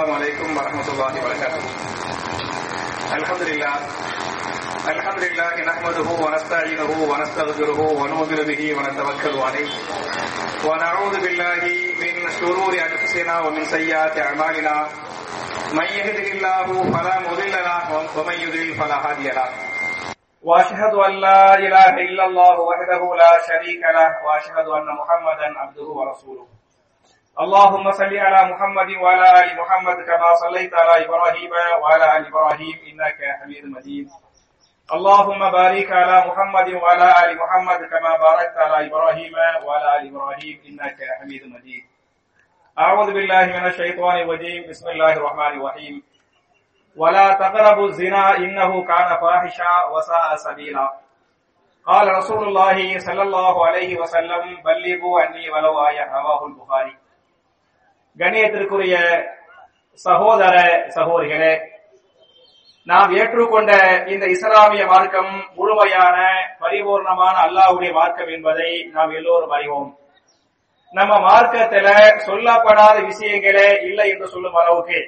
السلام 0.00 0.16
عليكم 0.16 0.56
ورحمة 0.56 0.88
الله 0.92 1.12
وبركاته. 1.20 1.62
الحمد 3.20 3.42
لله 3.42 3.74
الحمد 4.88 5.22
لله 5.28 5.54
نحمده 5.70 6.08
ونستعينه 6.24 6.90
ونستغفره 7.10 7.80
ونؤمن 8.00 8.40
به 8.50 8.62
ونتوكل 8.76 9.34
عليه. 9.46 9.70
ونعوذ 10.64 11.14
بالله 11.20 11.62
من 12.00 12.14
شرور 12.40 12.72
أنفسنا 12.72 13.40
ومن 13.40 13.64
سيئات 13.64 14.18
أعمالنا. 14.18 14.88
من 15.72 15.84
يهده 15.84 16.28
الله 16.32 16.66
فلا 16.92 17.16
مضل 17.28 17.52
له 17.68 17.84
ومن 18.16 18.36
يضلل 18.40 18.74
فلا 18.80 18.96
هادي 19.04 19.28
له. 19.28 19.48
واشهد 20.42 20.94
ان 20.94 21.12
لا 21.20 21.54
اله 21.54 21.94
الا 22.08 22.24
الله 22.24 22.56
وحده 22.60 23.02
لا 23.22 23.32
شريك 23.48 23.82
له 23.98 24.10
واشهد 24.24 24.66
ان 24.78 24.88
محمدا 25.00 25.48
عبده 25.60 25.88
ورسوله. 25.98 26.59
اللهم 27.40 27.90
صل 27.90 28.16
على 28.16 28.52
محمد 28.52 28.90
وعلى 29.02 29.28
آل 29.42 29.48
محمد 29.60 29.96
كما 29.96 30.34
صليت 30.34 30.74
على 30.74 31.04
إبراهيم 31.04 31.50
وعلى 31.82 32.16
آل 32.16 32.26
إبراهيم 32.26 32.76
إنك 32.88 33.18
حميد 33.40 33.64
مجيد. 33.64 34.08
اللهم 34.92 35.50
بارك 35.50 35.92
على 35.92 36.16
محمد 36.28 36.68
وعلى 36.82 37.08
آل 37.24 37.30
محمد 37.42 37.80
كما 37.92 38.12
باركت 38.26 38.56
على 38.56 38.86
إبراهيم 38.88 39.32
وعلى 39.64 39.88
آل 39.96 40.02
إبراهيم 40.12 40.56
إنك 40.68 40.98
حميد 41.20 41.42
مجيد. 41.54 41.84
أعوذ 42.78 43.12
بالله 43.12 43.46
من 43.46 43.66
الشيطان 43.66 44.16
الرجيم. 44.18 44.68
بسم 44.68 44.88
الله 44.88 45.12
الرحمن 45.12 45.52
الرحيم. 45.60 46.02
ولا 46.96 47.28
تقربوا 47.34 47.86
الزنا 47.86 48.36
إنه 48.36 48.84
كان 48.84 49.08
فاحشا 49.20 49.72
وساء 49.92 50.36
سبيلا. 50.36 50.88
قال 51.86 52.16
رسول 52.16 52.48
الله 52.48 52.98
صلى 52.98 53.22
الله 53.22 53.66
عليه 53.66 54.00
وسلم 54.00 54.44
بلغوا 54.64 55.20
عني 55.20 55.50
ولو 55.50 55.88
آية 55.88 56.04
رواه 56.04 56.46
البخاري. 56.46 56.99
கணியத்திற்குரிய 58.16 58.94
சகோதர 59.98 60.54
சகோதரிகளே 60.88 61.52
நாம் 62.86 63.10
ஏற்றுக்கொண்ட 63.12 63.72
இந்த 64.06 64.24
இஸ்லாமிய 64.26 64.84
மார்க்கம் 64.86 65.32
முழுமையான 65.56 66.16
பரிபூர்ணமான 66.60 67.34
அல்லாஹுடைய 67.46 67.90
மார்க்கம் 67.92 68.28
என்பதை 68.28 68.70
நாம் 68.92 69.12
எல்லோரும் 69.12 69.50
அறிவோம். 69.50 69.90
நம்ம 70.94 71.12
மார்க்கத்துல 71.20 71.88
சொல்லப்படாத 72.24 72.96
விஷயங்களே 73.02 73.68
இல்லை 73.80 74.06
என்று 74.10 74.28
சொல்லும் 74.28 74.56
அளவுக்கு 74.56 75.00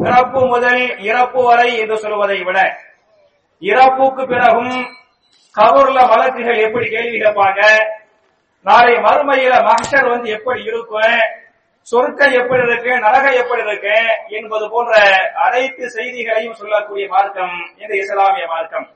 பிறப்பு 0.00 0.40
முதல் 0.46 0.82
இறப்பு 1.06 1.40
வரை 1.42 1.70
என்று 1.76 1.96
சொல்வதை 1.96 2.38
விட 2.42 2.58
இறப்புக்கு 3.62 4.22
பிறகும் 4.26 4.74
கபூர்ல 5.54 5.98
வழக்குகள் 6.10 6.64
எப்படி 6.66 6.86
கேள்வி 6.88 7.18
கேட்பாங்க 7.18 7.60
நாளை 8.66 8.94
மறுமையில 8.98 9.54
மகஷர் 9.66 10.12
வந்து 10.12 10.28
எப்படி 10.30 10.62
இருக்கும் 10.64 11.16
சொர்க்கம் 11.92 12.36
எப்படி 12.38 12.62
இருக்கு 12.66 12.92
நரகம் 13.04 13.36
எப்படி 13.40 13.62
இருக்கு 13.66 13.96
என்பது 14.38 14.64
போன்ற 14.70 14.94
அனைத்து 15.44 15.84
செய்திகளையும் 15.96 16.56
சொல்லக்கூடிய 16.60 17.04
மார்க்கம் 17.12 17.54
இந்த 17.82 17.92
இஸ்லாமிய 18.02 18.46
மார்க்கம். 18.54 18.86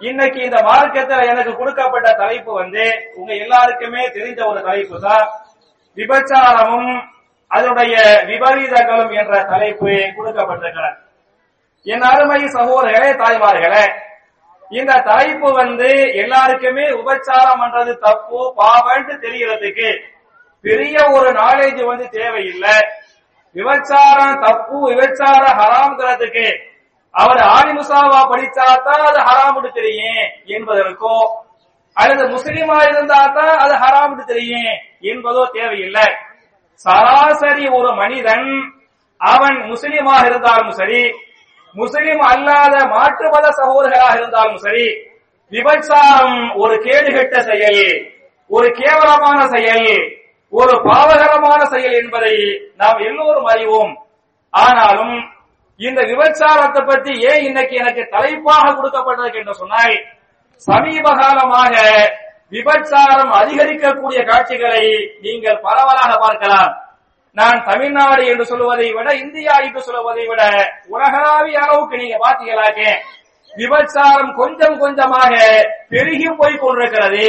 இன்னைக்கு 0.00 0.40
இந்த 0.48 0.58
மார்க்கத்துல 0.68 1.26
எனக்கு 1.32 1.52
கொடுக்கப்பட்ட 1.56 2.08
தலைப்பு 2.22 2.52
வந்து 2.60 2.84
உங்க 3.16 3.32
எல்லாருக்குமே 3.44 4.04
தெரிந்த 4.16 4.40
ஒரு 4.50 4.62
தலைப்பு 4.68 4.96
தான் 5.00 5.26
விபச்சாரமும் 5.98 6.92
அதனுடைய 7.50 7.96
விபரீதங்களும் 8.30 9.12
என்ற 9.20 9.34
தலைப்பு 9.52 9.90
கொடுக்கப்பட்டிருக்கிறது. 10.16 10.96
என் 11.86 12.08
அருமை 12.12 12.40
சகோதரர்களே 12.56 13.12
தாய்மார்களே 13.22 13.84
இந்த 14.72 14.92
தலைப்பு 15.10 15.48
வந்து 15.62 15.88
எல்லாருக்குமே 16.22 16.86
உபச்சாரம் 17.00 17.60
பண்றது 17.62 17.92
தப்பு 18.06 18.40
பாவன்ட்டு 18.60 19.14
தெரிகிறதுக்கு 19.24 19.88
பெரிய 20.64 20.96
ஒரு 21.16 21.30
நாலேஜ் 21.40 21.80
வந்து 21.90 22.06
தேவையில்லை. 22.18 22.76
விபச்சாரம் 23.56 24.36
தப்பு 24.44 24.76
விபச்சார 24.90 25.42
ஹராம்ங்கிறதுக்கு. 25.60 26.46
அவர் 27.14 27.40
ஆலிமுசாவா 27.56 28.20
படிச்சாதான் 28.30 29.02
அது 29.08 29.18
ஹராம்னு 29.28 29.70
தெரியும் 29.78 30.22
என்பதற்கோ 30.56 31.16
அல்லது 31.96 32.24
முஸ்லீமா 32.34 32.78
இருந்தா 32.90 33.18
தான் 33.36 33.56
அது 33.64 33.74
ஹராம்னு 33.82 34.24
தெரியும் 34.32 34.72
என்பதோ 35.12 35.42
தேவையில்லை. 35.58 36.06
சராசரி 36.86 37.66
ஒரு 37.78 37.90
மனிதன் 38.00 38.48
அவன் 39.20 39.58
முஸ்லீமாக 39.70 40.22
இருந்தாலும் 40.28 40.74
சரி 40.80 41.02
முஸ்லீம் 41.74 42.22
அல்லாத 42.30 42.74
மாற்று 42.94 43.26
மத 43.34 43.46
சகோதரர்களாக 43.60 44.16
இருந்தாலும் 44.20 44.60
சரி 44.66 44.86
விபச்சாரம் 45.52 46.40
ஒரு 46.62 46.74
கேடுகெட்ட 46.86 47.34
செயல் 47.48 47.80
ஒரு 48.50 48.68
கேவலமான 48.80 49.38
செயல் 49.54 49.88
ஒரு 50.58 50.74
பாவகரமான 50.88 51.60
செயல் 51.72 51.96
என்பதை 52.00 52.34
நாம் 52.80 53.00
எல்லோரும் 53.08 53.48
அறிவோம். 53.52 53.94
ஆனாலும் 54.54 55.14
இந்த 55.80 56.00
விபச்சாரத்தை 56.10 56.82
பற்றி 56.90 57.12
ஏன் 57.30 57.44
இன்னைக்கு 57.48 57.74
எனக்கு 57.82 58.02
தலைப்பாக 58.14 58.74
கொடுக்கப்பட்டது 58.76 59.38
என்று 59.40 59.54
சொன்னால் 59.62 59.96
சமீப 60.68 61.06
காலமாக 61.20 61.74
விபச்சாரம் 62.54 63.32
அதிகரிக்கக்கூடிய 63.40 64.20
காட்சிகளை 64.30 64.84
நீங்கள் 65.24 65.62
பரவலாக 65.66 66.12
பார்க்கலாம். 66.24 66.70
நான் 67.36 67.60
தமிழ்நாடு 67.68 68.22
என்று 68.32 68.44
சொல்லுவதை 68.50 68.88
விட 68.96 69.08
இந்தியா 69.24 69.54
என்று 69.66 69.80
சொல்லுவதை 69.86 70.24
விட 70.30 70.42
உலகளாவிய 70.94 71.62
அளவுக்கு 71.64 72.02
நீங்க 72.02 72.18
பாத்தீங்களாக்க 72.24 72.82
விபச்சாரம் 73.52 74.32
கொஞ்சம் 74.40 74.76
கொஞ்சமாக 74.82 75.34
பெருகி 75.92 76.28
போய் 76.40 76.62
கொண்டிருக்கிறது. 76.62 77.26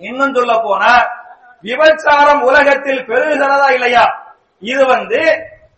இன்னும் 0.00 0.36
சொல்ல 0.36 0.54
போனா 0.66 0.92
விபச்சாரம் 1.64 2.42
உலகத்தில் 2.48 3.02
பெருகிறதா 3.08 3.68
இல்லையா? 3.76 4.04
இது 4.62 4.82
வந்து 4.86 5.20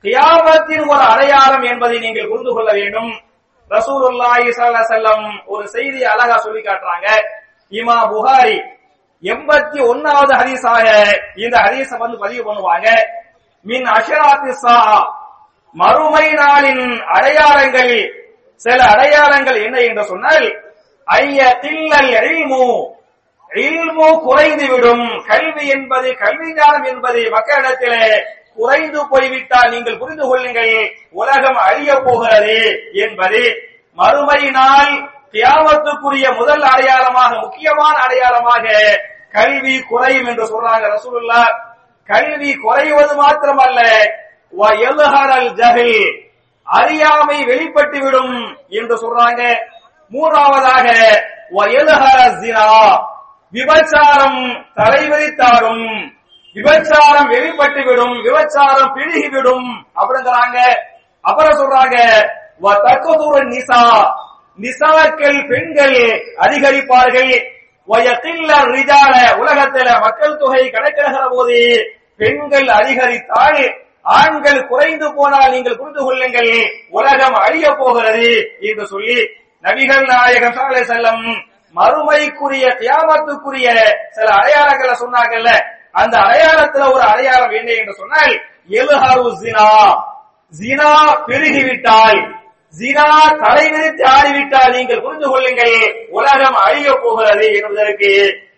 கியாமத்தின் 0.04 0.84
ஒரு 0.92 1.04
அடையாளம் 1.12 1.64
என்பதை 1.72 1.96
நீங்கள் 1.98 2.30
புரிந்து 2.30 2.52
கொள்ள 2.54 2.70
வேண்டும். 2.72 3.12
ரசூலுல்லாஹி 3.70 4.48
செல்லம் 4.90 5.26
ஒரு 5.46 5.64
செய்தி 5.74 6.00
அழகா 6.12 6.36
சொல்லி 6.36 6.60
காட்டுறாங்க. 6.62 7.06
இமா 7.72 7.96
புகாரி 8.12 8.56
எண்பத்தி 9.22 9.78
ஒன்னாவது 9.90 10.32
ஹதீஸாக 10.40 10.86
இந்த 11.44 11.56
ஹதீஸ 11.66 11.90
வந்து 12.02 12.16
பதிவு 12.24 12.42
பண்ணுவாங்க. 12.48 12.88
மின் 13.66 13.86
அஷராத்தி 13.96 14.52
சா 14.64 14.76
மறுமை 15.74 16.26
நாளின் 16.40 16.84
அடையாளங்கள் 17.16 17.94
சில 18.60 18.78
அடையாளங்கள் 18.92 19.58
என்ன 19.66 19.76
என்று 19.88 20.04
சொன்னால் 20.10 20.46
ஐய 21.08 21.40
தில்லல் 21.62 22.12
எரிமு 22.20 22.62
இல்மு 23.54 24.20
குறைந்துவிடும். 24.20 25.24
கல்வி 25.26 25.66
என்பது 25.66 26.16
கல்வி 26.16 26.54
ஞானம் 26.54 26.82
என்பது 26.82 27.20
மக்களிடத்திலே 27.20 28.22
குறைந்து 28.54 29.08
போய்விட்டால் 29.08 29.70
நீங்கள் 29.70 29.98
புரிந்து 29.98 30.28
கொள்ளுங்கள். 30.28 30.90
உலகம் 31.10 31.56
அழிய 31.56 31.94
போகிறது 31.94 32.78
என்பது 32.92 33.56
மறுமையினால் 33.96 34.50
நாள் 34.50 35.10
தியாமத்துக்குரிய 35.32 36.36
முதல் 36.36 36.62
அடையாளமாக 36.62 37.38
முக்கியமான 37.38 37.96
அடையாளமாக 37.96 38.68
கல்வி 39.32 39.82
குறையும் 39.82 40.26
என்று 40.26 40.44
சொல்றாங்க 40.44 40.98
ரசூலுல்லா. 40.98 41.42
கல்வி 42.06 42.54
குறைவது 42.54 43.22
மாத்திரமல்ல. 43.22 44.10
ஜஹில் 45.54 46.24
அறியாமை 46.62 47.44
வெளிப்பட்டு 47.44 48.00
விடும் 48.00 48.56
என்று 48.68 48.96
சொல்றாங்க. 48.96 49.56
மூன்றாவதாக 50.08 50.92
ஜினா. 52.40 53.06
விபச்சாரம் 53.52 54.66
தலைவிரித்தாடும் 54.76 56.14
விபச்சாரம் 56.54 57.30
வெளிப்பட்டுவிடும் 57.30 58.22
விபச்சாரம் 58.22 58.96
பிழுகிவிடும். 58.96 59.84
அப்படிங்கிறாங்க. 59.96 60.58
அப்புறம் 61.20 61.58
சொல்றாங்க 61.58 62.28
நிசா. 63.44 64.12
நிசாக்கள் 64.60 65.48
பெண்கள் 65.48 65.96
அதிகரிப்பார்கள். 66.36 67.54
ரிஜால. 68.64 69.14
உலகத்துல 69.40 70.00
மக்கள் 70.00 70.36
தொகை 70.36 70.70
கணக்கிடுகிற 70.70 71.28
போது 71.30 71.84
பெண்கள் 72.16 72.68
அதிகரித்தால் 72.68 73.84
ஆண்கள் 74.02 74.66
குறைந்து 74.66 75.14
போனால் 75.14 75.50
நீங்கள் 75.50 75.76
புரிந்து 75.76 76.04
கொள்ளுங்கள் 76.04 76.70
உலகம் 76.90 77.34
அழிய 77.34 77.70
போகிறது 77.78 78.56
என்று 78.60 78.86
சொல்லி 78.86 79.28
நபிகள் 79.62 80.06
நாயகம் 80.06 80.52
சாலை 80.52 80.82
செல்லம் 80.82 81.54
மறுமைக்குரிய 81.76 82.66
தியாமத்துக்குரிய 82.80 83.68
சில 84.16 84.28
அடையாளங்களை 84.38 84.94
சொன்னாங்கல்ல. 85.02 85.50
அந்த 85.92 86.14
அடையாளத்துல 86.26 86.86
ஒரு 86.94 87.04
அடையாளம் 87.12 87.54
என்ன 87.58 87.70
என்று 87.80 87.94
சொன்னால் 88.00 88.34
எழுஹரு 88.78 89.26
ஜினா. 89.42 89.68
ஜினா 90.52 90.90
பெருகிவிட்டால் 91.28 92.20
ஜினா 92.74 93.06
தலைவிரித்து 93.42 94.04
ஆடிவிட்டால் 94.16 94.74
நீங்கள் 94.76 95.02
புரிந்து 95.04 95.28
கொள்ளுங்கள் 95.28 95.76
உலகம் 96.10 96.58
அழிய 96.66 96.88
போகிறது 97.04 97.46
என்பதற்கு 97.58 98.10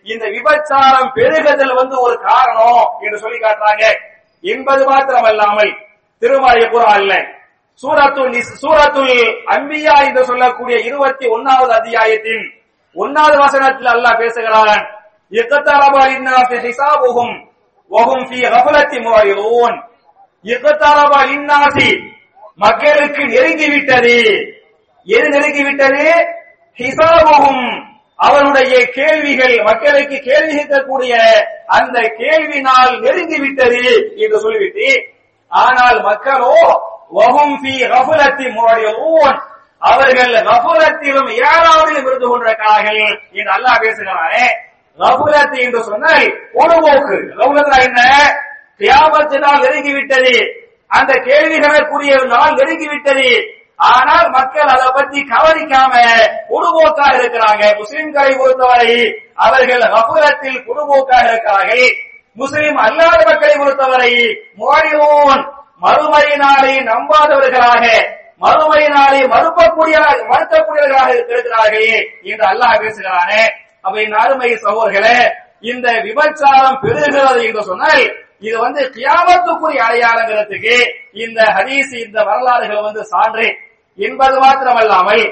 இந்த 0.03 0.25
விபச்சாரம் 0.35 1.09
பெருகுதல் 1.15 1.73
வந்து 1.73 1.95
ஒரு 1.99 2.15
காரணம் 2.19 2.85
என்று 3.01 3.17
சொல்லி 3.17 3.39
காட்டுறாங்க. 3.39 3.83
என்பது 4.43 4.83
மாத்திரமல்லாமல் 4.89 5.71
திருமலை 6.21 6.63
குரான்ல 6.73 7.13
சூரத்துல் 7.83 8.37
சூரத்துல் 8.61 9.17
அம்பியா 9.55 9.95
என்று 10.07 10.23
சொல்லக்கூடிய 10.23 10.77
இருபத்தி 10.79 11.25
ஒன்னாவது 11.35 11.71
அத்தியாயத்தின் 11.79 12.45
ஒன்னாவது 12.95 13.37
வசனத்தில் 13.37 13.91
அல்லாஹ் 13.91 14.19
பேசுகிறான் 14.19 14.83
இக்கத்தரபா 15.31 16.03
இன்னாசி 16.13 16.57
ஹிசாபுகும் 16.63 17.35
வஹும் 17.91 18.25
ஃபீ 18.29 18.39
கஃபலத்தி 18.47 18.97
முஅரிதூன் 19.05 19.75
இக்கத்தாரபா 20.45 21.19
இன்னாசி 21.33 21.89
மக்களுக்கு 22.59 23.21
நெருங்கி 23.33 23.67
விட்டது 23.67 24.17
எது 25.07 25.27
நெருங்கி 25.29 25.63
விட்டது 25.67 26.05
ஹிசாபுகும் 26.77 27.65
அவருடைய 28.19 28.73
கேள்விகள் 28.95 29.55
மக்களுக்கு 29.63 30.17
கேள்வி 30.21 30.53
கேட்கக்கூடிய 30.53 31.13
அந்த 31.77 31.97
கேள்வினால் 32.19 32.93
நெருங்கி 32.99 33.37
விட்டது 33.41 33.83
என்று 34.23 34.39
சொல்லிவிட்டு 34.39 34.87
ஆனால் 35.51 35.99
மக்களோ 36.03 36.55
வஹும் 37.17 37.55
ஃபி 37.61 37.75
கஃபலத்தி 37.93 38.47
முரடியூன் 38.55 39.37
அவர்கள் 39.79 40.33
கஃபலத்திலும் 40.49 41.29
ஏழாவதிலும் 41.43 42.07
இருந்து 42.07 42.27
கொண்டிருக்கிறார்கள் 42.27 43.01
என்று 43.31 43.51
அல்லாஹ் 43.57 43.83
பேசுகிறானே. 43.83 44.45
கஃபலத்து 44.99 45.57
என்று 45.65 45.83
சொன்னால் 45.83 46.25
பொடுபோக்கு 46.55 47.17
கஃபலத்னா 47.39 47.77
என்ன? 47.83 48.01
கியாமத்து 48.79 49.37
நாள் 49.39 49.93
விட்டது 49.97 50.35
அந்த 50.87 51.13
கேள்விகளுக்குரிய 51.13 52.13
நாள் 52.25 52.57
நெருங்கிவிட்டது. 52.59 53.29
ஆனால் 53.75 54.29
மக்கள் 54.29 54.71
அதை 54.73 54.87
பத்தி 54.95 55.19
கவனிக்காம 55.33 55.93
பொடுபோக்காக 56.49 57.13
இருக்கிறாங்க. 57.21 57.63
முஸ்லிம்களை 57.79 58.37
பொறுத்தவரை 58.37 58.93
அவர்கள் 59.35 59.83
கஃபலத்தில் 59.95 60.63
பொடுபோக்காக 60.67 61.25
இருக்கிறார்கள். 61.27 61.85
முஸ்லிம் 62.33 62.75
அல்லாத 62.75 63.19
மக்களை 63.27 63.55
பொறுத்தவரை 63.57 64.11
மோடியோன் 64.59 65.41
மறுமை 65.77 66.35
நாளை 66.35 66.73
நம்பாதவர்களாக 66.79 67.85
மறுமையினாலே 68.41 68.91
நாளை 68.95 69.21
மறுக்கக்கூடிய 69.33 69.95
மறுக்கக்கூடியவர்களாக 70.31 71.09
இருக்கிறார்களே 71.15 71.95
என்று 72.23 72.45
அல்லாஹ் 72.51 72.79
பேசுகிறானே. 72.83 73.41
அவை 73.87 74.03
அருமை 74.21 74.49
சகோதர்களே 74.63 75.17
இந்த 75.61 75.87
விபச்சாரம் 76.05 76.79
பெருகிறது 76.83 77.41
என்று 77.47 77.63
சொன்னால் 77.69 78.03
இது 78.41 78.57
வந்து 78.57 78.81
கியாமத்துக்குரிய 78.95 79.81
அடையாளங்கிறதுக்கு 79.87 80.75
இந்த 81.23 81.39
ஹதீஸ் 81.57 81.93
இந்த 82.05 82.17
வரலாறுகள் 82.29 82.85
வந்து 82.87 83.03
சான்று 83.03 83.47
என்பது 83.97 84.35
மாத்திரமல்லாமல் 84.43 85.23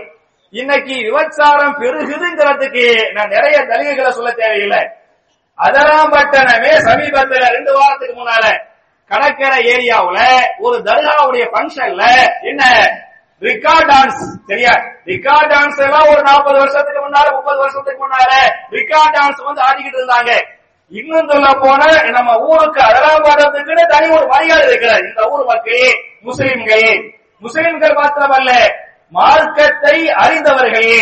இன்னைக்கு 0.53 0.95
விபச்சாரம் 1.07 1.77
பெருகுதுங்கிறதுக்கு 1.81 2.85
நான் 3.15 3.33
நிறைய 3.35 3.57
தலிகைகளை 3.71 4.11
சொல்ல 4.17 4.31
தேவையில்லை. 4.31 4.81
அதெல்லாம் 5.59 6.11
பட்டனமே 6.11 6.71
சமீபத்துல 6.87 7.45
ரெண்டு 7.55 7.71
வாரத்துக்கு 7.77 8.15
முன்னால 8.15 8.45
கடற்கரை 9.11 9.59
ஏரியாவுல 9.73 10.19
ஒரு 10.59 10.77
தர்காவுடைய 10.87 11.45
பங்கன்ல 11.53 12.03
என்ன? 12.49 12.63
ரிகார்ட் 13.41 13.89
டான்ஸ் 13.91 14.21
சரியா? 14.49 14.73
ரிகார்ட் 15.07 15.51
டான்ஸ் 15.53 15.79
எல்லாம் 15.85 16.07
ஒரு 16.11 16.21
நாற்பது 16.27 16.57
வருஷத்துக்கு 16.59 17.01
முன்னால 17.03 17.27
முப்பது 17.35 17.59
வருஷத்துக்கு 17.63 18.01
முன்னால 18.05 18.31
ரிகார்ட் 18.77 19.15
டான்ஸ் 19.17 19.41
வந்து 19.47 19.61
ஆடிக்கிட்டு 19.67 19.99
இருந்தாங்க. 19.99 20.31
இன்னும் 20.91 21.29
சொல்ல 21.31 21.47
போன 21.61 21.81
நம்ம 22.17 22.31
ஊருக்கு 22.47 22.81
அதராம்பட்டத்துக்குன்னு 22.87 23.85
தனி 23.93 24.07
ஒரு 24.17 24.25
மரியாதை 24.33 24.65
இருக்கிறார் 24.67 25.01
இந்த 25.03 25.23
ஊர் 25.33 25.45
மக்கள் 25.49 25.85
முஸ்லிம்கள் 26.23 26.87
முஸ்லிம்கள் 27.41 27.97
மாத்திரமல்ல 27.99 28.51
மார்க்கத்தை 29.13 29.95
அறிந்தவர்களே 30.23 31.01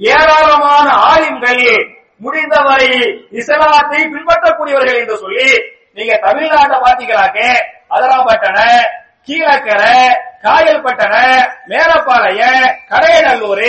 ஏராளமான 0.00 0.86
ஆலிம்களே 1.08 1.72
முடிந்தவரை 2.20 2.92
இஸ்லாத்தை 3.40 4.00
பின்பற்றக்கூடியவர்கள் 4.12 5.00
என்று 5.02 5.16
சொல்லி 5.24 5.48
நீங்க 5.94 6.12
தமிழ்நாட்டை 6.22 6.76
பாத்தீங்களாக்கே 6.80 7.48
அதராம்பட்டண 7.90 8.58
கீழக்கரை 9.28 9.96
காயல்பட்டண 10.42 11.14
மேலப்பாளைய 11.68 12.42
கடையநல்லூர் 12.90 13.66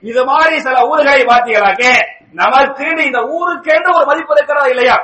இது 0.00 0.24
மாதிரி 0.24 0.60
சில 0.60 0.86
ஊர்களை 0.86 1.24
பாத்தீங்களாக்கே 1.24 1.92
நமக்கு 2.32 2.86
இந்த 3.04 3.18
ஊருக்கென்று 3.18 3.96
ஒரு 3.96 4.06
மதிப்பு 4.06 4.34
இருக்கிறதா 4.34 4.66
இல்லையா? 4.66 4.96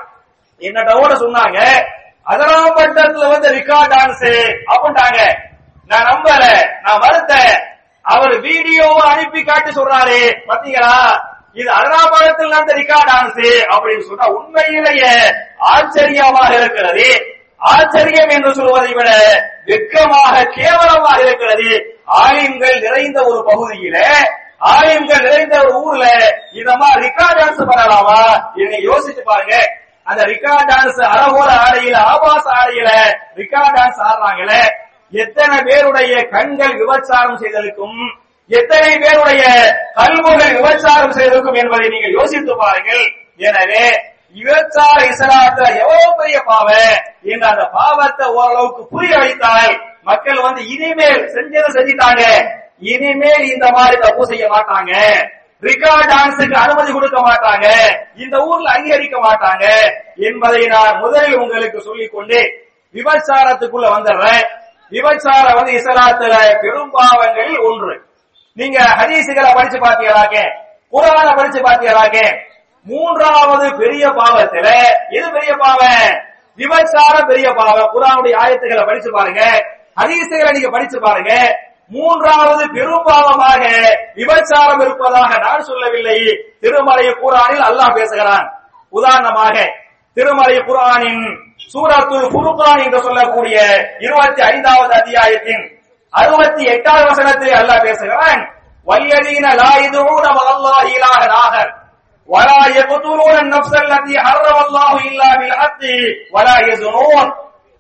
என்னோட 0.61 1.13
சொன்னாங்க 1.15 1.59
அதராம்பட்டத்துல 2.27 3.29
வந்து 3.29 3.49
ரிகார்ட் 3.49 3.93
டான்ஸ் 3.93 4.27
அப்படின்ட்டாங்க. 4.73 5.21
நான் 5.87 6.07
நம்பல 6.07 6.45
நான் 6.83 7.01
வருத்தேன். 7.01 7.55
அவர் 8.05 8.41
வீடியோவை 8.41 9.03
அனுப்பி 9.11 9.45
காட்டி 9.45 9.71
சொல்றாரு. 9.71 10.21
பாத்தீங்களா? 10.47 10.95
இது 11.55 11.69
அருணாபாலத்தில் 11.79 12.53
நடந்த 12.55 12.75
ரிகார்ட் 12.75 13.11
ஆனது 13.17 13.49
அப்படின்னு 13.75 14.05
சொன்னா 14.11 14.27
உண்மையிலேயே 14.37 15.13
ஆச்சரியமாக 15.73 16.51
இருக்கிறது. 16.61 17.09
ஆச்சரியம் 17.73 18.33
என்று 18.37 18.51
சொல்வதை 18.55 18.93
விட 18.93 19.11
வெட்கமாக 19.65 20.45
கேவலமாக 20.59 21.19
இருக்கிறது. 21.27 21.71
ஆலயங்கள் 22.23 22.79
நிறைந்த 22.87 23.19
ஒரு 23.23 23.41
பகுதியில 23.51 23.99
ஆலயங்கள் 24.73 25.23
நிறைந்த 25.29 25.55
ஒரு 25.65 25.73
ஊர்ல 25.85 26.07
இந்த 26.53 26.73
மாதிரி 26.81 27.01
ரிகார்ட் 27.07 27.39
டான்ஸ் 27.41 27.63
பண்ணலாமா 27.71 28.19
என்னை 28.55 28.81
யோசிச்சு 28.89 29.23
பாருங்க. 29.25 29.55
அந்த 30.05 30.23
ரிகார்ட் 30.33 30.71
டான்ஸ் 30.71 31.01
அரகோர 31.13 31.51
ஆடையில 31.67 31.97
ஆபாச 32.13 32.45
ஆடையில 32.61 32.91
ரிகார்ட் 33.41 33.77
டான்ஸ் 33.79 34.03
ஆடுறாங்களே. 34.09 34.63
எத்தனை 35.23 35.57
பேருடைய 35.63 36.15
கண்கள் 36.35 36.75
விபச்சாரம் 36.81 37.41
செய்தலுக்கும் 37.43 37.99
எத்தனை 38.59 38.93
பேருடைய 39.03 39.43
கல்வர்கள் 39.99 40.57
விபச்சாரம் 40.57 41.15
செய்திருக்கும் 41.19 41.61
என்பதை 41.63 41.87
நீங்கள் 41.95 42.17
யோசித்து 42.19 42.55
பாருங்கள். 42.63 43.05
எனவே 43.49 43.85
விபச்சார 44.39 44.99
இசலாத்துல 45.13 45.67
எவ்வளவு 45.83 46.13
பெரிய 46.21 46.39
பாவம் 46.51 46.99
என்ற 47.33 47.45
அந்த 47.53 47.65
பாவத்தை 47.79 48.27
ஓரளவுக்கு 48.39 48.83
புரிய 48.93 49.13
வைத்தால் 49.23 49.73
மக்கள் 50.11 50.45
வந்து 50.47 50.63
இனிமேல் 50.75 51.23
செஞ்சதை 51.35 51.69
செஞ்சிட்டாங்க. 51.77 52.23
இனிமேல் 52.93 53.45
இந்த 53.55 53.67
மாதிரி 53.77 53.97
தப்பு 54.05 54.23
செய்ய 54.31 54.45
மாட்டாங்க. 54.55 54.93
ரிகார்ட் 55.69 56.11
டான்ஸுக்கு 56.13 56.57
அனுமதி 56.65 56.91
கொடுக்க 56.93 57.19
மாட்டாங்க. 57.29 57.67
இந்த 58.25 58.37
ஊர்ல 58.49 58.71
அங்கீகரிக்க 58.77 59.17
மாட்டாங்க 59.27 59.65
என்பதை 60.29 60.63
நான் 60.75 60.99
முதலில் 61.03 61.41
உங்களுக்கு 61.43 61.81
சொல்லிக் 61.89 62.15
கொண்டு 62.15 62.41
விபச்சாரத்துக்குள்ள 62.95 63.89
வந்துடுறேன் 63.97 64.43
விபச்சாரம் 64.93 65.59
வந்து 65.59 65.73
இசலாத்துல 65.81 66.35
பெரும் 66.63 66.91
பாவங்களில் 66.97 67.63
ஒன்று. 67.69 67.95
நீங்க 68.57 68.79
ஹதீசுகளை 69.01 69.51
படிச்சு 69.55 69.79
பாத்தீங்களாக்க 69.79 70.37
குரான 70.93 71.29
படிச்சு 71.37 71.61
பாத்தீங்களாக்க 71.61 72.19
மூன்றாவது 72.87 73.67
பெரிய 73.77 74.05
பாவத்துல 74.09 74.69
எது 75.11 75.27
பெரிய 75.31 75.53
பாவம்? 75.57 76.09
விபச்சாரம் 76.59 77.27
பெரிய 77.27 77.49
பாவம். 77.53 77.91
குரானுடைய 77.95 78.35
ஆயத்துகளை 78.43 78.83
படிச்சு 78.87 79.11
பாருங்க. 79.11 79.43
ஹதீசுகளை 80.01 80.51
நீங்க 80.53 80.71
படிச்சு 80.71 80.99
பாருங்க. 81.01 81.33
மூன்றாவது 81.91 82.65
பெரும் 82.75 83.07
பாவமாக 83.07 83.63
விபச்சாரம் 84.15 84.81
இருப்பதாக 84.81 85.39
நான் 85.39 85.61
சொல்லவில்லை. 85.61 86.19
திருமலை 86.61 87.07
குரானில் 87.23 87.65
அல்லாஹ் 87.69 87.95
பேசுகிறான். 87.95 88.47
உதாரணமாக 88.89 89.57
திருமலை 90.17 90.59
குரானின் 90.59 91.25
சூரத்து 91.73 92.17
குருகான் 92.37 92.85
என்று 92.85 93.01
சொல்லக்கூடிய 93.03 93.57
இருபத்தி 93.99 94.43
ஐந்தாவது 94.43 94.93
அத்தியாயத்தின் 94.95 95.63
அறுபத்தி 96.14 96.64
எட்டாவது 96.74 97.06
வசனத்திலே 97.12 97.56
அல்லாஹ் 97.62 97.84
பேசுகிறான் 97.88 98.42
வல்யதீன 98.88 99.46
லா 99.62 99.72
யதுஊன 99.84 100.26
மஅல்லாஹி 100.38 100.90
இலாஹன் 100.98 101.36
ஆகர் 101.44 101.72
ولا 102.30 102.62
يقتلون 102.72 103.36
النفس 103.38 103.74
التي 103.76 104.16
حرم 104.20 104.58
الله 104.66 104.94
الا 105.02 105.30
بالحق 105.40 105.82
ولا 106.36 106.58
يزنون 106.70 107.28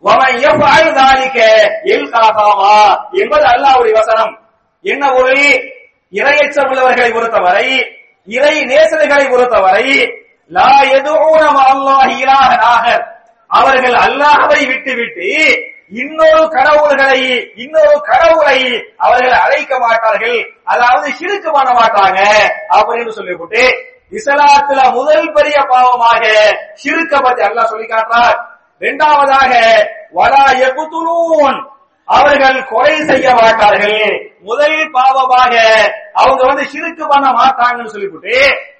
ومن 0.03 0.31
يفعل 0.37 0.85
ذلك 1.01 1.37
يلقى 1.85 2.25
ثاما 2.37 2.79
என்பது 3.21 3.45
அல்லாஹ்வுடைய 3.53 3.93
வசனம் 3.99 4.33
என்ன 4.85 5.03
ஒரு 5.17 5.33
இறையச்சம் 6.13 6.69
உள்ளவர்களை 6.71 7.09
பொறுத்தவரை 7.13 7.67
இறை 8.27 8.55
நேசர்களை 8.71 9.25
பொறுத்தவரை 9.33 9.87
லா 10.51 10.71
யதுஊன 10.93 11.43
மஅல்லாஹி 11.57 12.13
இலாஹன் 12.23 12.63
ஆகர் 12.73 13.03
அவர்கள் 13.49 13.97
அல்லாஹ்வை 14.05 14.61
விட்டுவிட்டு 14.71 15.27
இன்னொரு 16.00 16.42
கடவுள்களை 16.56 17.22
இன்னொரு 17.62 17.96
கடவுளை 18.10 18.58
அவர்கள் 19.04 19.36
அழைக்க 19.44 19.72
மாட்டார்கள். 19.84 20.38
அதாவது 20.72 21.06
சிறுக்கு 21.18 21.50
பண்ண 21.56 21.70
மாட்டாங்க. 21.80 22.20
அப்படின்னு 22.76 23.12
சொல்லிவிட்டு 23.18 23.62
இஸ்லாத்துல 24.18 24.80
முதல் 24.96 25.28
பெரிய 25.36 25.58
பாவமாக 25.72 26.22
சிறுக்க 26.82 27.14
பற்றி 27.26 27.42
அல்லாஹ் 27.48 27.70
சொல்லி 27.72 27.86
காட்டார் 27.92 28.38
இரண்டாவதாக 28.80 29.52
வலா 30.18 30.44
எகுத்துலூன் 30.68 31.58
அவர்கள் 32.08 32.58
கொலை 32.72 32.94
செய்ய 33.10 33.26
மாட்டார்கள். 33.40 34.00
முதல் 34.48 34.78
பாவமாக 34.96 35.54
அவங்க 36.22 36.42
வந்து 36.50 36.64
சிறுக்கு 36.72 37.04
பண்ண 37.12 37.26
மாட்டாங்கன்னு 37.40 37.94
சொல்லிவிட்டு 37.94 38.34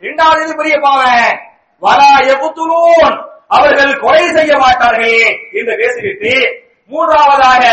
இரண்டாவது 0.04 0.58
பெரிய 0.60 0.76
பாவம் 0.86 1.38
வலா 1.82 2.10
எகுத்துலூன் 2.32 3.16
அவர்கள் 3.56 3.94
கொலை 4.02 4.24
செய்ய 4.36 4.52
மாட்டார்கள் 4.64 5.22
என்று 5.58 5.74
பேசிவிட்டு 5.80 6.34
மூன்றாவதாக 6.90 7.64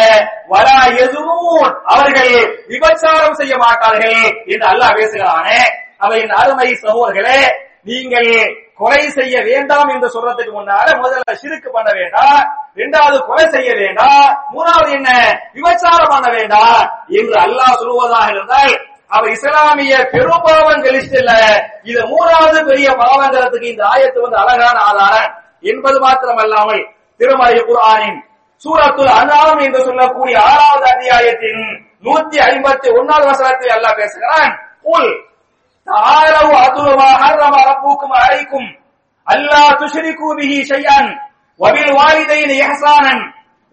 வரா 0.49 0.75
எதுவும் 1.03 1.63
அவர்கள் 1.93 2.33
விபச்சாரம் 2.69 3.37
செய்ய 3.39 3.53
மாட்டார்கள் 3.57 4.19
என்று 4.51 4.65
அல்லாஹ் 4.71 4.97
பேசுகிறானே. 4.99 5.59
அவையின் 5.99 6.33
அருமை 6.39 6.67
சகோதர்களே 6.81 7.39
நீங்கள் 7.85 8.29
கொலை 8.79 9.01
செய்ய 9.15 9.35
வேண்டாம் 9.47 9.89
என்று 9.93 10.07
சொல்றதுக்கு 10.13 10.51
முன்னால 10.53 10.87
முதல்ல 10.99 11.33
சிறுக்கு 11.41 11.69
பண்ண 11.69 11.89
வேண்டாம் 11.97 12.39
இரண்டாவது 12.75 13.17
கொலை 13.25 13.45
செய்ய 13.55 13.69
வேண்டாம் 13.79 14.23
மூணாவது 14.53 14.91
என்ன 14.97 15.09
விபச்சாரம் 15.55 16.13
பண்ண 16.13 16.27
வேண்டாம் 16.37 16.79
என்று 17.19 17.35
அல்லாஹ் 17.43 17.79
சொல்வதாக 17.81 18.29
இருந்தால் 18.35 18.73
அவர் 19.11 19.33
இஸ்லாமிய 19.35 19.93
பெரும்பாவங்கள் 20.13 20.87
வெளிச்சல்ல 20.87 21.33
இது 21.85 22.01
மூணாவது 22.11 22.59
பெரிய 22.67 22.89
பாவங்கிறதுக்கு 22.99 23.71
இந்த 23.71 23.83
ஆயத்து 23.91 24.25
வந்து 24.25 24.41
அழகான 24.43 24.77
ஆதாரம் 24.89 25.29
என்பது 25.63 25.97
மாத்திரமல்லாமல் 26.03 26.83
திருமலை 27.19 27.61
குரானின் 27.63 28.19
சூரத்துல் 28.62 29.12
அனாம் 29.18 29.60
என்று 29.66 29.80
சொல்லக்கூடிய 29.86 30.36
ஆறாவது 30.50 30.86
அத்தியாயத்தின் 30.92 31.62
நூத்தி 32.04 32.38
ஐம்பத்தி 32.46 32.88
ஒன்னாவது 32.98 33.26
வசனத்தில் 33.30 33.74
அல்லாஹ் 33.76 33.98
பேசுகிறான் 34.00 34.52
குல் 34.86 35.10
தாரவு 35.86 36.54
அதுலுமா 36.60 37.08
ஹர்ரம 37.22 37.56
ரப்புக்கும் 37.68 38.14
அலைக்கும் 38.20 38.68
அல்லா 39.26 39.62
துஷ்ரிகு 39.80 40.28
பிஹி 40.38 40.58
ஷைஅன் 40.70 41.10
வபில் 41.60 41.92
வாலிதைன் 41.98 42.54
இஹ்சானன் 42.58 43.22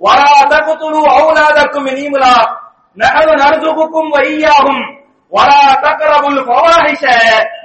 வலா 0.02 0.34
தக்துலு 0.52 1.02
அவுலாதக்கும் 1.14 1.86
மின் 1.88 2.02
இம்லாக் 2.06 2.52
நஹனு 2.98 3.34
நர்துகுக்கும் 3.42 4.12
வ 4.14 4.24
இய்யாஹும் 4.32 4.84
வலா 5.32 5.62
தக்ரபுல் 5.84 6.42
ஃபவாஹிஷ 6.48 7.04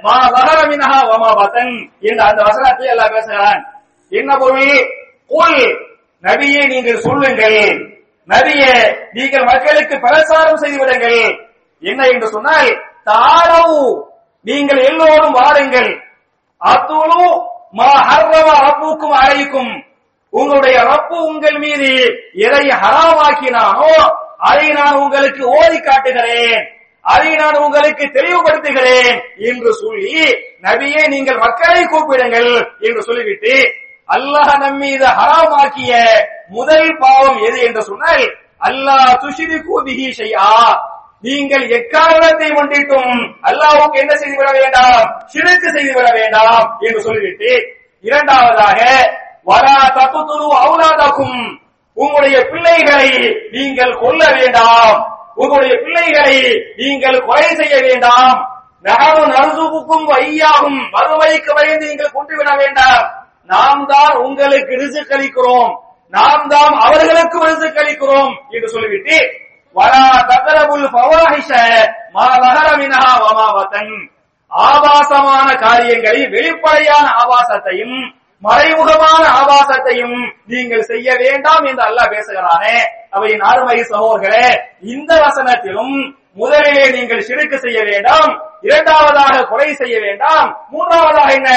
மா 0.05 0.15
ظهر 0.35 0.59
منها 0.71 0.99
وما 1.09 1.31
بطن 1.33 1.67
இந்த 2.07 2.19
அந்த 2.29 2.39
வசனத்தை 2.47 2.87
அல்லாஹ் 2.93 3.13
பேசுகிறான் 3.15 3.61
என்ன 4.11 4.29
பொருள் 4.41 4.75
குல் 5.31 5.61
நபியை 6.22 6.64
நீங்கள் 6.68 7.00
சொல்லுங்கள். 7.00 7.60
நபியே 8.28 8.74
நீங்கள் 9.12 9.44
மக்களுக்கு 9.44 9.94
பிரசாரம் 9.96 10.60
செய்து 10.62 10.78
விடுங்கள். 10.78 11.22
என்ன 11.80 12.06
என்று 12.06 12.28
சொன்னால் 12.28 12.70
தாரவு 13.04 13.80
நீங்கள் 14.46 14.80
எல்லோரும் 14.84 15.32
வாருங்கள். 15.32 15.90
அத்துலு 16.60 17.22
மா 17.72 17.90
ஹர்ரம 18.08 18.48
ரப்புக்கும் 18.66 19.16
அழைக்கும் 19.22 19.72
உங்களுடைய 20.30 20.76
ரப்பு 20.80 21.16
உங்கள் 21.30 21.58
மீது 21.58 21.88
எதை 22.32 22.68
ஹராமாக்கினானோ 22.82 23.90
அதை 24.36 24.68
நான் 24.68 24.94
உங்களுக்கு 24.94 25.42
ஓதி 25.48 25.80
காட்டுகிறேன். 25.80 26.62
அதை 27.00 27.34
நான் 27.34 27.56
உங்களுக்கு 27.56 28.04
தெளிவுபடுத்துகிறேன். 28.06 29.12
என்று 29.36 29.70
சொல்லி 29.72 30.14
நபியே 30.62 31.08
நீங்கள் 31.08 31.38
மக்களை 31.38 31.82
கூப்பிடுங்கள் 31.84 32.50
என்று 32.78 33.02
சொல்லிவிட்டு 33.02 33.54
அல்லாஹ் 34.08 34.54
நம்மீது 34.58 35.06
ஹராமாக்கிய 35.18 35.92
முதல் 36.48 36.90
பாவம் 37.02 37.38
எது 37.48 37.58
என்று 37.66 37.82
சொன்னால் 37.82 38.24
அல்லாஹ் 38.68 39.12
துஷிரி 39.22 39.58
கூதிகி 39.68 40.08
செய்யா 40.12 40.48
நீங்கள் 41.26 41.64
எக்காரணத்தை 41.78 42.48
முன்னிட்டும் 42.56 43.12
அல்லாஹ்வுக்கு 43.48 43.98
என்ன 44.02 44.12
செய்து 44.20 44.36
விட 44.38 44.50
வேண்டாம்? 44.58 45.02
சிறுக்கு 45.26 45.68
செய்து 45.76 45.92
விட 45.96 46.08
வேண்டாம் 46.12 46.64
என்று 46.80 47.00
சொல்லிவிட்டு 47.00 47.50
இரண்டாவதாக 48.04 48.80
வரா 49.50 49.78
தப்புத்துரு 49.98 50.48
அவுலாதாக்கும் 50.64 51.38
உங்களுடைய 51.96 52.36
பிள்ளைகளை 52.50 53.10
நீங்கள் 53.54 53.94
கொல்ல 54.02 54.22
வேண்டாம். 54.38 54.96
உங்களுடைய 55.36 55.74
பிள்ளைகளை 55.84 56.36
நீங்கள் 56.76 57.24
கொலை 57.26 57.48
செய்ய 57.60 57.74
வேண்டாம். 57.88 58.38
நகரும் 58.82 59.32
நறுசுக்கும் 59.36 60.06
வையாகும் 60.12 60.80
மறுமைக்கு 60.94 61.50
வயது 61.58 61.84
நீங்கள் 61.86 62.14
கொண்டு 62.16 62.34
விட 62.36 62.50
வேண்டாம். 62.62 63.04
நாம் 63.48 63.82
தான் 63.86 64.14
உங்களுக்கு 64.24 64.74
ரிசுக் 64.82 65.12
அளிக்கிறோம் 65.12 65.72
நாம் 66.12 66.44
தான் 66.48 66.74
அவர்களுக்கு 66.84 67.38
ரிசுக் 67.44 67.80
அளிக்கிறோம் 67.82 68.32
என்று 68.50 68.68
சொல்லிவிட்டு 68.68 69.16
வரா 69.76 70.02
தகரபுல் 70.30 70.88
பவாஹிஷ 70.94 71.50
மா 72.14 72.24
நகர 72.36 72.66
வமாவதன் 73.22 73.94
ஆபாசமான 74.50 75.48
காரியங்களை 75.58 76.20
வெளிப்படையான 76.28 77.06
ஆபாசத்தையும் 77.22 77.96
மறைமுகமான 78.42 79.22
ஆபாசத்தையும் 79.38 80.16
நீங்கள் 80.46 80.88
செய்ய 80.88 81.08
வேண்டாம் 81.20 81.64
என்று 81.64 81.82
அல்லாஹ் 81.82 82.12
பேசுகிறானே. 82.14 82.76
அவையின் 83.10 83.44
அருமை 83.50 83.78
சகோதரர்களே 83.84 84.46
இந்த 84.86 85.12
வசனத்திலும் 85.24 85.94
முதலிலே 86.36 86.84
நீங்கள் 86.94 87.26
சிறுக்கு 87.28 87.56
செய்ய 87.64 87.78
வேண்டாம் 87.88 88.30
இரண்டாவதாக 88.62 89.44
கொலை 89.50 89.68
செய்ய 89.80 89.96
வேண்டாம் 90.04 90.48
மூன்றாவதாக 90.72 91.30
என்ன? 91.38 91.48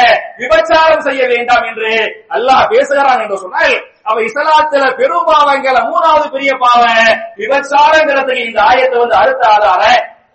விபச்சாரம் 0.41 1.05
செய்ய 1.08 1.22
வேண்டாம் 1.34 1.65
என்று 1.70 1.91
அல்லாஹ் 2.36 2.63
பேசுகிறான் 2.74 3.22
என்று 3.24 3.38
சொன்னால் 3.44 3.75
அவ 4.10 4.15
இஸ்லாத்துல 4.27 4.88
பெரும் 5.00 5.27
பாவங்கள 5.29 5.77
மூணாவது 5.91 6.25
பெரிய 6.34 6.51
பாவம் 6.63 7.12
விபச்சாரங்கிறதுக்கு 7.41 8.48
இந்த 8.50 8.60
ஆயத்தை 8.70 8.98
வந்து 9.03 9.15
அடுத்த 9.22 9.44
ஆதார 9.53 9.84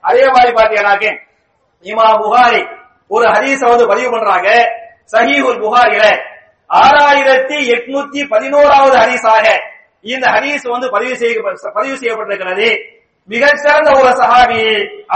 அதே 0.04 0.24
மாதிரி 0.36 0.52
பாத்தீங்கன்னாக்க 0.58 1.08
இமா 1.86 2.06
புகாரி 2.22 2.62
ஒரு 3.10 3.26
ஹதீஸ 3.34 3.60
வந்து 3.72 3.86
பதிவு 3.92 4.10
பண்றாங்க 4.14 4.48
சஹீஹுல் 5.14 5.60
புகாரில 5.62 6.04
ஆறாயிரத்தி 6.70 7.58
எட்நூத்தி 7.74 8.20
பதினோராவது 8.32 8.96
ஹதீஸாக 9.02 9.46
இந்த 10.04 10.26
ஹதீஸ் 10.34 10.66
வந்து 10.74 10.88
பதிவு 10.94 11.14
செய்ய 11.22 11.40
பதிவு 11.78 11.96
செய்யப்பட்டிருக்கிறது. 11.96 12.68
மிகச்சிறந்த 13.30 13.90
ஒரு 14.00 14.10
சஹாபி 14.20 14.62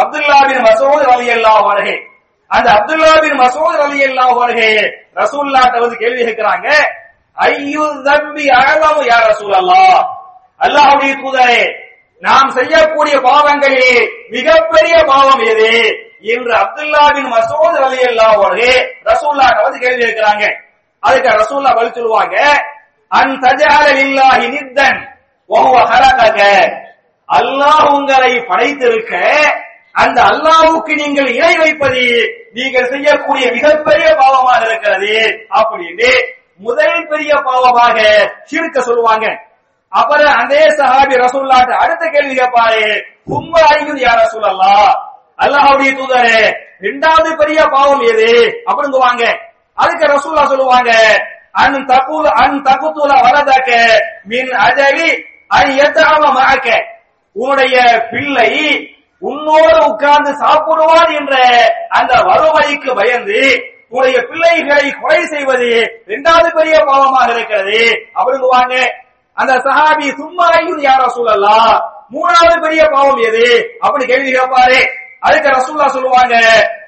அப்துல்லாவின் 0.01 0.63
மசூத் 0.67 1.07
அலி 1.15 1.29
அல்லாஹ் 1.37 1.63
வருகை 1.69 1.97
அந்த 2.51 2.69
அப்துல்லாவின் 2.79 3.37
மசூத் 3.43 3.81
அலி 3.87 3.99
அல்லா 4.09 4.27
வருகை 4.41 4.73
ரசூல்லாட்ட 5.21 5.81
வந்து 5.85 5.97
கேள்வி 5.97 6.23
கேட்கிறாங்க 6.29 6.69
ஐயு 7.39 7.87
தம்பி 8.09 8.45
அழகாமு 8.59 9.03
யார் 9.11 9.27
ரசூல் 9.33 9.57
அல்லாஹ் 9.61 9.97
அல்லாஹுடைய 10.61 11.13
தூதரே 11.23 11.63
நாம் 12.23 12.51
செய்யக்கூடிய 12.51 13.15
பாவங்களில் 13.21 14.03
மிகப்பெரிய 14.31 14.95
பாவம் 15.11 15.43
எது? 15.53 15.73
என்று 16.35 16.53
அப்துல்லாவின் 16.55 17.29
மசூத் 17.35 17.81
அலி 17.87 17.99
அல்லாஹ் 18.11 18.37
வருகை 18.43 18.75
ரசூல்லாட்ட 19.11 19.65
வந்து 19.65 19.79
கேள்வி 19.79 20.03
கேட்கிறாங்க. 20.05 20.45
அதுக்கு 21.03 21.31
ரசூல்லா 21.43 21.73
பதில் 21.79 21.97
சொல்லுவாங்க 21.99 22.37
அன் 23.11 23.35
தஜால 23.43 23.87
இல்லாஹி 24.05 24.47
நித்தன் 24.55 25.01
வஹுவ 25.51 25.77
ஹலகக. 25.91 26.39
அல்லாஹ் 27.29 27.87
உங்களை 27.95 28.33
படைத்திருக்க 28.49 29.15
அந்த 29.95 30.19
அல்லாஹ்வுக்கு 30.31 30.93
நீங்கள் 30.95 31.29
இணை 31.35 31.55
வைப்பது 31.59 32.05
நீங்கள் 32.55 32.91
செய்யக்கூடிய 32.93 33.45
மிகப்பெரிய 33.53 34.07
பாவமாக 34.21 34.61
இருக்கிறது 34.65 35.15
அப்படின்னு 35.61 36.11
முதல் 36.61 37.09
பெரிய 37.11 37.33
பாவமாக 37.47 37.97
சிறுக்க 38.51 38.77
சொல்லுவாங்க. 38.81 39.27
அப்புறம் 39.93 40.35
அதே 40.43 40.63
சஹாபி 40.79 41.15
ரசூல்லாட்ட 41.23 41.73
அடுத்த 41.83 42.05
கேள்வி 42.15 42.35
கேட்பாரு 42.35 42.85
கும்ப 43.29 43.55
ஐயும் 43.71 44.01
யார் 44.01 44.23
ரசூலல்லா 44.23 44.77
அல்லாஹுடைய 45.39 45.91
தூதரே 45.99 46.41
இரண்டாவது 46.81 47.31
பெரிய 47.37 47.61
பாவம் 47.75 48.03
எது? 48.11 48.31
அப்படிங்குவாங்க 48.69 49.23
அதுக்கு 49.79 50.07
ரசூல்லா 50.07 50.45
சொல்லுவாங்க 50.47 50.91
அன் 51.63 51.79
தகுல 51.87 52.27
அன் 52.43 52.59
தகுத்துல 52.67 53.13
வரதாக்க 53.25 53.71
மின் 54.27 54.53
அஜலி 54.67 55.09
அன் 55.51 55.73
எத்தாம 55.85 56.23
மாக்க 56.39 56.69
உன்னுடைய 57.37 57.77
பிள்ளை 58.11 58.51
உன்னோடு 59.23 59.87
உட்கார்ந்து 59.91 60.33
சாப்பிடுவான் 60.43 61.13
என்ற 61.19 61.35
அந்த 61.89 62.13
வறுமைக்கு 62.29 62.91
பயந்து 62.95 63.39
உன்னுடைய 63.91 64.19
பிள்ளைகளை 64.29 64.93
கொலை 64.93 65.23
செய்வது 65.27 65.69
இரண்டாவது 66.07 66.49
பெரிய 66.51 66.77
பாவமாக 66.85 67.29
இருக்கிறது. 67.35 67.81
அப்படிங்குவாங்க 68.15 68.75
அந்த 69.37 69.53
சஹாபி 69.67 70.09
சும்மா 70.17 70.47
ஐயும் 70.59 70.83
யார் 70.83 71.09
சொல்லலாம் 71.09 71.75
மூணாவது 72.15 72.57
பெரிய 72.61 72.83
பாவம் 72.93 73.19
எது? 73.19 73.47
அப்படி 73.81 74.05
கேள்வி 74.05 74.31
கேட்பாரு. 74.33 74.81
அதுக்கு 75.21 75.49
ரசூல்லா 75.49 75.87
சொல்லுவாங்க 75.87 76.35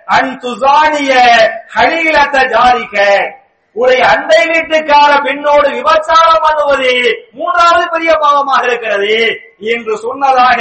அன் 0.07 0.33
துசானிய 0.39 1.13
ஹலீலத்த 1.77 2.37
ஜாரிக்க 2.47 2.99
உடைய 3.77 4.03
அண்டை 4.13 4.41
வீட்டுக்கார 4.51 5.11
பெண்ணோடு 5.27 5.69
விபச்சாரம் 5.79 6.45
பண்ணுவது 6.45 6.93
மூன்றாவது 7.39 7.87
பெரிய 7.95 8.13
பாவமாக 8.23 8.63
இருக்கிறது. 8.69 9.17
என்று 9.73 9.95
சொன்னதாக 10.05 10.61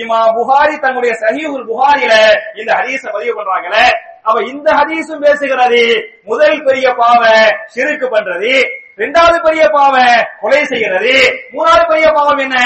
இமா 0.00 0.20
புகாரி 0.36 0.76
தன்னுடைய 0.84 1.12
சஹீஹுல் 1.22 1.66
புகாரில 1.70 2.12
இந்த 2.60 2.70
ஹரீச 2.78 3.02
பதிவு 3.14 3.34
பண்றாங்களே. 3.38 3.84
அவ 4.28 4.36
இந்த 4.52 4.68
ஹதீஸும் 4.78 5.22
பேசுகிறது 5.24 5.82
முதல் 6.30 6.60
பெரிய 6.68 6.88
பாவ 7.00 7.22
சிறுக்கு 7.74 8.06
பண்றது 8.14 8.52
இரண்டாவது 8.96 9.38
பெரிய 9.46 9.64
பாவம் 9.76 10.20
கொலை 10.42 10.62
செய்கிறது 10.72 11.14
மூணாவது 11.54 11.84
பெரிய 11.92 12.06
பாவம் 12.16 12.42
என்ன? 12.44 12.56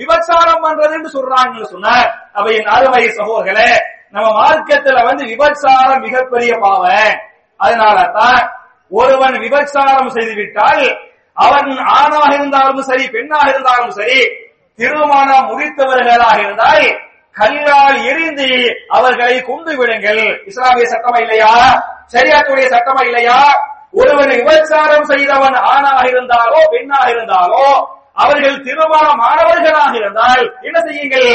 விபச்சாரம் 0.00 0.64
பண்றதுன்னு 0.64 1.10
சொல்றாங்கன்னு 1.16 1.72
சொன்னார். 1.74 2.08
அவ 2.38 2.44
என் 2.58 2.72
அருமை 2.76 3.04
சகோதரர்களே 3.18 3.70
நம்ம 4.14 4.26
மார்க்கத்துல 4.40 4.98
வந்து 5.08 5.24
விபச்சாரம் 5.32 6.04
மிகப்பெரிய 6.06 6.52
பாவம் 6.64 7.14
அதனால 7.60 7.98
தான் 8.18 8.42
ஒருவன் 8.90 9.36
விபச்சாரம் 9.40 10.10
செய்துவிட்டால் 10.10 10.98
அவன் 11.34 11.78
ஆணாக 11.78 12.34
இருந்தாலும் 12.34 12.82
சரி 12.82 13.08
பெண்ணாக 13.08 13.50
இருந்தாலும் 13.50 13.90
சரி 13.90 14.20
திருமணம் 14.76 15.48
முடித்தவர்களாக 15.50 16.38
இருந்தால் 16.40 16.86
கல்லால் 17.36 18.04
எரிந்து 18.04 18.48
அவர்களை 18.88 19.42
கொண்டு 19.42 19.76
விடுங்கள். 19.76 20.42
இஸ்லாமிய 20.46 20.86
சட்டமா 20.92 21.20
இல்லையா? 21.20 21.52
சரியாத்துடைய 22.12 22.66
சட்டமா 22.68 23.02
இல்லையா? 23.04 23.38
ஒருவன் 23.92 24.28
விபச்சாரம் 24.28 25.04
செய்தவன் 25.04 25.54
ஆணாக 25.54 26.08
இருந்தாலோ 26.08 26.60
பெண்ணாக 26.70 27.10
இருந்தாலோ 27.10 27.66
அவர்கள் 28.14 28.62
திருமணம் 28.62 29.20
ஆனவர்களாக 29.20 29.94
இருந்தால் 29.94 30.58
என்ன 30.62 30.80
செய்யுங்கள்? 30.80 31.30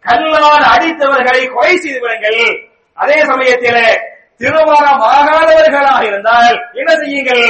கல்லால் 0.00 0.66
அடித்தவர்களை 0.74 1.52
கொலை 1.52 1.76
செய்து 1.76 2.00
விடுங்கள். 2.00 2.42
அதே 2.94 3.24
சமயத்தில் 3.24 3.98
திருமணம் 4.40 5.02
ஆகாதவர்களாக 5.14 6.00
இருந்தால் 6.10 6.56
என்ன 6.80 6.90
செய்யுங்கள்? 7.02 7.46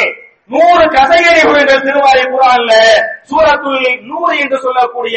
நூறு 0.51 0.85
கதைகளை 0.97 1.43
விடுங்கள் 1.49 1.85
திருவாரி 1.87 2.25
குரான்ல 2.33 2.73
சூரத்துள் 3.29 3.85
நூறு 4.09 4.33
என்று 4.43 4.59
சொல்லக்கூடிய 4.65 5.17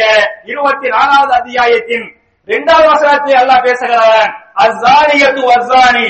இருபத்தி 0.51 0.87
நாலாவது 0.95 1.33
அத்தியாயத்தின் 1.39 2.05
இரண்டாவது 2.47 2.87
வசனத்தை 2.93 3.33
அல்லாஹ் 3.41 3.65
பேசுகிறான். 3.67 4.27
அஸ்ஸானியத்து 4.63 5.41
அஸ்ஸானி 5.55 6.09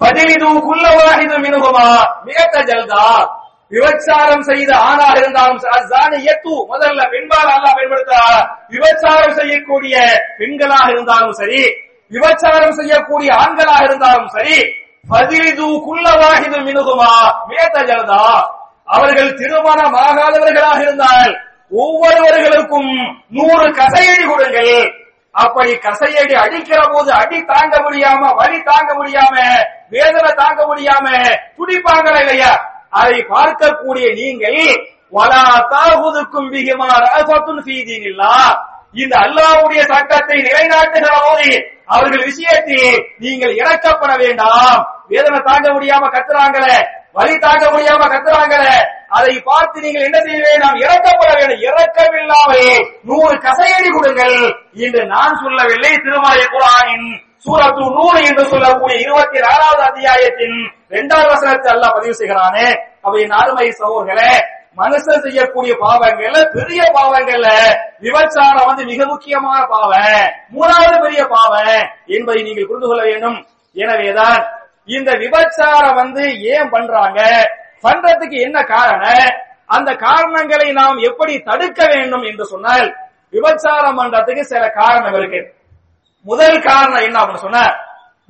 ஃபஜிலிது 0.00 0.48
குல்ல 0.66 0.86
வாஹிது 0.98 1.36
மின்ஹுமா 1.44 1.86
மிகத்த 2.26 2.56
ஜல்தா. 2.70 3.06
விபச்சாரம் 3.72 4.44
செய்த 4.50 4.70
ஆணாக 4.88 5.14
இருந்தாலும் 5.22 5.60
சரி, 5.62 5.72
அஸ்ஸானியத்து 5.78 6.52
முதல்ல 6.72 7.00
பெண்பால் 7.14 7.50
அல்லாஹ் 7.54 7.76
பயன்படுத்தா 7.78 8.22
விபச்சாரம் 8.74 9.36
செய்யக்கூடிய 9.40 9.94
பெண்களாக 10.40 10.86
இருந்தாலும் 10.94 11.36
சரி 11.40 11.62
விபச்சாரம் 12.12 12.76
செய்யக்கூடிய 12.80 13.30
ஆண்களாக 13.42 13.82
இருந்தாலும் 13.88 14.30
சரி 14.36 14.58
பதிலிது 15.04 15.66
குல்லவாகிது 15.86 16.58
மினுகுமா? 16.66 17.12
மேத்தஜலதா 17.48 18.24
அவர்கள் 18.86 19.36
திருமணமாகாதவர்களாக 19.40 20.78
இருந்தால் 20.80 21.32
ஒவ்வொருவர்களுக்கும் 21.72 22.92
நூறு 23.30 23.66
கசையடி 23.78 24.24
கொடுங்கள். 24.26 24.74
அப்படி 25.34 25.72
கசையடி 25.78 26.34
அடிக்கிற 26.34 26.80
போது 26.92 27.10
அடி 27.12 27.38
தாங்க 27.44 27.74
முடியாம 27.86 28.30
வலி 28.34 28.58
தாங்க 28.62 28.90
முடியாம 28.94 29.34
வேதனை 29.90 30.30
தாங்க 30.34 30.60
முடியாம 30.66 31.04
துடிப்பாங்களா 31.58 32.20
இல்லையா? 32.20 32.52
அதை 32.92 33.18
பார்க்கக்கூடிய 33.32 34.06
நீங்கள் 34.20 34.60
வலா 35.12 35.42
தாகுதுக்கும் 35.72 36.48
பிகிமா 36.52 36.88
ரகசத்துன் 37.04 37.62
செய்தீங்களா 37.68 38.32
இந்த 38.94 39.14
அல்லாவுடைய 39.24 39.80
சட்டத்தை 39.92 40.36
நிலைநாட்டுகிற 40.38 41.14
போது 41.26 41.48
அவர்கள் 41.94 42.28
விஷயத்தில் 42.30 42.96
நீங்கள் 43.24 43.58
இறக்கப்பட 43.60 44.12
வேண்டாம். 44.22 44.80
வேதனை 45.12 45.38
தாங்க 45.48 45.68
முடியாம 45.76 46.08
கத்துறாங்களே 46.14 46.78
வழி 47.18 47.34
தாங்க 47.44 47.64
முடியாம 47.74 48.02
கத்துறாங்களே 48.12 48.74
அதை 49.18 49.34
பார்த்து 49.48 49.84
நீங்கள் 49.84 50.06
என்ன 50.08 50.18
செய்ய 50.24 50.40
வேண்டாம் 50.48 50.80
இறக்கப்பட 50.84 51.30
வேண்டும். 51.38 51.62
இறக்கமில்லாமல் 51.68 52.66
நூறு 53.10 53.36
கசையடி 53.46 53.90
கொடுங்கள் 53.94 54.36
என்று 54.86 55.02
நான் 55.14 55.40
சொல்லவில்லை. 55.44 55.92
திருமலை 56.04 56.44
குரானின் 56.54 57.08
சூரத்து 57.46 57.86
நூறு 57.96 58.20
என்று 58.28 58.44
சொல்லக்கூடிய 58.52 58.96
இருபத்தி 59.06 59.38
நாலாவது 59.46 59.82
அத்தியாயத்தின் 59.88 60.56
இரண்டாவது 60.92 61.28
வசனத்தை 61.34 61.70
அல்ல 61.74 61.86
பதிவு 61.96 62.14
செய்கிறானே. 62.20 62.68
அவை 63.06 63.20
அருமை 63.40 63.66
சகோர்களே 63.80 64.32
மனுஷன் 64.78 65.22
செய்யக்கூடிய 65.22 65.76
பாவங்கள்ல 65.80 66.40
பெரிய 66.50 66.82
பாவங்கள்ல 66.96 67.48
விபச்சாரம் 68.00 68.66
வந்து 68.66 68.84
மிக 68.84 69.06
முக்கியமான 69.06 69.66
பாவம். 69.66 70.28
மூணாவது 70.52 71.02
பெரிய 71.02 71.24
பாவம் 71.24 71.88
என்பதை 72.06 72.42
நீங்கள் 72.42 72.66
புரிந்து 72.66 72.86
கொள்ள 72.86 73.02
வேண்டும். 73.02 73.46
எனவேதான் 73.72 74.46
இந்த 74.84 75.12
விபச்சாரம் 75.12 75.94
வந்து 75.94 76.40
ஏன் 76.42 76.68
பண்றாங்க? 76.68 77.20
பண்றதுக்கு 77.82 78.40
என்ன 78.40 78.62
காரணம்? 78.62 79.28
அந்த 79.66 79.94
காரணங்களை 79.94 80.72
நாம் 80.72 80.98
எப்படி 80.98 81.38
தடுக்க 81.38 81.86
வேண்டும் 81.94 82.22
என்று 82.22 82.44
சொன்னால் 82.44 82.96
விபச்சாரம் 83.30 83.98
பண்றதுக்கு 83.98 84.40
சில 84.40 84.68
காரணம் 84.68 85.14
இருக்கு. 85.14 85.54
முதல் 86.22 86.62
காரணம் 86.62 87.02
என்ன 87.02 87.20
அப்படின்னு 87.20 87.46
சொன்னா 87.48 87.66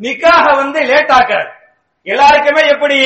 நிக்காக 0.01 0.57
வந்து 0.57 0.81
லேட் 0.81 1.11
ஆக்கிறது 1.11 1.51
எல்லாருக்குமே 2.03 2.69
எப்படி? 2.69 2.99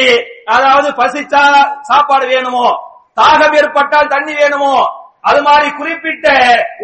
அதாவது 0.45 0.89
பசிச்சா 0.91 1.43
சாப்பாடு 1.81 2.27
வேணுமோ? 2.27 2.91
தாகம் 3.17 3.55
ஏற்பட்டால் 3.55 4.09
தண்ணி 4.09 4.33
வேணுமோ? 4.33 4.75
அது 5.21 5.43
மாதிரி 5.43 5.69
குறிப்பிட்ட 5.71 6.27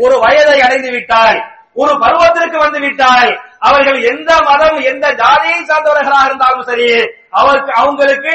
ஒரு 0.00 0.16
வயதை 0.18 0.61
அடைந்து 0.61 0.90
விட்டால் 0.90 1.38
ஒரு 1.76 1.92
பருவத்திற்கு 2.02 2.58
வந்து 2.58 2.78
விட்டால் 2.80 3.30
அவர்கள் 3.61 3.99
எந்த 4.02 4.30
மதம் 4.49 4.78
எந்த 4.82 5.06
ஜாதியை 5.12 5.58
சார்ந்தவர்களாக 5.70 6.26
இருந்தாலும் 6.26 6.62
சரி 6.62 6.88
அவருக்கு 7.30 7.73
அவங்களுக்கு 7.73 8.32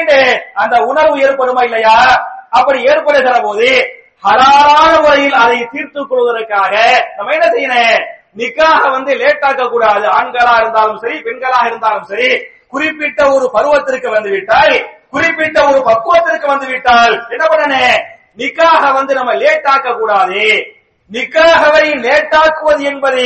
அந்த 0.54 0.76
உணர்வு 0.90 1.16
ஏற்படுமா 1.26 1.62
இல்லையா? 1.64 1.96
அப்படி 2.50 2.78
ஏற்படுகிற 2.82 3.36
போது 3.42 3.68
ஹலாலான 4.24 4.92
முறையில் 5.02 5.34
அதை 5.34 5.58
தீர்த்துக் 5.72 6.10
கொள்வதற்காக 6.10 6.72
நம்ம 7.16 7.32
என்ன 7.32 7.46
செய்யணும்? 7.46 8.04
நிக்காக 8.36 8.82
வந்து 8.90 9.12
லேட் 9.14 9.44
ஆக்க 9.44 9.64
கூடாது. 9.64 10.06
ஆண்களா 10.18 10.54
இருந்தாலும் 10.60 10.98
சரி 10.98 11.16
பெண்களாக 11.22 11.66
இருந்தாலும் 11.66 12.04
சரி 12.04 12.28
குறிப்பிட்ட 12.68 13.20
ஒரு 13.30 13.46
பருவத்திற்கு 13.54 14.08
வந்து 14.10 14.30
விட்டால் 14.30 14.74
குறிப்பிட்ட 15.14 15.58
ஒரு 15.70 15.80
பக்குவத்திற்கு 15.88 16.46
வந்து 16.52 16.66
விட்டால் 16.72 17.16
என்ன 17.34 17.44
பண்ணனே? 17.50 17.84
நிக்காக 18.40 18.84
வந்து 18.98 19.12
நம்ம 19.18 19.32
லேட் 19.42 19.68
ஆக்க 19.72 19.90
கூடாது 19.98 20.44
நிக்காகவை 21.10 21.82
லேட்டாக்குவது 22.04 22.82
என்பது 22.90 23.24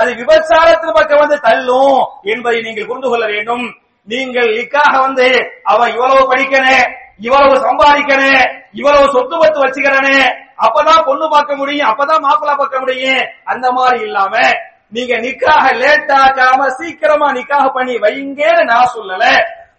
அது 0.00 0.10
விபச்சாரத்தின் 0.20 0.96
பக்கம் 0.98 1.22
வந்து 1.22 1.36
தள்ளும் 1.46 1.98
என்பதை 2.32 2.58
நீங்கள் 2.66 2.88
புரிந்து 2.88 3.08
கொள்ள 3.08 3.26
வேண்டும். 3.32 3.64
நீங்கள் 4.08 4.50
நிக்காக 4.58 4.92
வந்து 5.06 5.26
அவன் 5.72 5.92
இவ்வளவு 5.94 6.22
படிக்கணும் 6.32 6.86
இவ்வளவு 7.26 7.54
சம்பாதிக்கணும் 7.66 8.44
இவ்வளவு 8.78 9.12
சொத்து 9.14 9.36
பத்து 9.42 9.58
வச்சுக்கிறனே 9.62 10.18
அப்பதான் 10.64 11.04
பொண்ணு 11.08 11.26
பார்க்க 11.34 11.60
முடியும் 11.60 11.88
அப்பதான் 11.90 12.24
மாப்பிள்ளை 12.26 12.54
பார்க்க 12.56 12.82
முடியும். 12.84 13.22
அந்த 13.52 13.66
மாதிரி 13.78 13.98
இல்லாம 14.08 14.34
நீங்க 14.96 15.14
நிக்காக 15.26 15.64
லேட் 15.82 16.12
ஆக்காம 16.22 16.68
சீக்கிரமா 16.78 17.28
நிக்காக 17.38 17.66
பண்ணி 17.76 17.94
வைங்கன்னு 18.06 18.64
நான் 18.72 18.92
சொல்லல. 18.96 19.24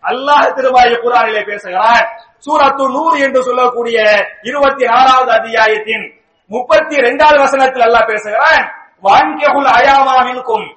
அல்லாஹ் 0.04 0.54
திருவாய 0.58 0.92
குரானிலே 1.04 1.42
பேசுகிறான். 1.50 2.06
சூரத்து 2.46 2.84
நூறு 2.96 3.18
என்று 3.26 3.42
சொல்லக்கூடிய 3.48 3.98
இருபத்தி 4.50 4.86
ஆறாவது 4.98 5.32
அத்தியாயத்தின் 5.38 6.06
முப்பத்தி 6.52 6.94
இரண்டாவது 7.02 7.38
வசனத்தில் 7.46 7.86
அல்லாஹ் 7.88 8.10
பேசுகிறான். 8.12 8.64
வான்ககுல் 9.06 9.70
அயாமா 9.78 10.18
மின்கும் 10.28 10.68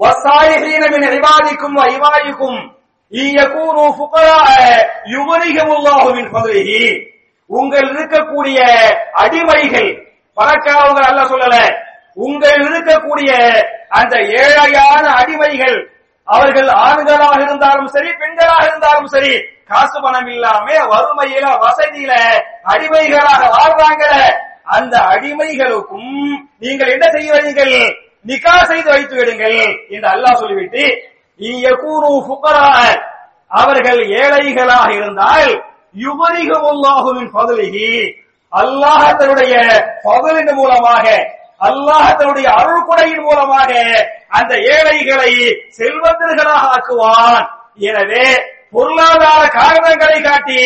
வசாயிஹீன 0.00 0.82
மின் 0.92 1.06
இபாதிக்கும் 1.18 1.76
வ 1.78 1.84
இவாயிக்கும் 1.96 2.58
இயகூனு 3.12 3.84
ஃபுகரா 3.96 4.38
யுகனிஹமுல்லாஹு 5.14 6.08
மின் 6.16 6.28
ஃபضலிஹி 6.32 6.82
உங்கள் 7.50 7.88
இருக்கக்கூடிய 7.92 8.58
அடிமைகள் 9.22 9.90
பணக்காரவங்க 10.36 11.02
அல்ல 11.10 11.20
சொல்லல 11.32 11.56
உங்கள் 12.26 12.60
இருக்கக்கூடிய 12.68 13.30
அந்த 13.98 14.14
ஏழையான 14.42 15.04
அடிமைகள் 15.20 15.78
அவர்கள் 16.28 16.70
ஆண்களாக 16.80 17.38
இருந்தாலும் 17.42 17.88
சரி 17.88 18.10
பெண்களாக 18.20 18.64
இருந்தாலும் 18.66 19.08
சரி 19.08 19.32
காசு 19.66 19.98
பணம் 20.00 20.28
இல்லாம 20.28 20.66
வறுமையில 20.90 21.46
வசதியில 21.62 22.12
அடிமைகளாக 22.64 23.42
வாழ்றாங்க 23.54 24.04
அந்த 24.66 24.94
அடிமைகளுக்கும் 25.08 26.12
நீங்கள் 26.58 26.92
என்ன 26.92 27.06
செய்வீர்கள் 27.10 27.74
நிக்கா 28.24 28.56
செய்து 28.64 28.88
வைத்து 28.90 29.14
விடுங்கள் 29.16 29.58
என்று 29.88 30.08
அல்லாஹ் 30.08 30.40
சொல்லிவிட்டு 30.40 30.84
இயக்கூனு 31.40 32.10
அவர்கள் 33.50 34.00
ஏழைகளாக 34.14 34.88
இருந்தால் 34.92 35.50
யுபரிகமுல்லாஹுவின் 35.96 37.30
பதலிகி 37.32 37.90
அல்லாஹ் 38.52 39.04
தன்னுடைய 39.18 39.54
பதலின் 40.02 40.52
மூலமாக 40.54 41.06
அல்லாஹ் 41.60 42.08
தன்னுடைய 42.16 42.48
அருள்குடையின் 42.58 43.24
மூலமாக 43.24 43.70
அந்த 44.30 44.54
ஏழைகளை 44.74 45.32
செல்வந்தர்களாக 45.78 46.64
ஆக்குவான். 46.74 47.44
எனவே 47.88 48.24
பொருளாதார 48.74 49.42
காரணங்களை 49.60 50.16
காட்டி 50.22 50.58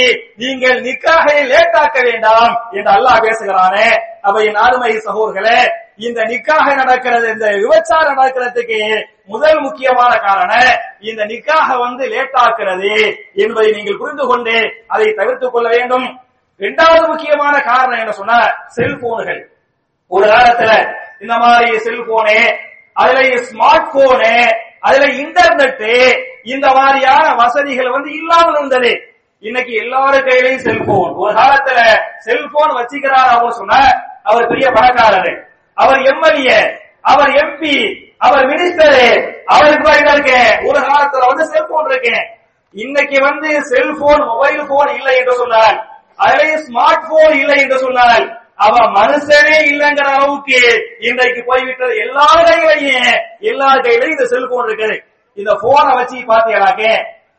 நீங்கள் 0.42 0.78
நிக்காகை 0.86 1.36
லேட்டாக்க 1.50 1.96
வேண்டாம் 2.06 2.54
என்று 2.76 2.90
அல்லாஹ் 2.94 3.24
பேசுகிறானே. 3.26 3.86
அவையின் 4.28 4.58
அருமை 4.64 4.92
சகோதர்களே 5.06 5.58
இந்த 6.06 6.20
நிக்காக 6.30 6.66
நடக்கிறது 6.80 7.26
இந்த 7.34 7.46
விபச்சாரம் 7.62 8.18
நடக்கிறதுக்கு 8.18 8.80
முதல் 9.32 9.60
முக்கியமான 9.60 10.12
காரணம் 10.26 10.70
இந்த 11.10 11.22
நிக்காக 11.24 11.68
வந்து 11.84 12.04
லேட்டாக்குறது 12.14 12.92
என்பதை 13.44 13.70
நீங்கள் 13.78 14.00
புரிந்து 14.02 14.26
கொண்டு 14.30 14.56
அதை 14.94 15.08
தவிர்த்துக் 15.20 15.54
கொள்ள 15.54 15.68
வேண்டும். 15.76 16.08
இரண்டாவது 16.60 17.04
முக்கியமான 17.12 17.54
காரணம் 17.70 18.00
என்ன 18.02 18.12
சொன்னா 18.20 18.38
செல்போன்கள் 18.76 19.40
ஒரு 20.10 20.26
காலத்துல 20.32 20.72
இந்த 21.20 21.34
மாதிரி 21.44 21.78
செல்போனு 21.86 22.36
அதுல 22.96 23.20
ஸ்மார்ட் 23.48 23.88
போனு 23.94 24.34
அதுல 24.80 25.06
இன்டர்நெட் 25.22 25.84
இந்த 26.44 26.66
மாதிரியான 26.74 27.26
வசதிகள் 27.34 27.90
வந்து 27.90 28.10
இல்லாமல் 28.12 28.56
இருந்தது. 28.56 28.92
இன்னைக்கு 29.42 29.72
எல்லாரு 29.82 30.18
கையிலையும் 30.26 30.64
செல்போன் 30.66 31.12
ஒரு 31.14 31.32
காலத்துல 31.34 31.78
செல்போன் 32.18 32.76
வச்சுக்கிறார் 32.78 33.30
அவர் 33.36 33.58
சொன்ன 33.60 33.78
அவர் 34.22 34.48
பெரிய 34.48 34.66
பணக்காரர். 34.70 35.32
அவர் 35.76 36.00
எம்எல்ஏ 36.12 36.58
அவர் 37.02 37.30
எம்பி 37.42 37.76
அவர் 38.18 38.44
மினிஸ்டர் 38.46 38.98
அவருக்கு 39.46 39.88
என்ன 39.92 40.10
இருக்கு 40.12 40.36
ஒரு 40.68 40.80
காலத்துல 40.88 41.28
வந்து 41.30 41.44
செல்போன் 41.44 41.88
இருக்கு 41.90 42.16
இன்னைக்கு 42.74 43.18
வந்து 43.20 43.48
செல்போன் 43.70 44.22
மொபைல் 44.26 44.60
போன் 44.68 44.92
இல்லை 44.98 45.14
என்று 45.20 45.34
சொன்னால் 45.40 45.78
அதுலயும் 46.18 46.62
ஸ்மார்ட் 46.66 47.08
போன் 47.10 47.34
இல்லை 47.40 47.56
என்று 47.60 47.78
சொன்னால் 47.78 48.24
அவ 48.58 48.74
மனுஷனே 48.98 49.56
இல்லைங்கிற 49.70 50.08
அளவுக்கு 50.16 50.60
இன்றைக்கு 51.08 51.40
போய்விட்டது. 51.46 51.94
எல்லா 52.04 52.26
கையிலையும் 52.48 53.16
எல்லா 53.50 53.70
கையிலையும் 53.84 54.14
இந்த 54.16 54.26
செல்போன் 54.34 54.68
இருக்குது. 54.68 54.96
இந்த 55.38 55.52
போனை 55.64 55.92
வச்சு 55.98 56.18
பாத்தீங்களாக்க 56.30 56.84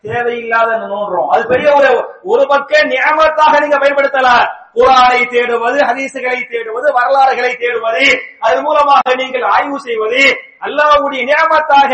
தேவையில்லாத 0.08 0.69
நோன்றோம் 0.78 1.30
அது 1.34 1.43
பெரிய 1.47 1.67
ஒரு 1.76 1.89
ஒரு 2.32 2.43
பக்க 2.47 2.82
நியமத்தாக 2.89 3.60
நீங்க 3.63 3.78
பயன்படுத்தலாம் 3.78 4.45
குரானை 4.78 5.21
தேடுவது 5.34 5.78
ஹதீசுகளை 5.89 6.39
தேடுவது 6.54 6.88
வரலாறுகளை 6.97 7.52
தேடுவது 7.62 8.06
அது 8.39 8.58
மூலமாக 8.62 9.13
நீங்கள் 9.21 9.45
ஆய்வு 9.56 9.78
செய்வது 9.80 10.23
அல்லாவுடைய 10.67 11.21
நியமத்தாக 11.30 11.91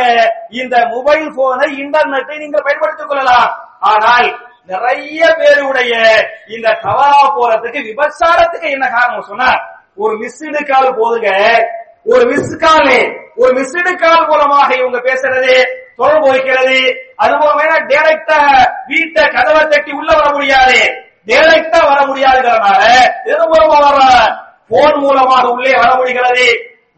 இந்த 0.62 0.75
மொபைல் 0.93 1.29
போனை 1.38 1.67
இன்டர்நெட்டை 1.84 2.38
நீங்கள் 2.38 2.65
பயன்படுத்திக் 2.67 3.10
கொள்ளலாம். 3.10 3.51
ஆனால் 3.91 4.29
நிறைய 4.71 5.21
பேருடைய 5.39 5.93
இந்த 6.55 6.77
தவறா 6.86 7.21
போறதுக்கு 7.38 7.79
விபச்சாரத்துக்கு 7.89 8.67
என்ன 8.75 8.86
காரணம் 8.95 9.29
சொன்னா 9.32 9.49
ஒரு 10.03 10.13
மிஸ்டு 10.21 10.62
கால் 10.71 10.97
போதுங்க 10.99 11.29
ஒரு 12.12 12.23
மிஸ் 12.32 12.55
கால் 12.63 12.91
ஒரு 13.41 13.51
மிஸ்டு 13.58 13.91
கால் 14.03 14.27
மூலமாக 14.29 14.69
இவங்க 14.82 14.99
பேசுறது 15.08 15.53
தொடர்பு 15.99 16.27
வைக்கிறது 16.32 16.79
அது 17.21 17.34
மூலமா 17.41 17.77
டைரக்டா 17.91 18.39
வீட்டை 18.89 19.23
கதவை 19.36 19.63
தட்டி 19.71 19.91
உள்ள 19.99 20.10
வர 20.19 20.27
முடியாது. 20.36 20.79
டைரக்டா 21.29 21.79
வர 21.89 21.99
முடியாதுங்கிறனால 22.10 22.84
எது 23.32 23.43
மூலமா 23.51 23.77
வர 23.88 23.97
போன் 24.71 24.99
மூலமாக 25.03 25.45
உள்ளே 25.55 25.73
வர 25.82 25.91
முடிகிறது 25.95 26.47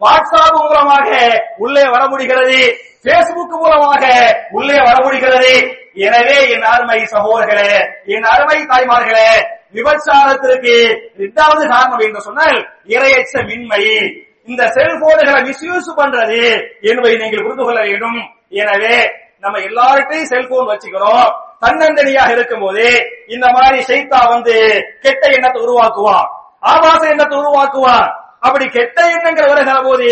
வாட்ஸ்அப் 0.02 0.60
மூலமாக 0.60 1.10
உள்ளே 1.58 1.84
வர 1.94 2.04
முடிகிறது 2.08 2.60
பேஸ்புக் 3.06 3.56
மூலமாக 3.64 4.04
உள்ளே 4.52 4.78
வர 4.88 4.96
முடிகிறது. 5.06 5.54
எனவே 5.96 6.38
என் 6.54 6.68
அருமை 6.74 7.00
சகோதரர்களே 7.14 7.72
என் 8.16 8.28
அருமை 8.34 8.58
தாய்மார்களே 8.72 9.32
விபச்சாரத்திற்கு 9.78 10.74
இரண்டாவது 11.18 11.64
காரணம் 11.74 12.04
என்று 12.08 12.22
சொன்னால் 12.28 12.60
இரையச்ச 12.96 13.34
மின்மை. 13.50 13.84
இந்த 14.50 14.64
செல்போன்களை 14.76 15.42
மிஸ்யூஸ் 15.48 15.90
பண்றது 16.00 16.42
என்பதை 16.90 17.16
நீங்கள் 17.24 17.44
புரிந்து 17.46 17.66
கொள்ள 17.66 17.82
வேண்டும். 17.90 18.20
எனவே 18.62 18.96
நம்ம 19.44 19.60
எல்லார்கிட்டையும் 19.68 20.32
செல்போன் 20.34 20.70
வச்சுக்கிறோம். 20.72 21.30
தன்னந்தனியாக 21.64 22.32
இருக்கும் 22.36 22.64
போது 22.66 22.86
இந்த 23.28 23.48
மாதிரி 23.56 23.80
சைத்தா 23.90 24.20
வந்து 24.34 24.56
கெட்ட 25.06 25.24
எண்ணத்தை 25.36 25.60
உருவாக்குவான். 25.66 26.28
ஆபாச 26.72 27.02
எண்ணத்தை 27.14 27.38
உருவாக்குவான். 27.42 28.08
அப்படி 28.48 28.66
கெட்ட 28.78 28.98
எண்ணங்கள் 29.16 29.52
வருகிற 29.52 29.78
போது 29.88 30.10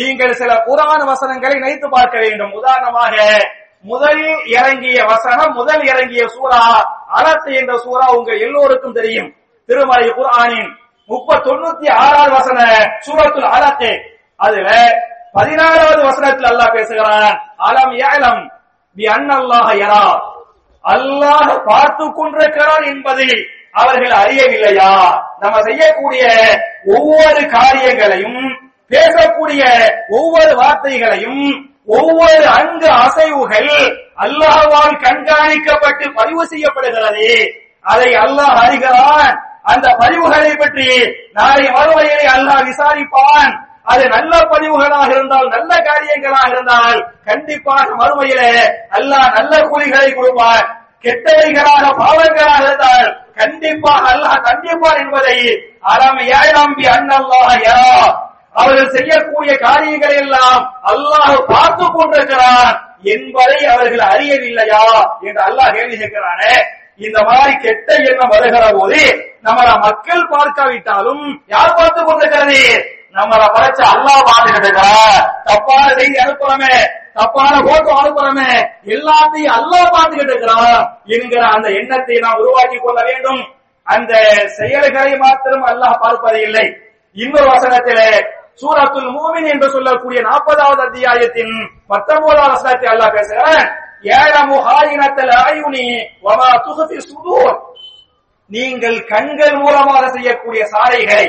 நீங்கள் 0.00 0.38
சில 0.40 0.52
புராண 0.66 1.00
வசனங்களை 1.10 1.54
நினைத்து 1.58 1.88
பார்க்க 1.96 2.16
வேண்டும். 2.24 2.52
உதாரணமாக 2.60 3.16
முதல் 3.84 4.22
இறங்கிய 4.54 4.98
வசனம் 5.04 5.52
முதல் 5.52 5.82
இறங்கிய 5.84 6.22
சூரா 6.34 6.60
அலத்து 7.16 7.50
என்ற 7.60 7.72
சூரா 7.84 8.06
உங்க 8.18 8.30
எல்லோருக்கும் 8.44 8.96
தெரியும். 8.98 9.30
திருமலை 9.68 10.08
குர்ஆனின் 10.10 10.70
முப்ப 11.10 11.38
தொண்ணூத்தி 11.46 11.88
ஆறாவது 11.96 12.32
வசன 12.36 12.58
சூரத்துல் 13.06 13.50
அலத்து 13.54 13.90
அதுல 14.40 14.68
பதினாறாவது 15.34 16.00
வசனத்தில் 16.02 16.48
அல்லாஹ் 16.50 16.74
பேசுகிறான் 16.76 17.34
அலம் 17.68 17.94
ஏலம் 18.08 18.42
பி 18.96 19.04
அன்னல்லாஹ 19.14 19.68
யரா. 19.82 20.06
அல்லாஹ் 20.84 21.52
பார்த்து 21.66 22.04
கொண்டிருக்கிறான் 22.10 22.84
என்பதை 22.84 23.28
அவர்கள் 23.74 24.14
அறியவில்லையா? 24.22 24.90
நம்ம 25.42 25.56
செய்யக்கூடிய 25.60 26.24
ஒவ்வொரு 26.94 27.42
காரியங்களையும் 27.54 28.42
பேசக்கூடிய 28.90 29.62
ஒவ்வொரு 30.10 30.52
வார்த்தைகளையும் 30.60 31.44
ஒவ்வொரு 31.88 32.46
அங்கு 32.46 32.88
அசைவுகள் 33.04 33.72
அல்லாஹால் 34.16 35.00
கண்காணிக்கப்பட்டு 35.04 36.14
பதிவு 36.14 36.46
செய்யப்படுகிறது. 36.46 37.28
அதை 37.82 38.14
அல்லாஹ் 38.14 38.56
அறிகிறான். 38.64 39.34
அந்த 39.62 39.88
பதிவுகளை 39.88 40.58
பற்றி 40.58 40.88
நாளை 41.32 41.66
மறுமையிலே 41.68 42.26
அல்லாஹ் 42.26 42.64
விசாரிப்பான். 42.64 43.52
அது 43.84 44.08
நல்ல 44.08 44.38
பதிவுகளாக 44.38 45.08
இருந்தால் 45.10 45.48
நல்ல 45.48 45.70
காரியங்களாக 45.76 46.48
இருந்தால் 46.48 46.98
கண்டிப்பாக 47.24 47.88
மறுமையிலே 47.94 48.52
அல்லாஹ் 48.90 49.32
நல்ல 49.32 49.60
கூலிகளை 49.60 50.14
கொடுப்பார் 50.14 50.66
கெட்டவைகளாக 51.02 51.84
பாவங்களாக 51.98 52.62
இருந்தால் 52.62 53.08
கண்டிப்பாக 53.34 54.04
அல்லாஹ் 54.12 54.40
கண்டிப்பார் 54.40 55.00
என்பதை 55.00 55.38
அறம் 55.80 56.20
நம்பி 56.54 56.84
அண்ணல்லாஹ் 56.86 57.60
யரா? 57.66 58.23
அவர்கள் 58.54 58.94
செய்யக்கூடிய 58.96 59.52
காரியங்களை 59.66 60.16
எல்லாம் 60.24 60.62
அல்லாஹ் 60.90 61.36
பார்த்து 61.52 61.84
கொண்டிருக்கிறான் 61.96 62.72
என்பதை 63.14 63.58
அவர்கள் 63.74 64.02
அறியவில்லையா 64.12 64.82
என்று 65.26 65.40
அல்லாஹ் 65.48 65.74
கேள்வி 65.76 65.96
கேட்கிறானே. 65.96 66.52
இந்த 67.00 67.18
மாதிரி 67.28 67.52
கெட்ட 67.64 67.88
எண்ணம் 68.10 68.32
வருகிற 68.34 68.64
போது 68.76 69.00
நம்மள 69.46 69.68
மக்கள் 69.86 70.28
பார்க்காவிட்டாலும் 70.34 71.24
யார் 71.54 71.76
பார்த்து 71.78 72.00
கொண்டிருக்கிறது? 72.02 72.60
நம்மள 73.16 73.42
படைச்ச 73.56 73.80
அல்லாஹ் 73.94 74.22
பார்த்துக்கிட்டு 74.28 74.70
தப்பான 75.48 75.82
செய்தி 75.98 76.16
அனுப்புறமே 76.24 76.74
தப்பான 77.18 77.52
போட்டோ 77.66 77.90
அனுப்புறமே 78.02 78.48
எல்லாத்தையும் 78.94 79.56
அல்லாஹ் 79.58 79.92
பார்த்துக்கிட்டு 79.96 80.32
இருக்கிறான் 80.32 80.78
என்கிற 81.16 81.42
அந்த 81.56 81.68
எண்ணத்தை 81.80 82.16
நாம் 82.24 82.40
உருவாக்கி 82.42 82.78
கொள்ள 82.78 83.00
வேண்டும். 83.10 83.42
அந்த 83.86 84.12
செயல்களை 84.58 85.12
மாத்திரம் 85.24 85.66
அல்லாஹ் 85.70 86.00
பார்ப்பது 86.04 86.38
இல்லை 86.46 86.66
இன்னொரு 87.16 87.48
வசனத்திலே 87.50 88.08
சூரத்துல் 88.60 89.10
மூமின் 89.16 89.48
என்று 89.52 89.68
சொல்லக்கூடிய 89.70 90.20
நாற்பதாவது 90.28 90.82
அத்தியாயத்தின் 90.86 91.54
பத்தொன்பதாவது 91.86 92.52
வசனத்தை 92.54 92.88
அல்லாஹ் 92.92 93.14
பேசுகிறேன். 93.16 93.66
ஏழமு 94.18 94.56
ஹாயினத்தல் 94.66 95.34
ஆயுனி 95.44 95.86
வமா 96.26 96.50
துகுதி 96.66 96.98
சுதூர். 97.08 97.56
நீங்கள் 98.50 98.98
கண்கள் 99.04 99.56
மூலமாக 99.62 100.04
செய்யக்கூடிய 100.08 100.62
சாலைகளை 100.64 101.26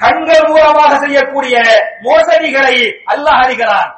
கண்கள் 0.00 0.44
மூலமாக 0.48 0.92
செய்யக்கூடிய 1.04 1.56
மோசடிகளை 2.06 2.76
அல்லாஹ் 3.12 3.40
அறிகிறான். 3.44 3.90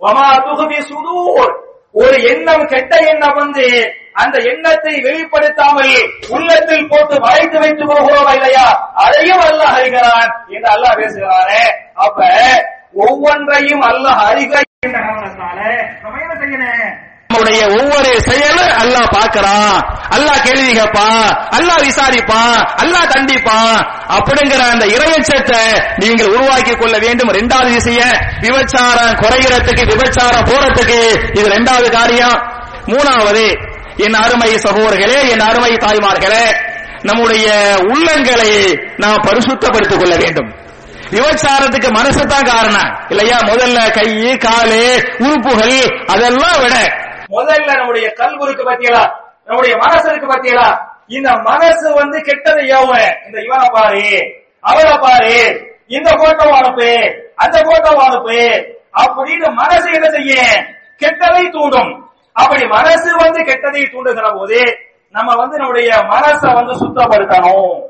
வமா 0.00 0.28
துகுதி 0.48 0.80
சுதூர். 0.90 1.52
ஒரு 1.92 2.16
எண்ணம் 2.32 2.64
கெட்ட 2.66 2.94
எண்ணம் 3.10 3.38
வந்து 3.42 3.66
அந்த 4.22 4.36
எண்ணத்தை 4.50 4.92
வெளிப்படுத்தாமல் 5.04 5.94
உள்ளத்தில் 6.34 6.88
போட்டு 6.88 7.16
மறைத்து 7.24 7.58
வைத்து 7.62 7.84
போகிறோம் 7.86 8.30
இல்லையா? 8.36 8.66
அதையும் 9.04 9.44
அல்லாஹ் 9.48 9.76
அறிகிறான் 9.78 10.30
என்று 10.54 10.68
அல்லாஹ் 10.74 10.98
பேசுகிறானே. 11.00 11.62
அப்ப 12.06 12.20
ஒவ்வொன்றையும் 13.06 13.84
அல்லாஹ் 13.90 14.20
அறிகிற 14.30 14.64
நம்முடைய 17.30 17.62
ஒவ்வொரு 17.78 18.10
செயலும் 18.28 18.70
அல்லாஹ் 18.82 19.08
பாக்குறான் 19.16 19.74
அல்லாஹ் 20.16 20.44
கேள்வி 20.46 20.72
கேட்பான் 20.78 21.26
அல்லாஹ் 21.56 21.82
விசாரிப்பான் 21.88 22.60
அல்லாஹ் 22.82 23.10
தண்டிப்பான் 23.14 23.74
அப்படிங்கிற 24.16 24.60
அந்த 24.74 24.86
இறையச்சத்தை 24.96 25.60
நீங்கள் 26.02 26.32
உருவாக்கி 26.34 26.74
கொள்ள 26.74 26.94
வேண்டும். 27.04 27.32
இரண்டாவது 27.32 27.70
விஷயம் 27.78 28.14
விபச்சாரம் 28.44 29.12
குறைகிறதுக்கு 29.22 29.84
விபச்சாரம் 29.92 30.48
போறதுக்கு 30.50 31.00
இது 31.38 31.46
இரண்டாவது 31.50 31.90
காரியம். 31.98 32.38
மூணாவது 32.92 33.44
என் 34.06 34.18
அருமை 34.24 34.50
சகோதரர்களே 34.66 35.20
என் 35.32 35.44
அருமை 35.50 35.72
தாய்மார்களே 35.84 36.44
நம்முடைய 37.08 37.46
உள்ளங்களை 37.90 38.52
நாம் 39.04 39.24
பரிசுத்தப்படுத்திக் 39.28 40.02
கொள்ள 40.02 40.16
வேண்டும். 40.24 40.50
விபச்சாரத்துக்கு 41.10 41.90
மனசு 41.90 42.26
தான் 42.26 42.44
காரணம். 42.44 43.06
இல்லையா? 43.08 43.36
முதல்ல 43.36 43.78
கை 43.92 44.36
காலு 44.36 44.80
உறுப்புகள் 45.18 46.06
அதெல்லாம் 46.06 46.62
விட. 46.62 46.74
முதல்ல 47.28 47.76
நம்முடைய 47.76 48.12
கல்குருக்கு 48.16 48.64
பத்தியலா 48.70 49.10
நம்முடைய 49.44 49.76
மனசு 49.76 50.10
இருக்கு 50.10 50.52
இந்த 51.08 51.32
மனசு 51.32 51.94
வந்து 51.94 52.18
கெட்டதை 52.18 52.64
ஏவும் 52.76 53.26
இந்த 53.26 53.40
இவனை 53.40 53.68
பாரு 53.72 54.32
அவளை 54.60 54.98
பாரு 54.98 55.68
இந்த 55.86 56.10
போட்டோ 56.10 56.50
அனுப்பு 56.50 56.90
அந்த 57.36 57.62
போட்டோ 57.62 58.02
அனுப்பு. 58.02 58.68
அப்படின்னு 59.02 59.52
மனசு 59.52 59.90
என்ன 59.92 60.10
செய்ய? 60.10 60.42
கெட்டதை 60.98 61.50
தூண்டும். 61.50 62.10
அப்படி 62.32 62.66
மனசு 62.66 63.16
வந்து 63.16 63.40
கெட்டதை 63.40 63.82
தூண்டுகிற 63.84 64.38
போது 64.38 64.78
நம்ம 65.10 65.34
வந்து 65.34 65.56
நம்முடைய 65.56 65.90
மனசை 65.92 66.54
வந்து 66.54 66.72
சுத்தப்படுத்தணும். 66.72 67.82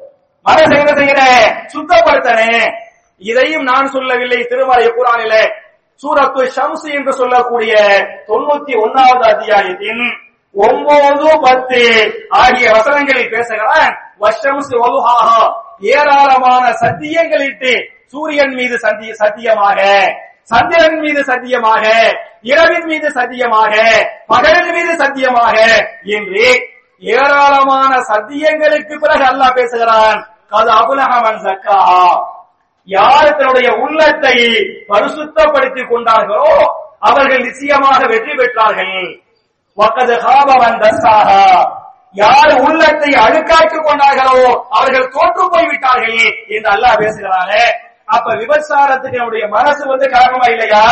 மனசை 0.44 0.78
என்ன 0.78 0.92
செய்யற 0.92 1.22
சுத்தப்படுத்தணும். 1.74 2.87
இதையும் 3.18 3.62
நான் 3.62 3.87
சொல்லவில்லை 3.87 4.40
திருமலை 4.44 4.87
குரானிலே. 4.87 5.44
சூரத்து 6.02 6.42
ஷம்சு 6.57 6.88
என்று 6.94 7.12
சொல்லக்கூடிய 7.12 7.72
தொண்ணூத்தி 8.28 8.74
ஒன்னாவது 8.85 9.24
அத்தியாயத்தின் 9.33 10.02
ஒன்பது 10.54 11.31
பத்து 11.46 11.81
ஆகிய 12.28 12.66
வசனங்களில் 12.70 13.31
பேசுகிறான். 13.31 13.92
வஷம்ஸ் 14.20 14.72
வலுஹாஹா 14.83 15.42
ஏராளமான 15.81 16.64
சத்தியங்களிட்டு 16.83 17.72
சூரியன் 18.07 18.54
மீது 18.54 18.78
சத்திய 18.78 19.12
சத்தியமாக 19.14 19.81
சந்திரன் 20.44 20.98
மீது 21.00 21.24
சத்தியமாக 21.24 21.85
இரவின் 22.42 22.87
மீது 22.87 23.09
சத்தியமாக 23.11 23.74
பகலின் 24.28 24.72
மீது 24.72 24.92
சத்தியமாக 24.96 25.57
என்று 26.02 26.46
ஏராளமான 27.02 27.92
சத்தியங்களுக்கு 28.11 28.94
பிறகு 28.98 29.24
அல்லாஹ் 29.24 29.54
பேசுகிறான். 29.54 30.18
கது 30.50 30.70
அபுலகமன் 30.81 31.42
சக்காஹா. 31.46 32.02
யார் 32.88 33.37
தன்னுடைய 33.38 33.68
உள்ளத்தை 33.85 34.37
பரிசுத்தப்படுத்திக் 34.90 35.90
கொண்டார்களோ 35.92 36.53
அவர்கள் 37.09 37.44
நிச்சயமாக 37.46 37.98
வெற்றி 38.12 38.33
பெற்றார்கள். 38.38 38.94
யார் 42.14 42.53
உள்ளத்தை 42.66 43.11
அழுக்காக்கிக் 43.24 43.87
கொண்டார்களோ 43.88 44.38
அவர்கள் 44.79 45.12
தோற்று 45.16 45.44
போய்விட்டார்கள் 45.55 46.20
என்று 46.55 46.68
அல்லாஹ் 46.74 47.01
பேசுகிறானே. 47.03 47.62
அப்ப 48.14 48.27
விபச்சாரத்துக்கு 48.40 49.20
நம்முடைய 49.20 49.46
மனசு 49.57 49.83
வந்து 49.87 50.07
காரணமா 50.16 50.46
இல்லையா? 50.53 50.85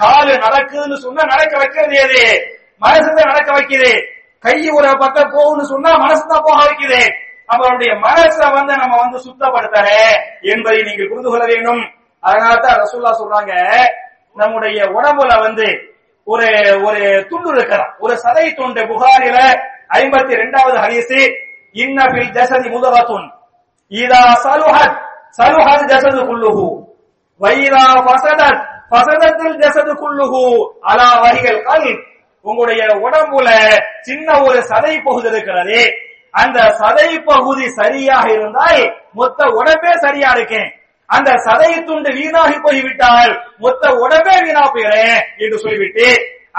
காலு 0.00 0.32
நடக்குதுன்னு 0.44 0.98
சொன்னா 1.06 1.22
நடக்க 1.32 1.54
வைக்கிறது 1.58 1.96
எது? 2.04 2.24
மனசு 2.84 3.08
தான் 3.08 3.30
நடக்க 3.32 3.50
வைக்குது. 3.56 3.92
கை 4.44 4.56
ஒரு 4.76 4.90
பக்கம் 5.02 5.32
போகும்னு 5.34 5.64
சொன்னா 5.72 5.90
மனசு 6.04 6.22
தான் 6.26 6.46
போக 6.48 6.60
வைக்குது. 6.66 7.02
அப்ப 7.52 7.62
மனசை 8.06 8.46
வந்து 8.58 8.72
நம்ம 8.82 8.94
வந்து 9.04 9.18
சுத்தப்படுத்தல 9.26 9.88
என்பதை 10.52 10.80
நீங்கள் 10.88 11.10
புரிந்து 11.10 11.30
கொள்ள 11.30 11.44
வேண்டும். 11.52 11.82
அதனால 12.22 12.52
தான் 12.64 12.78
ரசூல்லா 12.82 13.12
சொல்றாங்க 13.20 13.52
நம்முடைய 14.36 14.78
உடம்புல 14.96 15.32
வந்து 15.46 15.66
ஒரு 16.26 16.48
ஒரு 16.86 17.02
துண்டு 17.30 17.50
இருக்கிறான் 17.54 17.92
ஒரு 18.04 18.14
சதை 18.24 18.46
துண்டு 18.58 18.82
புகாரில 18.90 19.38
ஐம்பத்தி 19.98 20.32
ரெண்டாவது 20.42 20.76
ஹரிசு 20.84 21.20
இன்னபில் 21.74 22.30
ஜசதி 22.36 22.68
முதவத்துன் 22.74 23.26
இதா 23.92 24.22
சலுஹத் 24.44 24.96
சலுஹத் 25.38 25.86
ஜசது 25.92 26.20
குல்லுஹு 26.28 26.66
வைரா 27.40 27.84
ஃபசதத் 28.06 28.60
ஃபசதத்தில் 28.92 29.56
ஜசது 29.62 29.92
குல்லுஹு 30.02 30.44
அலா 30.90 31.08
வகைகள் 31.24 31.60
கல் 31.68 31.90
உங்களுடைய 32.44 32.82
உடம்புல 33.04 33.48
சின்ன 34.08 34.28
ஒரு 34.46 34.60
சதை 34.70 34.94
பகுதி 35.06 35.28
இருக்கிறது. 35.32 35.80
அந்த 36.34 36.58
சதை 36.80 37.08
பகுதி 37.24 37.66
சரியாக 37.78 38.26
இருந்தால் 38.32 38.82
மொத்த 39.14 39.40
உடம்பே 39.58 39.92
சரியா 40.04 40.30
இருக்கேன். 40.36 40.68
அந்த 41.08 41.30
சதை 41.46 41.70
துண்டு 41.86 42.10
வீணாகி 42.18 42.58
போய்விட்டால் 42.66 43.32
மொத்த 43.58 43.84
உடம்பே 44.02 44.36
வீணா 44.44 44.64
போயிறேன் 44.74 45.18
என்று 45.42 45.58
சொல்லிவிட்டு 45.64 46.06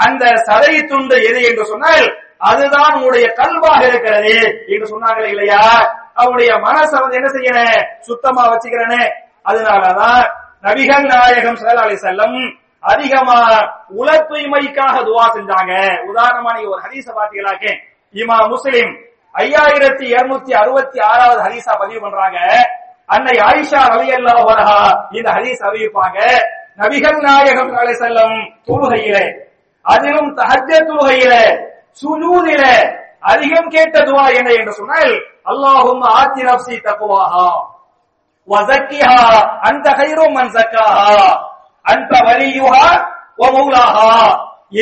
அந்த 0.04 0.24
சதை 0.48 0.74
துண்டு 0.90 1.16
எது 1.28 1.40
என்று 1.50 1.64
சொன்னால் 1.64 2.06
அதுதான் 2.48 2.94
உங்களுடைய 2.96 3.26
கல்வாக 3.40 3.80
இருக்கிறது 3.90 4.34
என்று 4.72 4.86
சொன்னாங்களே 4.92 5.28
இல்லையா? 5.34 5.62
அவருடைய 6.16 6.52
மனசை 6.64 6.96
வந்து 7.02 7.18
என்ன 7.20 7.28
செய்யறேன் 7.36 7.76
சுத்தமா 8.00 8.42
வச்சுக்கிறேனே. 8.52 9.02
அதனாலதான் 9.44 10.22
நபிகள் 10.66 11.06
நாயகம் 11.12 11.58
ஸல்லல்லாஹு 11.60 12.02
செல்லம் 12.06 12.36
அதிகமா 12.82 13.38
உல 14.00 14.08
தூய்மைக்காக 14.28 14.96
துவா 15.08 15.24
செஞ்சாங்க. 15.36 15.72
உதாரணமா 16.10 16.50
நீங்க 16.56 16.70
ஒரு 16.74 16.82
ஹதீஸ 16.86 17.06
பாத்தீங்களாக்க 17.18 17.64
இமா 18.14 18.36
முஸ்லிம் 18.54 18.92
ஐயாயிரத்தி 19.34 20.04
இருநூத்தி 20.12 20.52
அறுபத்தி 20.54 20.98
ஆறாவது 21.10 21.40
ஹதீஸா 21.46 21.72
பதிவு 21.82 22.00
பண்றாங்க. 22.04 22.38
அன்னை 23.08 23.34
ஆயிஷா 23.48 23.80
அலி 23.94 24.08
அல்லா 24.16 24.34
இந்த 25.16 25.28
ஹதீஸ் 25.36 25.62
அறிவிப்பாங்க. 25.68 26.18
நபிகள் 26.80 27.18
நாயகம் 27.26 27.70
அலை 27.70 27.80
அலைஹி 27.82 27.96
வஸல்லம் 27.96 28.36
தொழுகையிலே 28.68 29.24
அதிலும் 29.84 30.30
தஹஜ 30.38 30.70
தொழுகையிலே 30.88 31.44
சுஜூதில 32.02 32.64
அதிகம் 33.32 33.68
கேட்ட 33.74 33.96
துவா 34.08 34.24
என்ன 34.38 34.50
என்று 34.58 34.72
சொன்னால் 34.78 35.12
அல்லாஹும் 35.50 36.02
ஆத்தி 36.12 36.42
நப்சி 36.48 36.76
தக்குவாஹா 36.86 37.46
வசக்கிஹா 38.48 39.20
அந்த 39.68 39.86
கைரு 39.98 40.24
மன் 40.36 40.52
சக்காஹா 40.56 41.10
அந்த 41.84 42.12
வலியுஹா 42.28 42.86
வ 43.40 43.44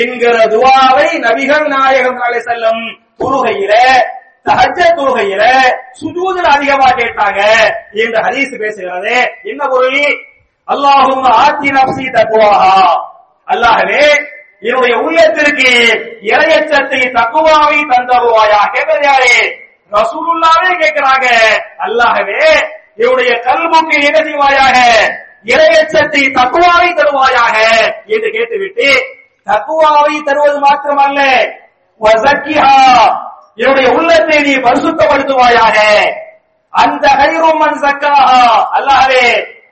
என்கிற 0.01 0.37
துவாவை 0.53 1.09
நபிகள் 1.27 1.67
நாயகம் 1.75 2.19
அலை 2.19 2.31
அலைஹி 2.31 2.43
வஸல்லம் 2.43 2.83
தொழுகையிலே 3.21 3.85
சஹஜ 4.46 4.79
தொழுகையிலே 4.98 5.55
சுஜூதில் 6.00 6.50
அதிகமா 6.55 6.88
கேட்டாங்க 7.00 7.40
என்று 8.03 8.18
ஹரீஸ் 8.26 8.61
பேசுகிறது. 8.62 9.14
என்ன 9.50 9.62
பொருள்? 9.72 10.03
அல்லாஹும் 10.68 11.24
ஆத்தி 11.44 11.68
நப்சி 11.76 12.07
தக்குவாகா 12.16 12.76
அல்லாஹவே 13.53 14.05
என்னுடைய 14.62 14.94
உள்ளத்திற்கு 15.05 15.70
இறையச்சத்தை 16.33 17.00
தக்குவாவை 17.18 17.79
தந்தருவாயா 17.92 18.61
கேட்கிறது 18.74 19.07
யாரு? 19.11 19.35
ரசூலுல்லாவே 19.92 20.70
கேட்கிறாங்க. 20.83 21.26
அல்லாஹவே 21.87 22.42
என்னுடைய 23.03 23.31
கல்முக்கு 23.46 23.96
என்ன 24.09 24.18
செய்வாயாக? 24.29 24.76
இறையச்சத்தை 25.53 26.22
தக்குவாவை 26.38 26.90
தருவாயாக 26.98 27.57
என்று 28.14 28.29
கேட்டுவிட்டு 28.37 28.88
தக்குவாவை 29.46 30.16
தருவது 30.29 30.59
மாத்திரமல்ல. 30.66 31.20
என்னுடைய 33.59 33.89
உள்ளத்தை 33.91 34.39
நீ 34.43 34.55
பரிசுத்தப்படுத்துவாயாக. 34.67 35.77
அந்த 36.73 37.05
கைருமன் 37.21 37.81
சக்காஹா 37.85 38.43
அல்லாவே 38.77 39.25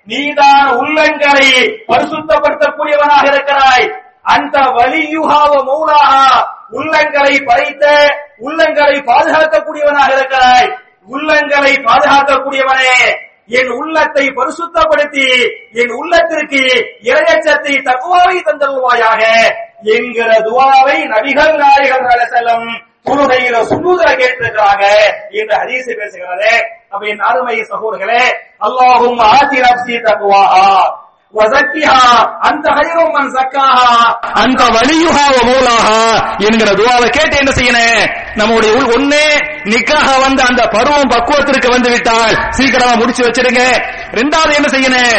நீதான் 0.06 0.68
உள்ளங்களை 0.80 1.48
பரிசுத்தப்படுத்தக்கூடியவனாக 1.90 3.24
இருக்கிறாய். 3.32 3.86
அந்த 4.34 4.56
வலியுகாவ 4.76 5.52
மௌலாகா 5.68 6.24
உள்ளங்களை 6.72 7.34
படைத்த 7.48 7.84
உள்ளங்களை 8.40 8.96
பாதுகாக்கக்கூடியவனாக 9.10 10.10
இருக்கிறாய். 10.18 10.68
உள்ளங்களை 11.08 11.74
பாதுகாக்கக்கூடியவனே 11.86 12.96
என் 13.50 13.70
உள்ளத்தை 13.80 14.24
பரிசுத்தப்படுத்தி 14.38 15.28
என் 15.72 15.92
உள்ளத்திற்கு 16.00 16.62
இரையச்சத்தை 17.02 17.74
தக்குவாவை 17.86 18.36
தந்தருவாயாக 18.40 19.22
என்கிற 19.94 20.30
துவாவை 20.48 20.98
நபிகள் 21.12 21.56
நாயகர் 21.62 22.32
செல்லும் 22.34 22.68
தொழுகையில 23.08 23.58
சுண்ணூதர 23.70 24.08
கேட்டிருக்கிறாங்க 24.20 24.84
என்று 25.38 25.54
ஹரிசை 25.60 25.94
பேசுகிறது 26.00 26.52
அப்ப 26.92 27.02
என் 27.06 27.26
அருமை 27.28 27.58
சகோதரர்களே 27.70 28.22
அல்லாஹும் 28.66 29.20
ஆத்தி 29.28 29.60
நப்சி 29.64 29.98
தக்குவாஹா 30.06 30.64
அந்த 32.48 32.66
மன் 33.14 33.30
சக்காஹா 33.34 33.88
அந்த 34.42 34.62
வலியுகா 34.76 35.24
என்கிற 36.46 36.68
துவாவை 36.78 37.08
கேட்டு 37.10 37.36
என்ன 37.36 37.52
செய்யணும் 37.52 37.98
நம்முடைய 38.34 38.70
உள் 38.74 38.92
ஒண்ணு 38.94 39.20
நிக்காக 39.64 40.08
வந்து 40.24 40.42
அந்த 40.42 40.62
பருவம் 40.74 41.12
பக்குவத்திற்கு 41.12 41.68
வந்து 41.74 41.90
விட்டால் 41.90 42.34
சீக்கிரமா 42.50 42.94
முடிச்சு 42.94 43.22
வச்சிருங்க. 43.24 43.62
ரெண்டாவது 44.12 44.52
என்ன 44.54 44.68
செய்யணும் 44.68 45.18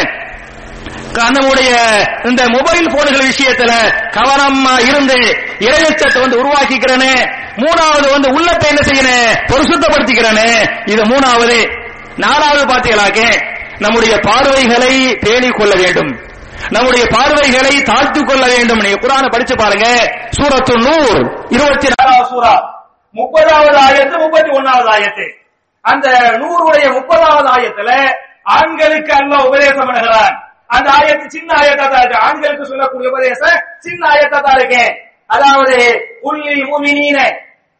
நம்முடைய 1.14 1.76
இந்த 2.24 2.48
மொபைல் 2.48 2.90
போன்கள் 2.90 3.28
விஷயத்துல 3.28 3.72
கவனமா 4.10 4.88
இருந்து 4.88 5.36
இரையச்சத்தை 5.58 6.20
வந்து 6.20 6.44
உருவாக்கிக்கிறனே 6.44 7.38
மூணாவது 7.56 8.10
வந்து 8.10 8.32
உள்ளத்தை 8.32 8.68
என்ன 8.68 8.80
செய்யணும் 8.80 9.38
பரிசுத்தப்படுத்திக்கிறனே. 9.46 10.80
இது 10.90 11.02
மூணாவது. 11.02 11.88
நாலாவது 12.16 12.66
பார்த்தீங்களாக்கே 12.66 13.42
நம்முடைய 13.78 14.18
பார்வைகளை 14.18 15.16
பேணிக் 15.20 15.56
கொள்ள 15.56 15.74
வேண்டும். 15.74 16.20
நம்முடைய 16.68 17.06
பார்வைகளை 17.06 17.82
தாழ்த்திக் 17.82 18.26
கொள்ள 18.26 18.46
வேண்டும். 18.46 18.78
நீங்க 18.78 18.98
குரான 18.98 19.28
படிச்சு 19.30 19.56
பாருங்க. 19.56 19.86
சூரத்து 20.30 20.74
நூர் 20.74 21.46
இருபத்தி 21.48 21.88
நாலாவது 21.96 22.28
சூரா. 22.28 22.84
முப்பதாவது 23.14 23.78
ஆயத்து 23.88 24.18
முப்பத்தி 24.18 24.50
ஒன்னாவது 24.50 24.90
ஆயத்து. 24.96 25.32
அந்த 25.80 26.08
நூறுடைய 26.10 26.86
முப்பதாவது 26.86 27.48
ஆயத்துல 27.48 28.12
ஆண்களுக்கு 28.42 29.12
அல்ல 29.12 29.44
உபதேசம் 29.44 29.88
பண்ணுகிறான். 29.88 30.48
அந்த 30.76 30.88
ஆயத்து 30.98 31.26
சின்ன 31.26 31.50
ஆயத்தா 31.60 31.86
தான் 31.90 32.02
இருக்கு 32.02 32.24
ஆண்களுக்கு 32.26 32.66
சொல்லக்கூடிய 32.66 33.10
உபதேசம் 33.10 33.60
சின்ன 33.78 34.08
ஆயத்தா 34.08 34.40
தான் 34.40 34.58
இருக்கு. 34.58 34.84
அதாவது 35.26 35.76
உள்ளில் 36.20 36.64
முமினீன 36.64 37.18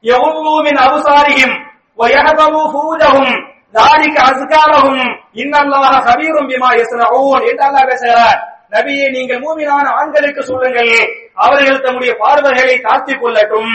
எவ்வளவுமின் 0.04 0.80
அபுசாரியும் 0.86 1.56
வயகபவு 1.98 2.60
பூஜகும் 2.74 3.34
தாரிக்கு 3.72 4.20
அசுகாரகும் 4.28 5.04
இன்னல்லாக 5.34 5.98
கபீரும் 6.06 6.48
பிமா 6.50 6.70
யஸ்ரவுன் 6.78 7.42
என்று 7.50 7.64
அல்லாஹ் 7.66 7.90
பேசுகிறார். 7.90 8.38
நபியை 8.70 9.06
நீங்கள் 9.10 9.40
மூமினான 9.40 9.86
ஆண்களுக்கு 10.00 10.42
சொல்லுங்கள். 10.42 10.92
அவர்கள் 11.34 11.80
தம்முடைய 11.80 12.12
பார்வைகளை 12.14 12.80
காத்துக் 12.80 13.22
கொள்ளட்டும். 13.24 13.74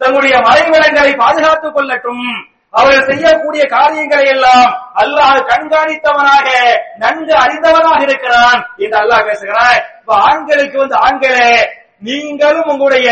தங்களுடைய 0.00 0.36
மறைவிடங்களை 0.38 1.16
பாதுகாத்துக் 1.16 1.76
கொள்ளட்டும். 1.76 2.24
அவர்கள் 2.74 3.06
செய்யக்கூடிய 3.06 3.64
காரியங்களை 3.64 4.24
எல்லாம் 4.24 4.70
அல்லாஹ் 4.94 5.38
கண்காணித்தவனாக 5.50 6.48
நன்கு 6.98 7.32
அறிந்தவனாக 7.34 8.02
இருக்கிறான் 8.02 8.60
என்று 8.76 8.98
அல்லாஹ் 8.98 9.26
பேசுகிறான் 9.26 9.78
இப்ப 10.00 10.14
ஆண்களுக்கு 10.14 10.78
வந்து 10.78 10.96
ஆண்களே 10.96 11.52
நீங்களும் 11.98 12.68
உங்களுடைய 12.68 13.08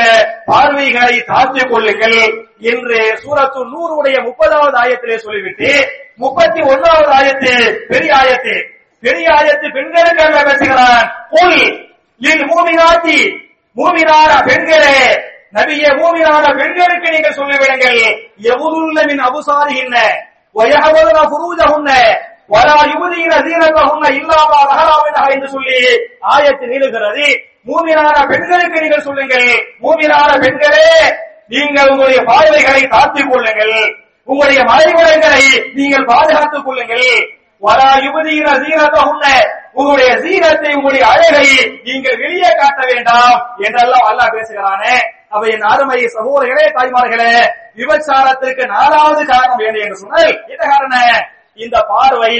பார்வைகளை 0.46 1.24
தாழ்த்திக் 1.26 1.70
கொள்ளுங்கள் 1.70 2.20
என்று 2.60 2.98
சூரத்து 3.22 3.60
நூறுடைய 3.64 4.16
முப்பதாவது 4.26 4.76
ஆயத்திலே 4.84 5.16
சொல்லிவிட்டு 5.16 5.70
முப்பத்தி 6.16 6.60
ஒன்னாவது 6.60 7.10
ஆயத்து 7.18 7.52
பெரிய 7.88 8.14
ஆயத்து. 8.14 8.54
பெரிய 9.00 9.28
ஆயத்து 9.30 9.72
பெண்களுக்கு 9.72 10.22
அல்ல 10.24 10.42
பேசுகிறான். 10.42 11.04
என் 11.30 11.60
இல் 12.20 12.46
மூமினாத்தி. 12.50 13.18
மூமினான 13.76 14.30
பெண்களே 14.48 14.98
நபிய 15.54 15.84
பூமியான 16.00 16.44
பெண்களுக்கு 16.58 17.08
நீங்கள் 17.14 17.38
சொல்லிவிடுங்கள் 17.38 18.00
எவுதுள்ளமின் 18.50 19.22
அபுசாரிகின்ன 19.28 19.96
வயகவதுன 20.56 21.18
புரூஜகுன்ன 21.32 21.90
வரா 22.54 22.76
யுவதியின 22.92 23.34
தீனத்தகுன்ன 23.46 24.06
இல்லாம 24.18 24.52
ரகலாவினா 24.70 25.22
என்று 25.34 25.48
சொல்லி 25.54 25.76
ஆயத்து 26.32 26.64
நீளுகிறது. 26.72 27.26
மூமினான 27.68 28.16
பெண்களுக்கு 28.30 28.80
நீங்கள் 28.80 29.06
சொல்லுங்கள். 29.08 29.48
மூமினான 29.82 30.30
பெண்களே 30.44 30.88
நீங்கள் 31.52 31.90
உங்களுடைய 31.92 32.20
பார்வைகளை 32.30 32.82
காத்துக் 32.94 33.30
கொள்ளுங்கள். 33.32 33.76
உங்களுடைய 34.24 34.60
மறைமுறைகளை 34.70 35.44
நீங்கள் 35.74 36.08
பாதுகாத்துக் 36.12 36.66
கொள்ளுங்கள். 36.66 37.08
வரா 37.66 37.90
யுவதியின 38.06 38.48
சீனத்தகுன்ன 38.62 39.26
உங்களுடைய 39.74 40.10
சீனத்தை 40.22 40.70
உங்களுடைய 40.74 41.04
அழகை 41.06 41.46
நீங்கள் 41.84 42.20
வெளியே 42.22 42.50
காட்ட 42.60 42.80
வேண்டாம் 42.92 43.36
என்றெல்லாம் 43.66 44.06
அல்லாஹ் 44.10 44.34
பேசுகிறானே. 44.36 44.94
அப்ப 45.30 45.42
என் 45.46 45.68
அருமை 45.72 46.00
சகோதரர்களே 46.14 46.64
தாய்மார்களே 46.76 47.32
விபச்சாரத்திற்கு 47.76 48.64
நாலாவது 48.66 49.22
காரணம் 49.26 49.58
என்ன 49.58 49.78
என்று 49.78 49.96
சொன்னால் 49.96 50.32
என்ன 50.52 50.62
காரணம்? 50.72 51.20
இந்த 51.58 51.76
பார்வை. 51.92 52.34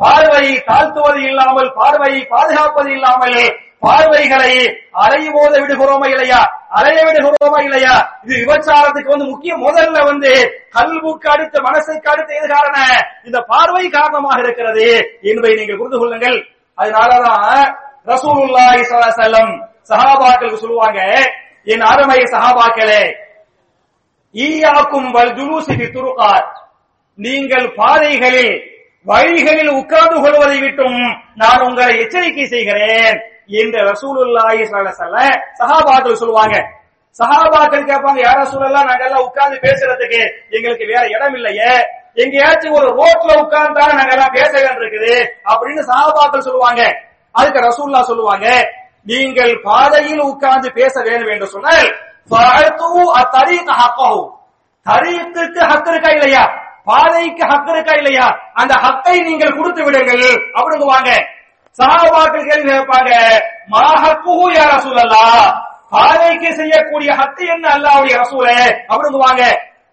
பார்வை 0.00 0.46
தாழ்த்துவது 0.68 1.20
இல்லாமல் 1.28 1.70
பார்வையை 1.72 2.26
பாதுகாப்பது 2.32 2.90
இல்லாமல் 2.90 3.38
பார்வைகளை 3.84 4.52
அலையும்போத 5.02 5.54
விடுகிறோமா 5.62 6.06
இல்லையா? 6.12 6.40
அலைய 6.70 7.00
விடுகிறோமா 7.06 7.58
இல்லையா? 7.66 7.94
இது 8.24 8.34
விபச்சாரத்துக்கு 8.42 9.12
வந்து 9.14 9.30
முக்கிய 9.32 9.54
முதல்ல 9.56 10.04
வந்து 10.10 10.32
கல்வுக்கு 10.76 11.28
அடுத்து 11.34 11.58
மனசுக்கு 11.62 12.10
அடுத்து 12.12 12.32
எது 12.34 12.48
காரணம்? 12.54 12.96
இந்த 13.24 13.38
பார்வை 13.52 13.84
காரணமாக 13.90 14.38
இருக்கிறது 14.38 14.86
என்பதை 15.22 15.52
நீங்கள் 15.60 15.80
புரிந்து 15.80 15.98
கொள்ளுங்கள். 15.98 16.38
அதனாலதான் 16.78 17.64
ரசூலுல்லாஹி 18.06 18.80
ஸல்லல்லாஹு 18.88 19.26
அலைஹி 19.26 19.54
சஹாபாக்களுக்கு 19.90 20.62
சொல்லுவாங்க 20.64 21.00
என் 21.66 21.84
அருமை 21.90 22.20
சஹாபாக்களே 22.34 23.02
ஈயாக்கும் 24.34 25.08
வல் 25.16 25.34
ஜுலூசி 25.36 25.74
துருகார் 25.96 26.46
நீங்கள் 27.18 27.66
பாதைகளில் 27.76 28.54
வழிகளில் 29.06 29.72
உட்கார்ந்து 29.80 30.18
கொள்வதை 30.24 30.58
விட்டும் 30.62 31.00
நான் 31.36 31.64
உங்களை 31.66 31.94
எச்சரிக்கை 32.04 32.46
செய்கிறேன் 32.54 33.18
என்று 33.60 33.80
ரசூலுல்லாஹி 33.90 34.62
ஸல்லல்லாஹு 34.70 35.08
அலைஹி 35.08 35.32
சஹாபாக்கள் 35.60 36.20
சொல்லுவாங்க. 36.22 36.56
சஹாபாக்கள் 37.16 37.88
கேட்பாங்க 37.90 38.20
யார 38.20 38.38
சூழலாம் 38.52 38.88
நாங்க 38.90 39.04
எல்லாம் 39.08 39.26
உட்கார்ந்து 39.28 39.58
பேசுறதுக்கு 39.66 40.20
எங்களுக்கு 40.56 40.84
வேற 40.92 41.02
இடம் 41.08 41.36
இல்லையே. 41.38 41.72
எங்கேயாச்சும் 42.16 42.76
ஒரு 42.78 42.88
ரோட்ல 42.98 43.30
உட்கார்ந்தா 43.42 43.84
நாங்க 43.98 44.12
எல்லாம் 44.16 44.36
பேச 44.38 44.52
வேண்டியிருக்குது 44.64 45.14
அப்படின்னு 45.52 45.82
சாபாக்கள் 45.90 46.46
சொல்லுவாங்க. 46.48 46.82
அதுக்கு 47.34 47.60
ரசூல்லா 47.60 48.00
சொல்லுவாங்க. 48.00 48.46
நீங்கள் 49.06 49.52
பாதையில் 49.64 50.20
உட்கார்ந்து 50.20 50.68
பேச 50.72 50.94
வேண்டும் 51.02 51.32
என்று 51.34 51.46
சொன்னால் 51.46 51.86
ஃபஅத்து 52.30 52.90
அத்தரீக 53.20 53.68
ஹக்கஹு. 53.80 54.20
ஹக்கு 55.70 55.90
இருக்கா 55.92 56.10
இல்லையா? 56.10 56.44
பாதைக்கு 56.84 57.44
ஹக்கு 57.50 57.70
இருக்கா 57.74 57.94
இல்லையா? 57.94 58.26
அந்த 58.54 58.74
ஹக்கை 58.84 59.16
நீங்கள் 59.22 59.56
கொடுத்து 59.58 59.84
விடுங்கள் 59.84 60.24
அப்படிங்குவாங்க. 60.58 61.10
சஹாபாக்கள் 61.78 62.48
கேள்வி 62.48 62.70
கேட்பாங்க 62.70 63.12
மாஹக்கு 63.72 64.04
ஹக்குஹு 64.04 64.46
யா 64.56 64.66
பாதைக்கு 65.94 66.48
செய்யக்கூடிய 66.60 67.10
ஹக்கு 67.12 67.44
என்ன 67.54 67.66
அல்லாவுடைய 67.76 68.14
ரசூலே? 68.22 68.56
அப்படிங்குவாங்க. 68.92 69.42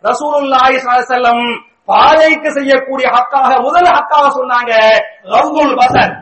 ரசூலுல்லாஹி 0.03 0.75
ஸல்லல்லாஹு 0.77 0.99
அலைஹி 0.99 1.11
வஸல்லம் 1.11 1.43
பாதைக்கு 1.87 2.49
செய்யக்கூடிய 2.51 3.07
ஹக்காக 3.07 3.51
முதல் 3.61 3.89
ஹக்காக 3.91 4.25
சொன்னாங்க 4.37 4.73
ரவுதுல் 5.23 5.75
வசன் 5.75 6.13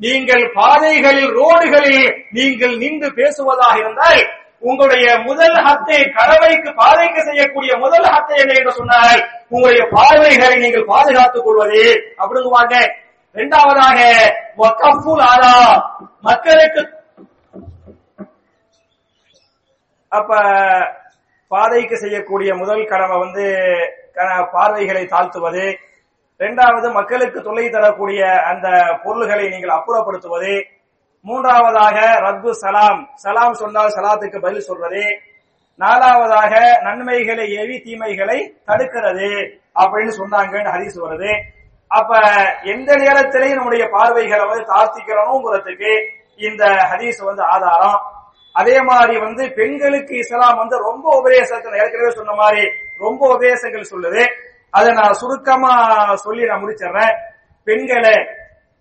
நீங்கள் 0.00 0.44
பாதைகளில் 0.54 1.30
ரோடுகளில் 1.36 2.08
நீங்கள் 2.30 2.74
நின்று 2.76 3.08
பேசுவதாக 3.14 3.76
இருந்தால் 3.78 4.20
உங்களுடைய 4.60 5.06
முதல் 5.18 5.56
ஹத்தை 5.66 5.98
கடவைக்கு 6.16 6.70
பாதைக்கு 6.74 7.20
செய்யக்கூடிய 7.24 7.72
முதல் 7.76 8.06
ஹத்தை 8.06 8.36
என்ன 8.36 8.52
என்று 8.52 8.72
சொன்னால் 8.72 9.18
உங்களுடைய 9.48 9.84
பார்வைகளை 9.94 10.56
நீங்கள் 10.58 10.84
பாதுகாத்துக் 10.84 11.44
கொள்வது. 11.44 11.82
அப்படிங்குவாங்க. 12.20 12.74
இரண்டாவதாக 13.36 13.98
மக்களுக்கு 16.22 16.82
அப்ப 20.12 20.32
பாதைக்கு 21.48 21.96
செய்யக்கூடிய 21.96 22.54
முதல் 22.54 22.84
கடமை 22.86 23.18
வந்து 23.18 23.44
பார்வைகளை 24.52 25.04
தாழ்த்துவது. 25.04 25.66
இரண்டாவது 26.40 26.88
மக்களுக்கு 26.92 27.38
தொல்லை 27.42 27.66
தரக்கூடிய 27.70 28.22
அந்த 28.50 28.68
பொருள்களை 29.04 29.48
நீங்கள் 29.48 29.76
அப்புறப்படுத்துவது. 29.76 30.54
மூன்றாவதாக 31.20 31.98
ரத்து 32.24 32.50
சலாம். 32.54 33.00
சலாம் 33.14 33.54
சொன்னால் 33.54 33.94
சலாத்துக்கு 33.96 34.38
பதில் 34.40 34.66
சொல்றது 34.68 35.04
நாலாவதாக 35.80 36.52
நன்மைகளை 36.82 37.46
ஏவி 37.60 37.76
தீமைகளை 37.86 38.38
தடுக்கிறது 38.66 39.30
அப்படின்னு 39.80 40.12
சொன்னாங்கன்னு 40.20 40.74
ஹரிசு 40.74 40.98
வருது. 41.06 41.32
அப்ப 41.90 42.20
எந்த 42.74 42.90
நேரத்திலையும் 43.02 43.58
நம்முடைய 43.58 43.84
பார்வைகளை 43.92 44.44
வந்து 44.46 44.64
தாழ்த்திக்கிறோம்ங்கிறதுக்கு 44.72 45.90
இந்த 46.46 46.64
ஹதீஸ் 46.92 47.20
வந்து 47.24 47.42
ஆதாரம். 47.54 47.98
அதே 48.60 48.76
மாதிரி 48.88 49.14
வந்து 49.26 49.42
பெண்களுக்கு 49.58 50.14
இஸ்லாம் 50.22 50.60
வந்து 50.62 50.76
ரொம்ப 50.88 51.06
உபதேசத்தை 51.20 51.78
ஏற்கனவே 51.82 52.10
சொன்ன 52.18 52.36
மாதிரி 52.42 52.62
ரொம்ப 53.04 53.22
உபதேசங்கள் 53.34 53.90
சொல்லுது. 53.92 54.22
அதை 54.76 54.90
நான் 55.00 55.18
சுருக்கமா 55.20 55.72
சொல்லி 56.24 56.42
நான் 56.50 56.62
முடிச்சிடுறேன். 56.62 57.14
பெண்களை 57.66 58.16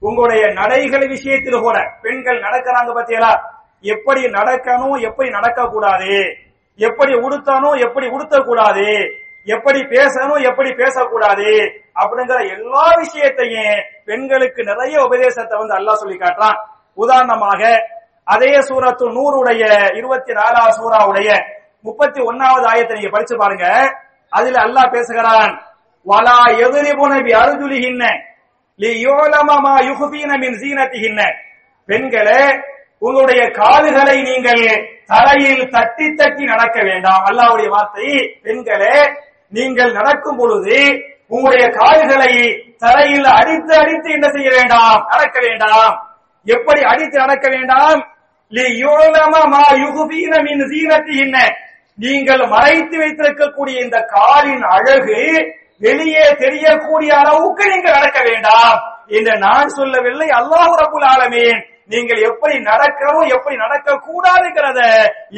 உங்களுடைய 0.01 0.43
நடைகள் 0.59 1.05
விஷயத்தில் 1.15 1.65
கூட 1.65 1.77
பெண்கள் 2.05 2.43
நடக்கிறாங்க 2.45 2.91
பத்தியலா 2.97 3.33
எப்படி 3.93 4.21
நடக்கணும் 4.37 4.97
எப்படி 5.07 5.27
நடக்க 5.37 5.67
கூடாது 5.73 6.15
எப்படி 6.79 7.13
உடுத்தணும் 7.25 7.77
எப்படி 7.85 8.07
உடுத்த 8.15 8.35
கூடாது 8.47 8.87
எப்படி 9.55 9.79
பேசணும் 9.95 10.45
எப்படி 10.49 10.69
பேசக்கூடாது? 10.81 11.49
அப்படிங்கிற 12.01 12.39
எல்லா 12.55 12.85
விஷயத்தையும் 13.01 13.81
பெண்களுக்கு 14.07 14.61
நிறைய 14.71 14.95
உபதேசத்தை 15.07 15.55
வந்து 15.59 15.77
அல்லாஹ் 15.77 16.01
சொல்லி 16.03 16.17
காட்டுறான். 16.23 16.57
உதாரணமாக 17.03 17.61
அதே 18.27 18.51
சூரத்து 18.67 19.05
நூறுடைய 19.17 19.63
இருபத்தி 19.99 20.33
நாலாவது 20.33 20.77
சூறாவுடைய 20.79 21.29
முப்பத்தி 21.81 22.19
ஒன்னாவது 22.29 22.65
ஆயத்தை 22.71 22.93
நீங்க 22.97 23.11
படிச்சு 23.15 23.35
பாருங்க. 23.37 23.65
அதுல 24.31 24.61
அல்லாஹ் 24.65 24.93
பேசுகிறான் 24.95 25.51
வலா 26.05 26.39
எதிரிபுன 26.65 27.13
பி 27.27 27.31
அருஜுலிஹின்ன 27.43 28.03
லியோலமமா 28.79 29.75
யுகுபீன 29.89 30.31
மின் 30.43 30.57
ஜீனத்திஹின்ன 30.61 31.21
பெண்களே 31.89 32.41
உங்களுடைய 32.99 33.41
கால்களை 33.51 34.15
நீங்கள் 34.21 34.63
தரையில் 35.11 35.69
தட்டி 35.69 36.15
தட்டி 36.15 36.43
நடக்க 36.43 36.77
வேண்டாம். 36.83 37.23
அல்லாவுடைய 37.29 37.67
வார்த்தை 37.75 38.07
பெண்களே 38.45 38.95
நீங்கள் 39.57 39.91
நடக்கும் 39.91 40.37
பொழுது 40.37 40.77
உங்களுடைய 41.27 41.65
கால்களை 41.79 42.33
தரையில் 42.83 43.27
அடித்து 43.37 43.73
அடித்து 43.81 44.09
என்ன 44.11 44.27
செய்ய 44.31 44.49
வேண்டாம்? 44.57 44.99
நடக்க 45.11 45.37
வேண்டாம். 45.47 45.93
எப்படி 46.45 46.81
அடித்து 46.91 47.17
நடக்க 47.19 47.45
வேண்டாம்? 47.49 47.99
மா 49.53 49.63
நீங்கள் 51.97 52.41
மறைத்து 52.53 52.95
வைத்திருக்கக்கூடிய 53.01 53.75
இந்த 53.83 53.97
காலின் 54.13 54.65
அழகு 54.75 55.19
வெளியே 55.85 56.25
தெரியக்கூடிய 56.41 57.11
அளவுக்கு 57.21 57.63
நீங்கள் 57.71 57.95
நடக்க 57.97 58.19
வேண்டாம் 58.29 58.75
என்று 59.07 59.33
நான் 59.37 59.69
சொல்லவில்லை. 59.77 60.27
அல்லாஹ் 60.39 60.73
ரபுல் 60.81 61.07
ஆலமீன் 61.13 61.61
நீங்கள் 61.93 62.21
எப்படி 62.29 62.55
நடக்கணும் 62.71 63.31
எப்படி 63.35 63.55
நடக்க 63.55 63.97
கூடாதுங்கிறத 64.07 64.79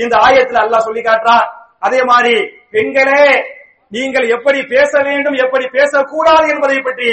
இந்த 0.01 0.13
ஆயத்துல 0.27 0.61
அல்லாஹ் 0.65 0.87
சொல்லி 0.87 1.01
காட்டுறான். 1.01 1.47
அதே 1.79 1.99
மாதிரி 2.11 2.35
பெண்களே 2.71 3.23
நீங்கள் 3.91 4.27
எப்படி 4.35 4.59
பேச 4.75 4.91
வேண்டும் 5.01 5.37
எப்படி 5.45 5.65
பேசக்கூடாது 5.77 6.47
என்பதை 6.53 6.79
பற்றி 6.81 7.11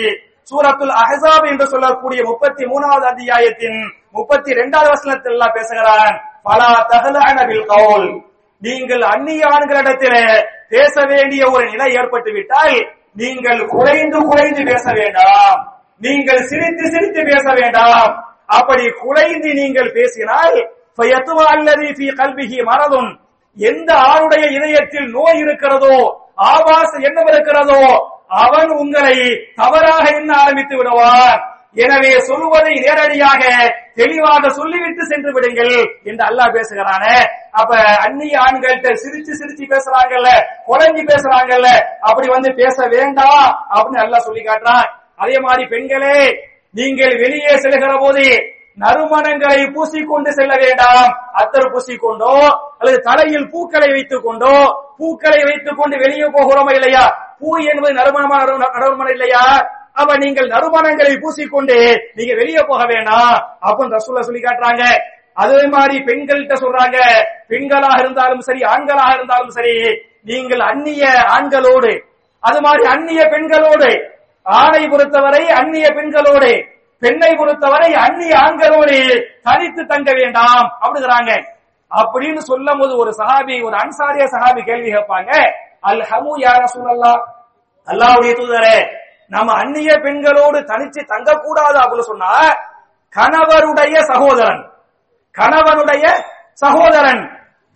சூரத்துல் 0.51 0.95
அஹசாப் 1.03 1.47
என்று 1.51 1.67
சொல்லக்கூடிய 1.67 2.21
முப்பத்தி 2.25 2.65
மூணாவது 2.65 3.07
அத்தியாயத்தின் 3.13 3.79
முப்பத்தி 4.13 4.51
இரண்டாவது 4.51 4.89
வசனத்தில் 4.89 5.33
எல்லாம் 5.33 5.55
பேசுகிறான் 5.55 6.15
பலா 6.43 6.71
தகலான 6.93 7.39
கவுல். 7.73 8.09
நீங்கள் 8.63 9.05
அந்நிய 9.13 9.45
ஆண்களிடத்திலே 9.47 10.25
பேச 10.69 10.95
வேண்டிய 11.07 11.43
ஒரு 11.51 11.65
நிலை 11.71 11.89
ஏற்பட்டு 12.01 12.33
விட்டால் 12.33 12.77
நீங்கள் 13.13 13.67
குறைந்து 13.67 14.19
குறைந்து 14.27 14.63
பேச 14.65 14.85
வேண்டாம். 14.93 15.59
நீங்கள் 15.99 16.43
சிரித்து 16.51 16.85
சிரித்து 16.95 17.23
பேச 17.23 17.47
வேண்டாம். 17.61 18.13
அப்படி 18.47 18.87
குறைந்து 19.05 19.51
நீங்கள் 19.55 19.93
பேசினால் 19.93 20.57
கல்விகி 22.21 22.59
அல்லது 22.73 22.99
எந்த 23.57 23.91
ஆணுடைய 24.11 24.45
இதயத்தில் 24.57 25.09
நோய் 25.17 25.39
இருக்கிறதோ 25.39 25.97
ஆபாச 26.35 26.91
எண்ணம் 27.09 27.27
இருக்கிறதோ 27.27 27.83
அவன் 28.31 28.71
உங்களை 28.83 29.17
தவறாக 29.57 30.05
எண்ண 30.19 30.31
ஆரம்பித்து 30.43 30.75
விடுவான் 30.79 31.41
எனவே 31.77 32.11
சொல்லுவதை 32.29 32.73
நேரடியாக 32.85 33.43
தெளிவாக 34.01 34.51
சொல்லிவிட்டு 34.59 35.03
சென்று 35.11 35.31
விடுங்கள் 35.37 35.73
என்று 36.09 36.23
அல்லாஹ் 36.29 36.55
பேசுகிறானே. 36.57 37.17
அப்ப 37.61 37.71
அந்நிய 38.05 38.37
ஆண்கள்கிட்ட 38.45 38.91
சிரிச்சு 39.03 39.33
சிரிச்சு 39.41 39.65
பேசுறாங்கல்ல 39.73 40.29
குழஞ்சி 40.69 41.03
பேசுறாங்கல்ல 41.11 41.69
அப்படி 42.09 42.29
வந்து 42.29 42.51
பேச 42.61 42.77
வேண்டாம் 42.95 43.47
அப்படின்னு 43.75 44.05
அல்லாஹ் 44.05 44.27
சொல்லி 44.29 44.43
காட்டுறான். 44.43 44.87
அதே 45.23 45.37
மாதிரி 45.47 45.65
பெண்களே 45.75 46.17
நீங்கள் 46.75 47.17
வெளியே 47.25 47.55
செல்கிற 47.65 47.93
போது 48.05 48.25
நறுமணங்களை 48.79 49.61
பூசிக்கொண்டு 49.75 50.31
செல்ல 50.39 50.53
வேண்டாம். 50.63 51.11
அத்தர் 51.41 51.73
பூசிக்கொண்டோ 51.75 52.33
அல்லது 52.81 52.99
தலையில் 53.09 53.51
பூக்களை 53.53 53.89
வைத்துக் 53.97 54.25
கொண்டோ 54.27 54.55
பூக்களை 54.99 55.41
வைத்துக் 55.49 55.79
கொண்டு 55.79 55.97
வெளியே 56.03 56.27
போகிறோமா 56.37 56.73
இல்லையா? 56.79 57.05
பூ 57.39 57.57
என்பது 57.59 57.95
நறுமணமான 57.95 58.45
நறுமணம் 58.79 59.13
இல்லையா? 59.13 59.45
அப்ப 59.93 60.17
நீங்கள் 60.17 60.49
நறுமணங்களை 60.49 61.13
பூசிக்கொண்டு 61.17 61.77
நீங்க 62.15 62.35
வெளியே 62.35 62.63
போக 62.67 62.85
வேண்டாம் 62.87 63.37
அப்படின்னு 63.67 63.97
ரசூல்லா 63.97 64.21
சொல்லி 64.21 64.41
காட்டுறாங்க. 64.41 64.83
அதே 65.35 65.67
மாதிரி 65.67 65.99
பெண்கள்கிட்ட 65.99 66.55
சொல்றாங்க. 66.55 66.99
பெண்களாக 67.49 67.99
இருந்தாலும் 67.99 68.41
சரி 68.41 68.61
ஆண்களாக 68.61 69.15
இருந்தாலும் 69.15 69.49
சரி 69.49 69.75
நீங்கள் 70.23 70.59
அந்நிய 70.59 71.07
ஆண்களோடு 71.27 71.93
அது 72.41 72.61
மாதிரி 72.61 72.85
அந்நிய 72.85 73.25
பெண்களோடு 73.25 73.91
ஆணை 74.43 74.89
பொறுத்தவரை 74.89 75.49
அந்நிய 75.49 75.87
பெண்களோடு 75.91 76.53
பெண்ணை 77.01 77.35
பொறுத்தவரை 77.35 77.95
அந்நிய 77.95 78.35
ஆண்களோடு 78.39 79.25
தனித்து 79.43 79.87
தங்க 79.87 80.13
வேண்டாம். 80.13 80.79
அப்படிங்கிறாங்க. 80.83 81.33
அப்படின்னு 81.91 82.37
சொல்லும் 82.37 82.79
போது 82.79 82.97
ஒரு 82.97 83.13
சஹாபி 83.19 83.65
ஒரு 83.65 83.77
அன்சாரிய 83.77 84.25
சஹாபி 84.35 84.63
கேள்வி 84.65 84.93
கேட்பாங்க. 84.93 85.31
அல் 85.85 86.03
ஹமு 86.03 86.33
யார 86.41 86.63
சொல்லலாம் 86.67 87.23
அல்லாவுடைய 87.89 88.33
தூதரே 88.33 88.77
நம்ம 89.31 89.53
அந்நிய 89.53 89.91
பெண்களோடு 89.97 90.59
தனிச்சு 90.63 91.01
தங்கக்கூடாது 91.05 91.79
அப்படின்னு 91.79 92.09
சொன்னா 92.09 92.33
கணவருடைய 93.15 93.97
சகோதரன் 94.03 94.63
கணவனுடைய 95.35 96.07
சகோதரன் 96.55 97.23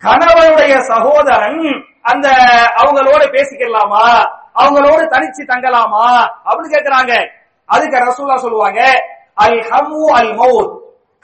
கணவனுடைய 0.03 0.73
சகோதரன் 0.91 1.61
அந்த 2.03 2.27
அவங்களோட 2.81 3.23
பேசிக்கலாமா? 3.33 4.03
அவங்களோட 4.55 5.01
தனிச்சு 5.09 5.43
தங்கலாமா? 5.43 6.05
அப்படின்னு 6.45 6.73
கேக்குறாங்க. 6.75 7.13
அதுக்கு 7.69 7.97
ரசூல்லா 7.99 8.37
சொல்லுவாங்க 8.37 8.81
அல் 9.35 9.59
ஹமு 9.69 10.01
அல் 10.19 10.31
மௌத் 10.35 10.71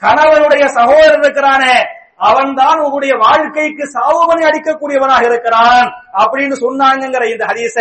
கணவனுடைய 0.02 0.64
சகோதரன் 0.68 1.24
இருக்கிறானே 1.24 1.74
அவன்தான் 2.20 2.82
உங்களுடைய 2.84 3.14
வாழ்க்கைக்கு 3.24 3.84
சாவுபனை 3.94 4.44
அடிக்கக்கூடியவனாக 4.48 5.24
இருக்கிறான் 5.30 5.86
அப்படின்னு 6.22 6.56
சொன்னாங்கிற 6.64 7.24
இந்த 7.32 7.44
ஹதீச 7.50 7.76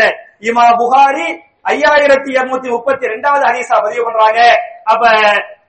இமா 0.49 0.65
புகாரி 0.81 1.27
ஐயாயிரத்தி 1.73 2.29
இருநூத்தி 2.35 2.69
முப்பத்தி 2.73 3.05
ரெண்டாவது 3.11 3.43
ஹதீஸா 3.49 3.77
பதிவு 3.85 4.03
பண்றாங்க. 4.07 4.39
அப்ப 4.91 5.03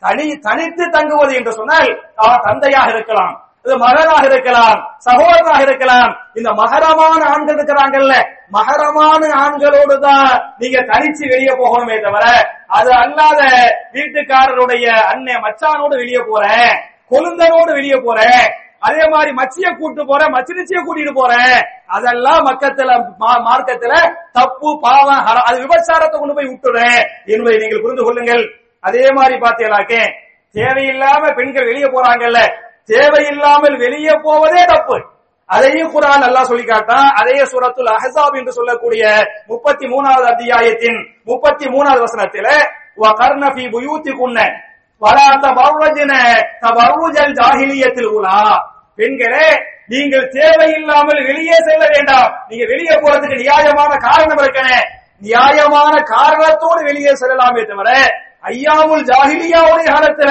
தனி 0.04 0.26
தனித்து 0.46 0.84
தங்குவது 0.96 1.32
என்று 1.38 1.52
சொன்னால் 1.58 1.90
அவன் 2.22 2.44
தந்தையாக 2.46 2.90
இருக்கலாம் 2.94 3.34
இது 3.66 3.76
மகனாக 3.84 4.24
இருக்கலாம் 4.30 4.80
சகோதரனாக 5.06 5.62
இருக்கலாம். 5.66 6.10
இந்த 6.38 6.50
மகரமான 6.58 7.20
ஆண்கள் 7.30 7.56
இருக்கிறாங்கல்ல 7.58 8.14
மகரமான 8.56 9.22
ஆண்களோடு 9.44 9.96
தான் 10.04 10.28
நீங்க 10.60 10.78
தனிச்சு 10.90 11.24
வெளியே 11.32 11.54
போகணுமே 11.62 11.96
தவிர 12.04 12.26
அது 12.78 12.90
அல்லாத 13.02 13.40
வீட்டுக்காரருடைய 13.96 14.86
அண்ணன் 15.12 15.42
மச்சானோடு 15.46 15.94
வெளியே 16.02 16.22
போறேன். 16.30 16.74
கொழுந்தனோடு 17.10 17.72
வெளியே 17.72 17.98
போறேன் 18.00 18.44
அதே 18.82 19.04
மாதிரி 19.08 19.30
மச்சிய 19.32 19.78
கூட்டு 19.78 20.02
போறேன் 20.04 20.32
மச்சினிச்சிய 20.34 20.78
கூட்டிட்டு 20.80 21.12
போறேன் 21.14 21.54
அதெல்லாம் 21.86 22.46
மக்கத்துல 22.46 22.90
மா- 23.18 23.42
மார்க்கத்துல 23.44 23.94
தப்பு 24.32 24.80
பாவம் 24.80 25.22
அது 25.48 25.56
விபச்சாரத்தை 25.62 26.18
கொண்டு 26.18 26.34
போய் 26.34 26.50
விட்டுறேன் 26.50 27.00
என்பதை 27.26 27.56
நீங்கள் 27.58 27.82
புரிந்து 27.82 28.04
கொள்ளுங்கள். 28.04 28.44
அதே 28.84 29.10
மாதிரி 29.12 29.34
பாத்தீங்களாக்கே 29.40 30.02
தேவையில்லாம 30.54 31.34
பெண்கள் 31.34 31.64
வெளியே 31.64 31.86
போறாங்கல்ல 31.86 32.40
தேவையில்லாமல் 32.86 33.76
வெளியே 33.76 34.14
போவதே 34.22 34.64
தப்பு. 34.64 34.96
அதையும் 35.48 35.92
குரான் 35.92 36.20
நல்லா 36.20 36.42
சொல்லி 36.44 36.64
காட்டான் 36.64 37.08
அதே 37.14 37.36
சூரத்துல் 37.44 37.90
அஹசாப் 37.92 38.38
என்று 38.38 38.52
சொல்லக்கூடிய 38.52 39.02
முப்பத்தி 39.46 39.86
மூணாவது 39.86 40.26
அத்தியாயத்தின் 40.26 40.98
முப்பத்தி 41.24 41.66
மூணாவது 41.68 42.00
வசனத்தில 42.00 42.46
வலா 45.02 45.26
தபவுஜன 45.44 46.12
தபவுஜல் 46.64 47.34
ஜாகிலியத்தில் 47.38 48.12
உலா 48.18 48.38
பெண்களே 48.98 49.48
நீங்கள் 49.92 50.30
தேவையில்லாமல் 50.36 51.20
வெளியே 51.28 51.56
செல்ல 51.66 51.82
வேண்டாம். 51.94 52.30
நீங்க 52.50 52.64
வெளியே 52.70 52.94
போறதுக்கு 53.02 53.42
நியாயமான 53.42 53.92
காரணம் 54.06 54.40
இருக்கனே. 54.42 54.78
நியாயமான 55.26 55.92
காரணத்தோடு 56.14 56.80
வெளியே 56.88 57.12
செல்லலாமே 57.20 57.62
தவிர 57.68 57.90
ஐயாமுல் 58.50 59.04
ஜாகிலியாவுடைய 59.10 59.86
காலத்துல 59.92 60.30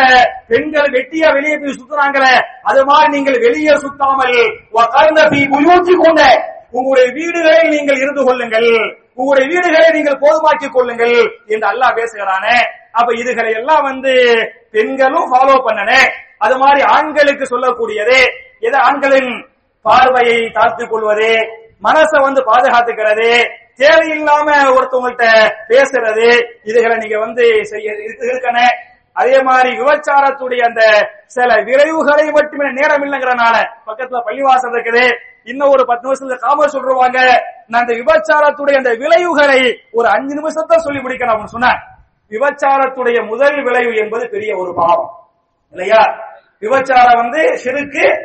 பெண்கள் 0.49 0.89
வெட்டியா 0.95 1.29
வெளியே 1.37 1.55
போய் 1.61 1.77
சுத்துறாங்களே 1.79 2.33
அது 2.69 2.81
மாதிரி 2.89 3.09
நீங்கள் 3.15 3.39
வெளியே 3.45 3.73
சுத்தாமல் 3.83 4.37
உயர்த்தி 5.57 5.95
கொண்ட 5.95 6.21
உங்களுடைய 6.77 7.07
வீடுகளை 7.17 7.61
நீங்கள் 7.73 7.99
இருந்து 8.03 8.21
கொள்ளுங்கள். 8.27 8.71
உங்களுடைய 9.19 9.45
வீடுகளை 9.51 9.87
நீங்கள் 9.97 10.21
போதுமாக்கிக் 10.23 10.75
கொள்ளுங்கள் 10.75 11.17
என்று 11.53 11.67
அல்லாஹ் 11.71 11.97
பேசுகிறானே. 11.99 12.57
அப்ப 12.95 13.13
இதுகளை 13.13 13.51
எல்லாம் 13.51 13.83
வந்து 13.83 14.13
பெண்களும் 14.71 15.31
ஃபாலோ 15.31 15.55
பண்ணனே. 15.67 15.99
அது 16.37 16.57
மாதிரி 16.57 16.81
ஆண்களுக்கு 16.87 17.45
சொல்லக்கூடியது 17.45 18.17
எது 18.59 18.77
ஆண்களின் 18.77 19.31
பார்வையை 19.85 20.51
தாழ்த்திக் 20.51 20.89
கொள்வது 20.89 21.29
மனசை 21.83 22.21
வந்து 22.21 22.41
பாதுகாத்துக்கிறது 22.41 23.29
தேவையில்லாம 23.77 24.47
ஒருத்தவங்கள்ட்ட 24.77 25.25
பேசுறது 25.69 26.27
இதுகளை 26.63 26.97
நீங்க 26.97 27.19
வந்து 27.19 27.45
செய்ய 27.63 27.91
இருக்கு- 27.91 28.27
இருக்கனே. 28.29 28.67
அதே 29.15 29.41
மாதிரி 29.41 29.69
விபச்சாரத்துடைய 29.77 30.61
அந்த 30.65 30.81
சில 31.25 31.55
விளைவுகளை 31.63 32.31
மட்டுமே 32.31 32.71
நேரம் 32.71 33.03
இல்லைங்கிறனால 33.03 33.55
பக்கத்துல 33.87 34.21
பள்ளிவாசல் 34.25 34.73
இருக்குது. 34.73 35.05
இன்னும் 35.43 35.69
ஒரு 35.69 35.85
பத்து 35.85 36.07
நிமிஷத்துல 36.07 36.37
காம 36.37 36.65
சொல்றாங்க 36.65 37.19
நான் 37.67 37.81
அந்த 37.81 37.93
விபச்சாரத்துடைய 37.93 38.75
அந்த 38.77 38.89
விளைவுகளை 38.93 39.59
ஒரு 39.91 40.07
அஞ்சு 40.07 40.35
நிமிஷத்தை 40.35 40.77
சொல்லி 40.77 40.99
முடிக்கணும் 40.99 41.33
அப்படின்னு 41.33 41.55
சொன்னேன் 41.57 41.79
விபச்சாரத்துடைய 42.29 43.27
முதல் 43.27 43.63
விளைவு 43.63 43.95
என்பது 43.95 44.29
பெரிய 44.29 44.57
ஒரு 44.57 44.73
பாவம். 44.73 45.27
இல்லையா? 45.71 46.03
விபச்சாரம் 46.59 47.21
வந்து 47.21 47.57
சிறுக்கு 47.57 48.19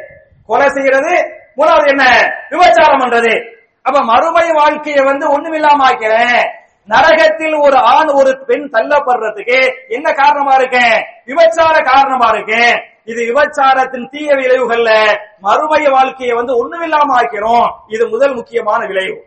கொலை 0.46 0.68
செய்யறது. 0.68 1.38
மூணாவது 1.57 1.86
என்ன? 1.86 2.05
விபச்சாரம் 2.51 3.01
பண்றது. 3.01 3.59
அப்ப 3.82 4.05
மறுமை 4.05 4.53
வாழ்க்கையை 4.53 5.05
வந்து 5.05 5.28
ஒண்ணுமில்லாம 5.28 5.78
ஆக்கிறேன். 5.78 6.59
நரகத்தில் 6.86 7.61
ஒரு 7.61 7.76
ஆண் 7.76 8.09
ஒரு 8.09 8.44
பெண் 8.46 8.68
தள்ளப்படுறதுக்கு 8.72 9.88
என்ன 9.88 10.12
காரணமா 10.12 10.55
இருக்கேன்? 10.55 11.05
விபச்சார 11.24 11.80
காரணமா 11.80 12.28
இருக்கேன். 12.28 12.84
இது 13.05 13.32
விபச்சாரத்தின் 13.32 14.09
தீய 14.09 14.32
விளைவுகள்ல 14.32 15.18
மறுமை 15.40 15.86
வாழ்க்கையை 15.88 16.36
வந்து 16.36 16.53
ஒண்ணுமில்லாம 16.53 17.22
ஆக்கிறோம். 17.22 17.72
இது 17.88 18.09
முதல் 18.09 18.34
முக்கியமான 18.34 18.86
விளைவு. 18.86 19.24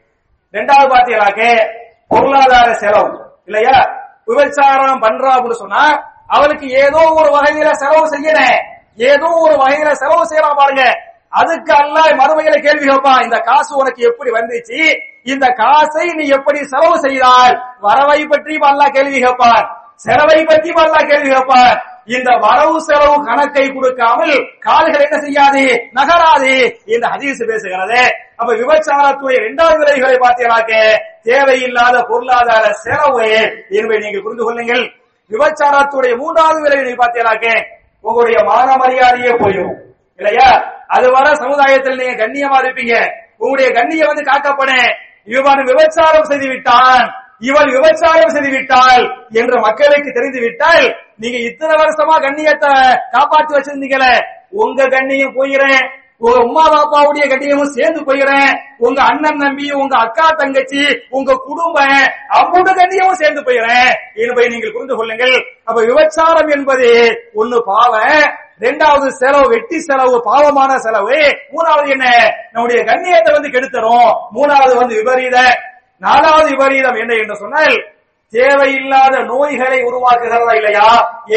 ரெண்டாவது 0.51 0.91
பார்த்தீங்களாக்க 0.91 1.69
பொருளாதார 2.07 2.74
செலவு. 2.74 3.32
இல்லையா? 3.45 4.03
விபச்சாரம் 4.28 5.03
பண்றா 5.05 5.32
அப்படின்னு 5.36 5.63
சொன்னா 5.63 5.84
அவனுக்கு 6.28 6.67
ஏதோ 6.84 7.01
ஒரு 7.19 7.30
வகையில 7.38 7.71
செலவு 7.71 8.05
செய்யணும் 8.13 8.59
ஏதோ 9.11 9.28
ஒரு 9.45 9.55
வகையில 9.55 9.91
செலவு 9.91 10.26
செய்யலாம் 10.26 10.59
பாருங்க. 10.61 10.84
அதுக்கு 11.32 11.74
அல்ல 11.74 11.99
மறுமையில 12.19 12.55
கேள்வி 12.65 12.86
கேட்பான் 12.89 13.24
இந்த 13.24 13.38
காசு 13.39 13.71
உனக்கு 13.76 14.01
எப்படி 14.03 14.30
வந்துச்சு? 14.32 14.80
இந்த 15.24 15.45
காசை 15.61 16.05
நீ 16.13 16.26
எப்படி 16.28 16.59
செலவு 16.63 16.97
செய்தால்? 16.99 17.55
வரவை 17.80 18.19
பற்றி 18.26 18.55
அல்லா 18.69 18.88
கேள்வி 18.88 19.19
கேட்பான் 19.19 19.65
செலவை 19.95 20.45
பற்றி 20.45 20.69
அல்லா 20.84 21.01
கேள்வி 21.11 21.30
கேட்பான் 21.30 21.78
இந்த 22.06 22.32
வரவு 22.36 22.82
செலவு 22.82 23.26
கணக்கை 23.26 23.74
கொடுக்காமல் 23.74 24.49
கால்கள் 24.60 25.06
என்ன 25.10 25.20
செய்யாது? 25.20 25.89
நகராது 25.91 26.78
இந்த 26.86 27.08
ஹதீஸ் 27.08 27.43
பேசுகிறது. 27.51 28.01
அப்ப 28.36 28.54
விபச்சாரத்துடைய 28.54 29.32
இரண்டாவது 29.32 29.78
விலைகளை 29.78 30.16
பார்த்தீங்கன்னாக்க 30.16 30.97
தேவையில்லாத 31.24 32.01
பொருளாதார 32.01 32.72
செலவு. 32.72 33.26
என்பதை 33.70 33.99
நீங்கள் 33.99 34.22
புரிந்து 34.22 34.43
கொள்ளுங்கள். 34.43 34.93
விபச்சாரத்துடைய 35.32 36.18
மூன்றாவது 36.18 36.62
விலை 36.62 36.82
நீங்க 36.82 37.06
பார்த்தீங்கன்னாக்க 37.06 37.66
உங்களுடைய 38.01 38.43
மான 38.43 38.76
மரியாதையே 38.76 39.32
போயிடும். 39.32 39.76
இல்லையா? 40.16 40.80
அது 40.88 41.12
வர 41.12 41.36
சமுதாயத்தில் 41.36 41.95
நீங்க 41.95 42.28
கண்ணியமா 42.28 42.58
இருப்பீங்க. 42.64 43.10
உங்களுடைய 43.38 43.82
கண்ணியம் 43.82 44.08
வந்து 44.08 44.24
காக்கப்படும். 44.24 44.93
இவன் 45.26 45.64
விபச்சாரம் 45.64 46.24
செய்து 46.24 46.47
விட்டான் 46.47 47.22
இவன் 47.39 47.70
விபச்சாரம் 47.70 48.34
செய்துவிட்டாள் 48.34 49.30
என்று 49.30 49.60
மக்களுக்கு 49.60 50.12
தெரிந்து 50.12 50.39
விட்டால் 50.39 51.03
நீங்க 51.22 51.38
இத்தனை 51.49 51.74
வருஷமா 51.82 52.16
கண்ணியத்தை 52.26 52.72
காப்பாற்றி 53.16 53.51
வச்சிருந்தீங்களே 53.55 54.14
உங்க 54.64 54.88
கண்ணியம் 54.88 55.36
போயிறேன் 55.36 55.84
உங்க 56.18 56.39
உமா 56.47 56.64
பாப்பாவுடைய 56.74 57.24
கண்ணியமும் 57.30 57.74
சேர்ந்து 57.78 58.01
போயிறேன் 58.01 58.51
உங்க 58.78 58.99
அண்ணன் 59.01 59.41
நம்பி 59.43 59.66
உங்க 59.82 59.93
அக்கா 59.97 60.28
தங்கச்சி 60.41 60.84
உங்க 61.09 61.36
குடும்பம் 61.47 61.95
அவங்க 62.38 62.76
கண்ணியமும் 62.80 63.20
சேர்ந்து 63.22 63.41
போயிறேன் 63.47 63.89
என்பதை 64.24 64.47
நீங்கள் 64.49 64.74
புரிந்து 64.76 64.95
கொள்ளுங்கள். 64.95 65.36
அப்ப 65.68 65.78
விபச்சாரம் 65.89 66.51
என்பது 66.55 66.89
ஒண்ணு 67.41 67.59
பாவம் 67.72 68.24
ரெண்டாவது 68.66 69.07
செலவு 69.22 69.47
வெட்டி 69.53 69.78
செலவு 69.80 70.18
பாவமான 70.30 70.72
செலவு. 70.86 71.20
மூணாவது 71.53 71.89
என்ன? 71.95 72.07
நம்முடைய 72.53 72.80
கண்ணியத்தை 72.89 73.32
வந்து 73.34 73.53
கெடுத்தரும். 73.55 74.11
மூணாவது 74.36 74.74
வந்து 74.82 74.93
விபரீத 74.99 75.38
நாலாவது 76.01 76.47
விபரீதம் 76.53 76.99
என்ன 77.01 77.14
என்று 77.14 77.36
சொன்னால் 77.36 77.76
தேவையில்லாத 78.34 79.16
நோய்களை 79.32 79.80
உருவாக்குகிறதா 79.88 80.54
இல்லையா? 80.60 80.88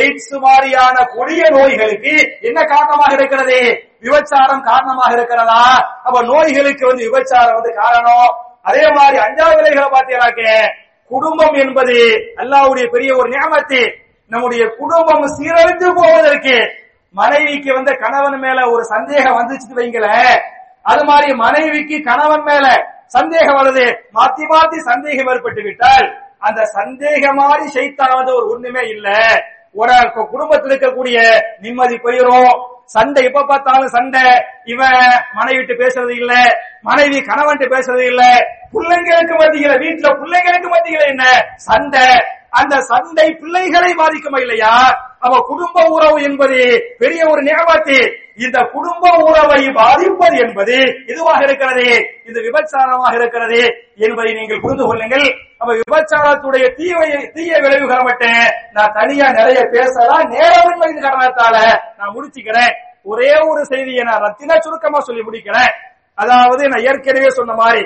எய்ட்ஸ் 0.00 0.34
மாதிரியான 0.44 0.96
கொடிய 1.16 1.42
நோய்களுக்கு 1.56 2.14
என்ன 2.48 2.58
காரணமாக 2.72 3.12
இருக்கிறது? 3.18 3.58
விபச்சாரம் 4.04 4.64
காரணமாக 4.70 5.10
இருக்கிறதா? 5.18 5.62
அப்ப 6.06 6.16
நோய்களுக்கு 6.32 6.84
வந்து 6.86 7.06
விபச்சாரம் 7.08 7.58
வந்து 7.58 7.72
காரணம். 7.82 8.28
அதே 8.68 8.84
மாதிரி 8.98 9.16
அஞ்சாவது 9.26 9.58
விலைகளை 9.58 9.88
பார்த்தீங்கன்னாக்க 9.94 10.42
குடும்பம் 11.10 11.56
என்பது 11.64 11.96
அல்லாவுடைய 12.42 12.86
பெரிய 12.94 13.10
ஒரு 13.20 13.28
நியமத்து. 13.34 13.82
நம்முடைய 14.32 14.62
குடும்பம் 14.80 15.26
சீரழிந்து 15.36 15.88
போவதற்கு 16.00 16.56
மனைவிக்கு 17.14 17.70
வந்து 17.74 17.92
கணவன் 18.04 18.40
மேல 18.44 18.58
ஒரு 18.72 18.82
சந்தேகம் 18.94 19.36
வந்துச்சு 19.40 19.76
வைங்கள 19.78 20.06
அது 20.90 21.02
மாதிரி 21.10 21.28
மனைவிக்கு 21.44 21.96
கணவன் 22.08 22.44
மேல 22.48 22.66
சந்தேகம் 23.16 23.58
வருது. 23.60 23.84
மாத்தி 24.16 24.44
மாத்தி 24.52 24.78
சந்தேகம் 24.90 25.30
ஏற்பட்டு 25.32 25.62
விட்டால் 25.66 26.06
அந்த 26.46 26.62
சந்தேக 26.74 27.34
மாதிரி 27.34 27.66
சைத்தாவது 27.72 28.34
ஒரு 28.36 28.46
ஒண்ணுமே 28.48 28.80
இல்ல. 28.88 29.08
ஒரு 29.72 29.92
குடும்பத்தில் 30.30 30.78
இருக்கக்கூடிய 30.78 31.18
நிம்மதி 31.60 31.94
போயிரும். 31.94 32.52
சண்டை 32.84 33.24
எப்ப 33.24 33.44
பார்த்தாலும் 33.44 33.86
சண்டை. 33.86 34.22
இவன் 34.64 35.00
மனைவிட்டு 35.36 35.74
பேசுறது 35.80 36.10
இல்ல. 36.10 36.32
மனைவி 36.82 37.18
கணவன்ட்டு 37.18 37.68
பேசுறது 37.74 38.06
இல்ல. 38.06 38.22
பிள்ளைங்களுக்கு 38.72 39.34
மத்தியில 39.36 39.72
வீட்டுல 39.84 40.08
பிள்ளைங்களுக்கு 40.20 40.68
மத்தியில 40.74 41.06
என்ன? 41.06 41.24
சண்டை. 41.56 42.06
அந்த 42.50 42.80
சண்டை 42.80 43.34
பிள்ளைகளை 43.34 43.94
பாதிக்குமா 43.94 44.40
இல்லையா? 44.40 44.74
அவ 45.18 45.38
குடும்ப 45.46 45.84
உறவு 45.88 46.22
என்பது 46.22 46.80
பெரிய 46.98 47.28
ஒரு 47.28 47.42
நியமத்து 47.42 48.25
இந்த 48.44 48.58
குடும்ப 48.72 49.04
உறவை 49.28 49.60
பாதிப்பது 49.78 50.36
என்பது 50.46 50.76
இதுவாக 51.12 51.40
இருக்கிறது? 51.42 51.86
இது 52.24 52.38
விபச்சாரமாக 52.46 53.12
இருக்கிறது 53.14 53.60
என்பதை 54.06 54.32
நீங்கள் 54.32 54.60
புரிந்து 54.60 54.84
கொள்ளுங்கள். 54.86 55.26
அப்ப 55.58 55.70
விபச்சாரத்துடைய 55.74 56.64
தீய 56.74 56.94
தீய 57.36 57.52
விளைவுகளை 57.64 58.02
மட்டும் 58.02 58.40
நான் 58.72 58.94
தனியா 58.98 59.28
நிறைய 59.30 59.60
பேசலாம் 59.74 60.30
நேரமின்மை 60.34 60.90
காரணத்தால. 61.06 61.56
நான் 61.98 62.14
முடிச்சுக்கிறேன். 62.16 62.72
ஒரே 63.02 63.32
ஒரு 63.50 63.64
செய்தியை 63.64 64.04
நான் 64.04 64.24
ரத்தின 64.26 64.58
சுருக்கமா 64.60 65.00
சொல்லி 65.00 65.22
முடிக்கிறேன். 65.22 65.72
அதாவது 66.14 66.68
நான் 66.68 66.84
ஏற்கனவே 66.84 67.28
சொன்ன 67.28 67.54
மாதிரி 67.54 67.82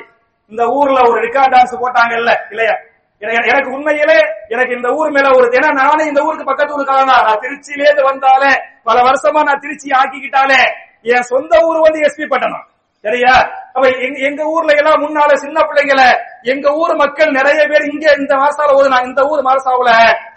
இந்த 0.52 0.62
ஊர்ல 0.66 0.98
ஒரு 1.10 1.18
ரிகார்ட் 1.26 1.54
டான்ஸ் 1.54 1.80
போட்டாங்கல்ல 1.82 2.32
இல்லையா? 2.50 2.74
எனக்கு 3.20 3.48
எனக்கு 3.48 3.70
உண்மையிலே 3.70 4.18
எனக்கு 4.48 4.76
இந்த 4.76 4.88
ஊர் 4.88 5.10
மேல 5.10 5.36
ஒரு 5.36 5.48
ஏன்னா 5.48 5.72
நானே 5.72 6.04
இந்த 6.04 6.20
ஊருக்கு 6.20 6.44
பக்கத்து 6.44 6.80
ஊருக்காரன்? 6.80 7.04
நான் 7.04 7.38
திருச்சியிலே 7.40 8.02
வந்தாலே 8.02 8.60
பல 8.84 9.00
வருஷமா 9.00 9.42
நான் 9.42 9.58
திருச்சி 9.60 9.88
ஆக்கிக்கிட்டாலே 9.90 10.60
என் 11.02 11.22
சொந்த 11.22 11.58
ஊர் 11.60 11.78
வந்து 11.80 12.00
எஸ்பி 12.00 12.28
பட்டணம். 12.28 12.64
சரியா? 13.02 13.34
அப்ப 13.72 13.88
எங்க- 13.88 14.18
எங்க 14.18 14.42
ஊர்ல 14.44 14.72
எல்லாம் 14.72 15.02
முன்னால 15.02 15.34
சின்ன 15.34 15.60
பிள்ளைங்கள 15.60 16.02
எங்க 16.42 16.72
ஊர் 16.72 16.94
மக்கள் 16.94 17.30
நிறைய 17.30 17.66
பேர் 17.66 17.90
இங்க 17.92 18.14
இந்த 18.18 18.34
மாசால 18.34 18.88
நான் 18.88 19.04
இந்த 19.04 19.22
ஊர் 19.22 19.42
மாசாவுல 19.42 19.90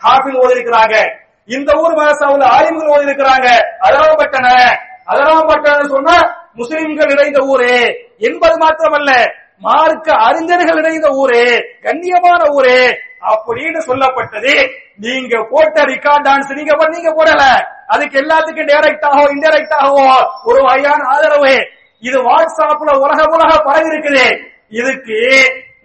ஹாஃபில் 0.04 0.38
ஓதி 0.38 0.54
இருக்கிறாங்க 0.54 0.96
இந்த 1.46 1.74
ஊர் 1.74 1.94
மாசாவுல 1.94 2.44
ஆலிம்கள் 2.44 2.88
ஓதி 2.88 3.06
இருக்கிறாங்க 3.06 3.48
அதாவது 3.80 4.16
பட்டன 4.16 5.88
சொன்னா 5.88 6.44
முஸ்லிம்கள் 6.54 7.06
நிறைந்த 7.06 7.40
ஊரே. 7.40 8.08
என்பது 8.18 8.58
மாத்திரமல்ல 8.58 9.12
மார்க்க 9.62 10.16
அறிஞர்கள் 10.28 10.80
இணைந்த 10.82 11.10
ஊரே 11.22 11.44
கண்ணியமான 11.86 12.42
ஊரே 12.58 12.80
அப்படின்னு 13.32 13.80
சொல்லப்பட்டது. 13.90 14.54
நீங்க 15.06 15.36
போட்ட 15.52 15.84
ரிகார்ட் 15.92 16.26
டான்ஸ் 16.28 16.58
நீங்க 16.60 16.74
பண்ணீங்க 16.82 17.12
போடல. 17.20 17.44
அதுக்கு 17.94 18.16
எல்லாத்துக்கும் 18.24 18.70
டைரக்டாகவோ 18.72 19.26
இன்டைரக்டாகவோ 19.36 20.08
ஒரு 20.50 20.60
வகையான 20.68 21.02
ஆதரவு. 21.14 21.56
இது 22.08 22.18
வாட்ஸ்அப்ல 22.30 22.94
உலக 23.04 23.20
உலக 23.36 23.52
பரவி 23.68 23.90
இருக்குது. 23.94 24.26
இதுக்கு 24.80 25.20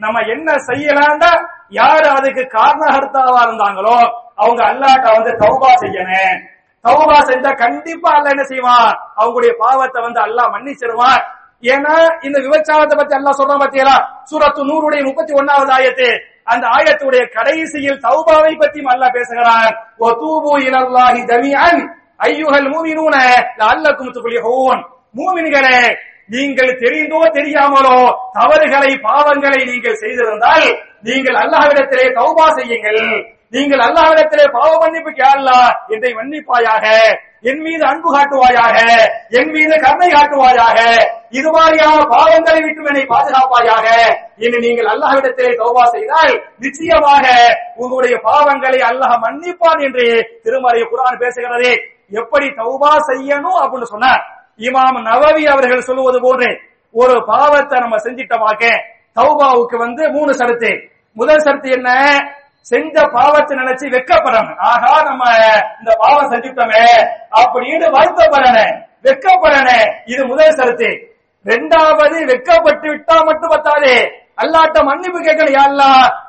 நம்ம 0.04 0.18
என்ன 0.34 0.48
செய்யலாம்டா 0.68 1.32
யாரு 1.80 2.06
அதுக்கு 2.18 2.42
காரணகர்த்தாவா 2.58 3.40
இருந்தாங்களோ 3.46 3.96
அவங்க 4.42 4.60
அல்லாட்ட 4.70 5.06
வந்து 5.16 5.32
தௌபா 5.42 5.70
செய்யணும். 5.82 6.36
தௌபா 6.84 7.16
செஞ்சா 7.30 7.52
கண்டிப்பா 7.64 8.10
அல்ல 8.16 8.34
என்ன 8.34 8.44
செய்வான்? 8.52 8.90
அவங்களுடைய 9.20 9.52
பாவத்தை 9.62 9.98
வந்து 10.02 10.20
அல்லாஹ் 10.26 10.52
மன்னிச்சிருவான். 10.54 11.22
ஏன்னா 11.62 11.94
இந்த 12.26 12.38
விபச்சாரத்தை 12.44 12.96
பத்தி 12.98 13.14
எல்லாம் 13.18 13.38
சொல்றோம் 13.38 13.62
பாத்தீங்களா? 13.62 13.96
சூரத்து 14.30 14.60
நூறுடைய 14.70 15.00
முப்பத்தி 15.06 15.32
ஒன்னாவது 15.40 15.72
ஆயத்து. 15.76 16.08
அந்த 16.52 16.64
ஆயத்துடைய 16.76 17.22
கடைசியில் 17.36 18.02
தௌபாவை 18.04 18.52
பத்தி 18.60 18.80
அல்லாஹ் 18.92 19.16
பேசுகிறான். 19.16 19.72
ஓ 20.04 20.08
தூபு 20.20 20.52
இலல்லாஹி 20.66 21.20
ஜமீஅன் 21.30 21.80
ஐயுஹல் 22.28 22.68
மூமினூன 22.74 23.16
லஅல்லக்கும் 23.60 24.14
துஃப்லிஹூன் 24.16 24.80
மூமின்களே 25.18 25.80
நீங்கள் 26.34 26.72
தெரிந்தோ 26.82 27.20
தெரியாமலோ 27.36 27.98
தவறுகளை 28.38 28.90
பாவங்களை 29.06 29.60
நீங்கள் 29.70 30.00
செய்திருந்தால் 30.02 30.66
நீங்கள் 31.08 31.38
அல்லாஹ்விடத்திலே 31.42 32.06
தௌபா 32.18 32.46
செய்யுங்கள். 32.58 33.02
நீங்கள் 33.54 33.82
அல்லாஹ்விடத்திலே 33.86 34.46
பாவ 34.56 34.70
மன்னிப்பு 34.82 35.12
கேளா 35.20 35.60
என்னை 35.94 36.10
மன்னிப்பாயாக. 36.18 36.84
என் 37.44 37.60
மீது 37.64 37.82
அன்பு 37.88 38.08
காட்டுவாயாக 38.14 38.76
என் 39.38 39.52
மீது 39.54 39.74
கருணை 39.84 40.08
காட்டுவாயாக 40.14 40.78
இது 41.38 41.48
மாதிரியான 41.56 41.98
பாவங்களை 42.12 42.60
விட்டு 42.64 42.88
என்னை 42.90 43.04
பாதுகாப்பாயாக. 43.12 43.86
இனி 44.44 44.58
நீங்கள் 44.64 44.90
அல்லாஹ்விடத்திலே 44.92 45.52
தௌபா 45.60 45.84
செய்தால் 45.94 46.32
நிச்சயமாக 46.64 47.26
உங்களுடைய 47.82 48.16
பாவங்களை 48.28 48.80
அல்லாஹ் 48.90 49.14
மன்னிப்பான் 49.24 49.82
என்று 49.86 50.06
திருமறை 50.44 50.82
குரான் 50.92 51.20
பேசுகிறது. 51.22 51.70
எப்படி 52.20 52.46
தௌபா 52.60 52.92
செய்யணும் 53.10 53.60
அப்படின்னு 53.62 53.92
சொன்னார் 53.94 54.22
இமாம் 54.68 55.00
நவவி 55.10 55.44
அவர்கள் 55.54 55.86
சொல்லுவது 55.88 56.20
போன்று 56.26 56.50
ஒரு 56.94 57.16
பாவத்தை 57.30 57.78
நம்ம 57.84 57.96
செஞ்சிட்டமாக்க 58.06 58.64
தௌபாவுக்கு 59.16 59.76
வந்து 59.84 60.02
மூணு 60.16 60.32
சருத்து. 60.40 60.70
முதல் 61.16 61.44
சருத்து 61.46 61.68
என்ன? 61.78 61.90
செஞ்ச 62.70 63.04
பாவத்தை 63.16 63.52
நினைச்சு 63.58 63.86
வெக்கப்படணும். 63.96 64.58
ஆகா 64.70 64.92
நம்ம 65.08 65.24
இந்த 65.78 65.90
பாவம் 66.02 66.30
செஞ்சுட்டோமே 66.32 66.84
அப்படின்னு 67.40 67.86
வருத்தப்படணும். 67.96 68.72
வெக்கப்படணும். 69.06 69.88
இது 70.12 70.22
முதல் 70.30 70.56
சருத்து 70.58 70.90
ரெண்டாவது 71.50 72.16
வெக்கப்பட்டு 72.30 72.86
விட்டா 72.92 73.16
மட்டும் 73.28 73.52
பத்தாது. 73.54 73.92
அல்லாட்ட 74.42 74.78
மன்னிப்பு 74.88 75.18
கேட்கணும். 75.20 75.56
யா 75.58 75.64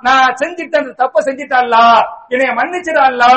நான் 0.08 0.36
செஞ்சிட்டேன் 0.42 0.84
இந்த 0.84 0.94
தப்ப 1.02 1.22
செஞ்சிட்டாள்லா 1.28 1.84
என்னைய 2.34 2.52
மன்னிச்சிடாள்லா 2.60 3.32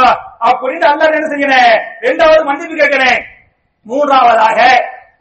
அப்படின்னு 0.48 0.86
அல்லா 0.92 1.08
என்ன 1.18 1.28
செய்யணும்? 1.32 1.74
ரெண்டாவது 2.06 2.42
மன்னிப்பு 2.50 2.76
கேட்கிறேன் 2.76 3.20
மூன்றாவதாக 3.86 4.60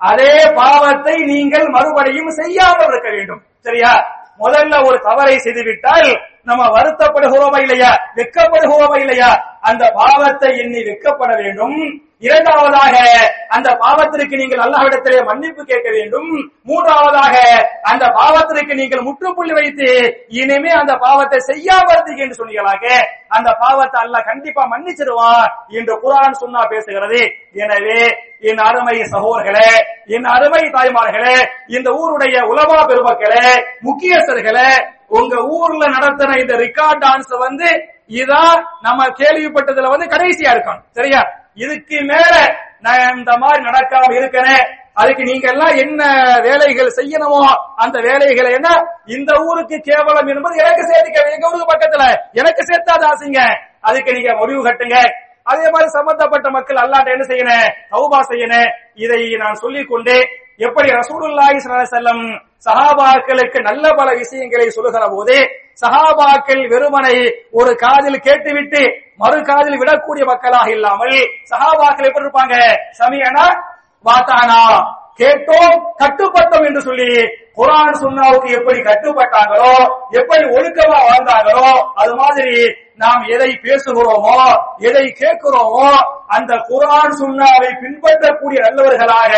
அதே 0.10 0.34
பாவத்தை 0.60 1.16
நீங்கள் 1.32 1.68
மறுபடியும் 1.76 2.32
செய்யாமல் 2.40 2.90
இருக்க 2.92 3.10
வேண்டும். 3.16 3.42
சரியா? 3.66 3.92
முதல்ல 4.44 4.76
ஒரு 4.88 4.98
தவறை 5.08 5.36
செய்துவிட்டால் 5.38 6.10
நம்ம 6.44 6.68
வருத்தப்படுகிறோமா 6.68 7.62
இல்லையா? 7.62 7.90
வெக்கப்படுகிறோமா 8.16 9.00
இல்லையா? 9.00 9.60
அந்த 9.62 9.92
பாவத்தை 9.96 10.58
எண்ணி 10.58 10.80
வெக்கப்பட 10.80 11.36
வேண்டும். 11.36 12.11
இரண்டாவதாக 12.22 12.96
அந்த 13.56 13.70
பாவத்திற்கு 13.84 14.36
நீங்கள் 14.42 14.64
அல்லாஹ்விடத்திலே 14.66 15.20
மன்னிப்பு 15.30 15.62
கேட்க 15.72 15.90
வேண்டும். 15.96 16.30
மூன்றாவதாக 16.70 17.36
அந்த 17.92 18.06
பாவத்திற்கு 18.18 18.74
நீங்கள் 18.82 19.06
முற்றுப்புள்ளி 19.08 19.54
வைத்து 19.60 19.88
இனிமே 20.42 20.72
அந்த 20.82 20.94
பாவத்தை 21.06 21.40
செய்யாம 21.50 21.88
என்று 22.24 22.40
சொன்னீங்களாக 22.40 22.86
அந்த 23.38 23.50
பாவத்தை 23.64 23.98
அல்லாஹ் 24.04 24.28
கண்டிப்பா 24.30 24.64
மன்னிச்சிருவான் 24.74 25.50
என்று 25.80 25.96
குரான் 26.04 26.40
சொன்னா 26.44 26.62
பேசுகிறது. 26.74 27.22
எனவே 27.64 28.00
என் 28.50 28.62
அருமை 28.68 28.96
சகோதரர்களே 29.14 29.72
என் 30.16 30.30
அருமை 30.36 30.64
தாய்மார்களே 30.78 31.36
இந்த 31.76 31.90
ஊருடைய 32.02 32.38
உலமா 32.52 32.80
பெருமக்களே 32.92 33.46
முக்கியஸ்தர்களே 33.88 34.70
உங்க 35.20 35.36
ஊர்ல 35.58 35.84
நடத்தின 35.96 36.38
இந்த 36.44 36.54
ரிகார்ட் 36.66 37.04
டான்ஸ் 37.06 37.34
வந்து 37.46 37.70
இதான் 38.20 38.58
நம்ம 38.86 39.02
கேள்விப்பட்டதுல 39.20 39.92
வந்து 39.94 40.08
கடைசியா 40.14 40.52
இருக்கணும். 40.54 40.86
சரியா? 40.98 41.22
இதுக்கு 41.58 41.98
மேல 42.12 42.34
நான் 42.86 43.18
இந்த 43.18 43.32
மாதிரி 43.42 43.62
நடக்காம 43.70 44.14
இருக்கிறேன் 44.20 44.62
அதுக்கு 45.02 45.24
நீங்க 45.24 45.48
எல்லாம் 45.52 45.76
என்ன 45.84 46.02
வேலைகள் 46.46 46.96
செய்யணுமோ 46.98 47.42
அந்த 47.84 47.98
வேலைகளை 48.08 48.50
என்ன? 48.58 48.70
இந்த 49.16 49.32
ஊருக்கு 49.46 49.78
கேவலம் 49.88 50.32
என்பது 50.34 50.62
எனக்கு 50.64 50.84
சேர்த்துக்க 50.90 51.36
எங்க 51.36 51.50
ஊருக்கு 51.50 51.72
பக்கத்துல? 51.72 52.06
எனக்கு 52.40 52.62
சேர்த்தாது 52.70 53.06
ஆசைங்க 53.12 53.42
அதுக்கு 53.90 54.16
நீங்க 54.18 54.32
முடிவு 54.42 54.62
கட்டுங்க. 54.64 54.98
அதே 55.52 55.66
மாதிரி 55.74 55.90
சம்பந்தப்பட்ட 55.98 56.48
மக்கள் 56.58 56.82
அல்லாட்ட 56.84 57.16
என்ன 57.16 57.26
செய்யணும் 57.30 57.68
தௌபா 57.94 58.20
செய்யணும் 58.32 58.68
இதை 59.04 59.22
நான் 59.44 59.62
சொல்லிக் 59.64 59.92
கொண்டு 59.92 60.16
எப்படி 60.60 60.88
ரசூலுல்லாஹி 61.00 61.58
ஸல்லல்லாஹு 61.64 62.26
சஹாபாக்களுக்கு 62.68 63.60
நல்ல 63.70 63.86
பல 64.00 64.10
விஷயங்களை 64.20 64.68
சொல்லுகிற 64.70 65.06
போது 65.10 65.38
சஹாபாக்கள் 65.82 66.64
வெறுமனை 66.74 67.16
ஒரு 67.52 67.72
காதில் 67.84 68.26
கேட்டுவிட்டு 68.28 68.82
மறு 69.18 69.38
காதில் 69.42 69.80
விடக்கூடிய 69.82 70.24
மக்களாக 70.26 70.68
இல்லாமல் 70.70 71.18
சஹாபாக்கள் 71.52 72.08
எப்படி 72.08 72.26
இருப்பாங்க? 72.26 72.56
சமியனா 73.00 73.46
வாத்தானா. 74.06 74.62
கேட்டோம் 75.20 75.74
கட்டுப்பட்டோம் 76.02 76.66
என்று 76.68 76.82
சொல்லி 76.82 77.08
குரான் 77.58 77.98
சுண்ணாவுக்கு 78.02 78.50
எப்படி 78.58 78.80
கட்டுப்பட்டாங்களோ 78.82 79.74
எப்படி 80.20 80.46
ஒழுக்கமா 80.56 81.00
வாழ்ந்தாங்களோ 81.08 81.66
அது 82.02 82.14
மாதிரி 82.16 82.56
நாம் 82.96 83.24
எதை 83.36 83.50
பேசுகிறோமோ 83.64 84.38
எதை 84.80 85.04
கேட்கிறோமோ 85.20 85.88
அந்த 86.36 86.52
குரான் 86.70 87.14
சுன்னாவை 87.22 87.70
பின்பற்றக்கூடிய 87.82 88.60
நல்லவர்களாக 88.66 89.32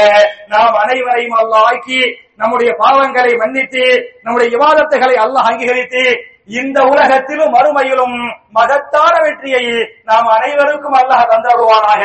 நாம் 0.48 0.78
அனைவரையும் 0.84 1.38
அல்ல 1.42 1.56
ஆக்கி 1.70 2.02
நம்முடைய 2.38 2.72
பாவங்களை 2.80 3.34
மன்னித்து 3.38 3.86
நம்முடைய 4.24 4.50
விவாதத்துகளை 4.56 5.18
அல்லாஹ் 5.26 5.50
அங்கீகரித்து 5.52 6.06
இந்த 6.53 6.79
உலகத்திலும் 6.93 7.55
மறுமையிலும் 7.57 8.15
மகத்தான 8.59 9.15
வெற்றியை 9.25 9.65
நாம் 10.09 10.29
அனைவருக்கும் 10.37 10.97
அல்லாஹ் 11.01 11.29
தந்தருவானாக 11.33 12.03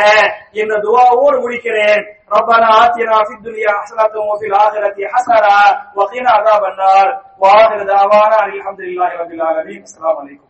என்ற 0.61 0.73
துவாவோடு 0.85 1.37
முடிக்கிறேன் 1.43 2.03
ربنا 2.31 2.67
آتنا 2.83 3.17
في 3.27 3.33
الدنيا 3.37 3.71
حسنة 3.81 4.15
وفي 4.29 4.45
الآخرة 4.49 4.97
حسنة 5.13 5.55
وقنا 5.97 6.29
عذاب 6.31 6.63
النار 6.65 7.07
وآخر 7.41 7.79
دعوانا 7.85 8.37
أن 8.41 8.51
الحمد 8.51 8.81
لله 8.81 9.09
رب 9.21 9.31
العالمين 9.33 9.81
السلام 9.83 10.15
عليكم 10.21 10.47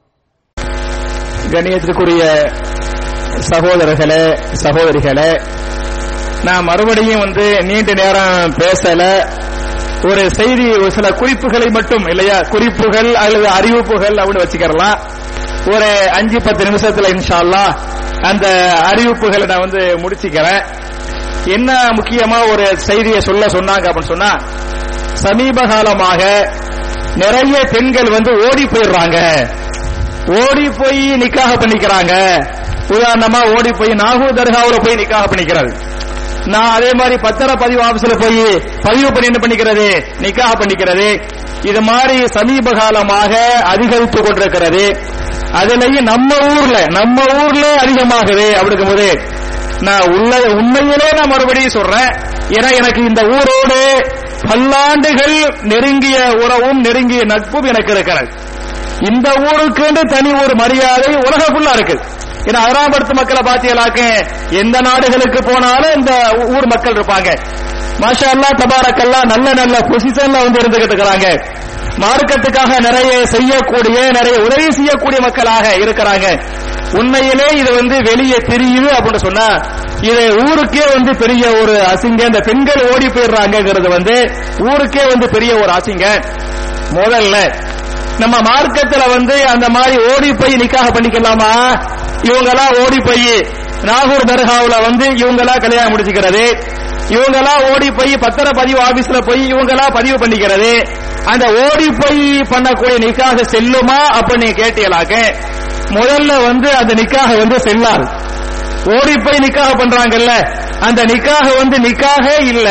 கண்ணியத்திற்குரிய 1.53 2.23
சகோதரர்களே 3.49 4.23
சகோதரிகளே 4.63 5.29
நான் 6.47 6.67
மறுபடியும் 6.69 7.23
வந்து 7.25 7.45
நீண்ட 7.67 7.91
நேரம் 7.93 8.53
பேசல 8.61 9.01
ஒரு 10.02 10.34
செய்தி 10.34 10.70
ஒரு 10.70 10.90
சில 10.92 11.10
குறிப்புகளை 11.10 11.68
மட்டும் 11.68 12.06
இல்லையா? 12.06 12.40
குறிப்புகள் 12.40 13.14
அல்லது 13.14 13.48
அறிவிப்புகள் 13.48 14.14
அப்படின்னு 14.14 14.44
வச்சுக்கலாம் 14.44 14.98
ஒரு 15.74 16.10
அஞ்சு 16.10 16.40
பத்து 16.42 16.64
நிமிஷத்துல 16.64 17.08
இன்ஷால்லா 17.08 17.76
அந்த 18.20 18.74
அறிவிப்புகளை 18.90 19.46
நான் 19.46 19.58
வந்து 19.58 19.96
முடிச்சுக்கிறேன். 19.96 20.64
என்ன 21.44 21.72
முக்கியமா 21.72 22.50
ஒரு 22.50 22.76
செய்தியை 22.76 23.20
சொல்ல 23.20 23.46
சொன்னாங்க 23.46 23.84
அப்படின்னு 23.84 24.12
சொன்னா 24.14 24.36
சமீப 25.14 25.66
காலமாக 25.66 26.50
நிறைய 27.16 27.64
பெண்கள் 27.72 28.10
வந்து 28.10 28.30
ஓடி 28.32 28.64
போயிடுறாங்க. 28.64 29.46
ஓடி 30.26 30.68
போய் 30.68 31.12
நிக்காக 31.12 31.52
பண்ணிக்கிறாங்க. 31.54 32.14
உதாரணமா 32.88 33.56
ஓடி 33.56 33.70
போய் 33.70 33.88
நாகூர் 33.88 34.34
தர்காவில் 34.34 34.84
போய் 34.84 34.94
நிக்காக 34.94 35.24
பண்ணிக்கிறது. 35.24 35.72
நான் 36.48 36.70
அதே 36.70 36.90
மாதிரி 36.92 37.16
பத்திர 37.16 37.54
பதிவு 37.54 37.82
ஆபீஸ்ல 37.82 38.20
போய் 38.20 38.62
பதிவு 38.82 39.12
பண்ணி 39.12 39.28
என்ன 39.30 39.38
பண்ணிக்கிறது? 39.40 39.86
நிக்காக 40.22 40.52
பண்ணிக்கிறது. 40.60 41.08
இது 41.62 41.80
மாதிரி 41.80 42.26
சமீப 42.26 42.70
காலமாக 42.70 43.60
அதிகரித்துக் 43.64 44.24
கொண்டிருக்கிறது. 44.24 44.84
அதுலயும் 45.60 46.02
நம்ம 46.02 46.34
ஊர்ல 46.34 46.84
நம்ம 46.88 47.22
ஊர்ல 47.44 47.66
அதிகமாகுது 47.74 48.46
அப்படிங்கும் 48.60 48.88
போது 48.88 49.08
நான் 49.80 50.06
உள்ள 50.08 50.40
உண்மையிலே 50.52 51.10
நான் 51.12 51.28
மறுபடியும் 51.28 51.70
சொல்றேன். 51.70 52.10
ஏன்னா 52.48 52.70
எனக்கு 52.74 53.00
இந்த 53.04 53.22
ஊரோடு 53.22 53.80
பல்லாண்டுகள் 54.48 55.62
நெருங்கிய 55.62 56.18
உறவும் 56.40 56.80
நெருங்கிய 56.80 57.24
நட்பும் 57.24 57.62
எனக்கு 57.62 57.92
இருக்கிறது. 57.92 58.28
இந்த 59.10 59.30
ஊருக்குன்னு 59.30 60.00
தனி 60.00 60.32
ஒரு 60.32 60.54
மரியாதை 60.54 61.14
உலக 61.14 61.44
இருக்குது. 61.48 62.16
ஏன்னா 62.48 62.60
அகராம்படுத்து 62.64 63.14
மக்களை 63.20 63.42
பாத்தியலாக்க. 63.48 64.00
எந்த 64.62 64.76
நாடுகளுக்கு 64.88 65.40
போனாலும் 65.50 65.94
இந்த 65.98 66.12
ஊர் 66.54 66.68
மக்கள் 66.72 66.96
இருப்பாங்க. 66.98 67.30
மாஷா 68.02 68.28
அல்லா 68.34 69.20
நல்ல 69.32 69.46
நல்ல 69.60 69.76
பொசிஷன்ல 69.90 70.42
வந்து 70.44 70.60
இருந்துகிட்டு 70.60 70.94
இருக்கிறாங்க 70.94 71.28
மார்க்கத்துக்காக 72.02 72.72
நிறைய 72.86 73.12
செய்யக்கூடிய 73.26 73.98
நிறைய 74.16 74.36
உதவி 74.46 74.66
செய்யக்கூடிய 74.72 75.18
மக்களாக 75.20 75.66
இருக்கிறாங்க. 75.84 76.26
உண்மையிலே 76.98 77.46
இது 77.60 77.70
வந்து 77.78 77.96
வெளியே 78.10 78.38
தெரியுது 78.52 78.90
அப்படின்னு 78.98 79.22
சொன்னா 79.24 79.48
இது 80.10 80.24
ஊருக்கே 80.44 80.84
வந்து 80.94 81.12
பெரிய 81.22 81.44
ஒரு 81.60 81.74
அசிங்க 81.92 82.22
இந்த 82.30 82.40
பெண்கள் 82.48 82.82
ஓடி 82.92 83.08
போயிடுறாங்கிறது 83.08 83.88
வந்து 83.96 84.16
ஊருக்கே 84.68 85.04
வந்து 85.12 85.28
பெரிய 85.34 85.52
ஒரு 85.62 85.72
அசிங்க. 85.78 86.06
முதல்ல 86.98 87.36
நம்ம 88.22 88.36
மார்க்கத்துல 88.50 89.02
வந்து 89.16 89.34
அந்த 89.54 89.66
மாதிரி 89.68 89.96
ஓடி 90.12 90.30
போய் 90.34 90.60
நிக்காக 90.62 90.88
பண்ணிக்கலாமா? 90.96 91.52
இவங்கெல்லாம் 92.22 92.84
ஓடி 92.84 92.96
போய் 92.96 93.46
நாகூர் 93.82 94.24
தர்காவுல 94.24 94.82
வந்து 94.82 95.06
இவங்கெல்லாம் 95.06 95.60
கல்யாணம் 95.60 95.96
முடிச்சுக்கிறது. 95.96 96.62
இவங்கெல்லாம் 97.08 97.72
ஓடி 97.72 97.90
போய் 97.90 98.16
பத்திர 98.16 98.50
பதிவு 98.50 98.80
ஆபீஸ்ல 98.80 99.26
போய் 99.26 99.52
இவங்கெல்லாம் 99.52 99.94
பதிவு 99.94 100.16
பண்ணிக்கிறது. 100.16 100.88
அந்த 101.24 101.46
ஓடி 101.46 101.90
போய் 101.90 102.38
பண்ணக்கூடிய 102.40 102.98
நிக்காக 102.98 103.40
செல்லுமா 103.50 103.98
அப்படின்னு 104.12 104.50
கேட்டீங்களாக்க 104.50 105.34
முதல்ல 105.90 106.44
வந்து 106.44 106.74
அந்த 106.74 106.94
நிக்காக 106.94 107.36
வந்து 107.36 107.60
செல்லாது. 107.60 108.06
ஓடி 108.84 109.14
போய் 109.16 109.38
நிக்காக 109.38 109.70
பண்றாங்கல்ல 109.76 110.32
அந்த 110.80 111.04
நிக்காக 111.04 111.56
வந்து 111.56 111.76
நிக்காக 111.78 112.40
இல்ல. 112.40 112.68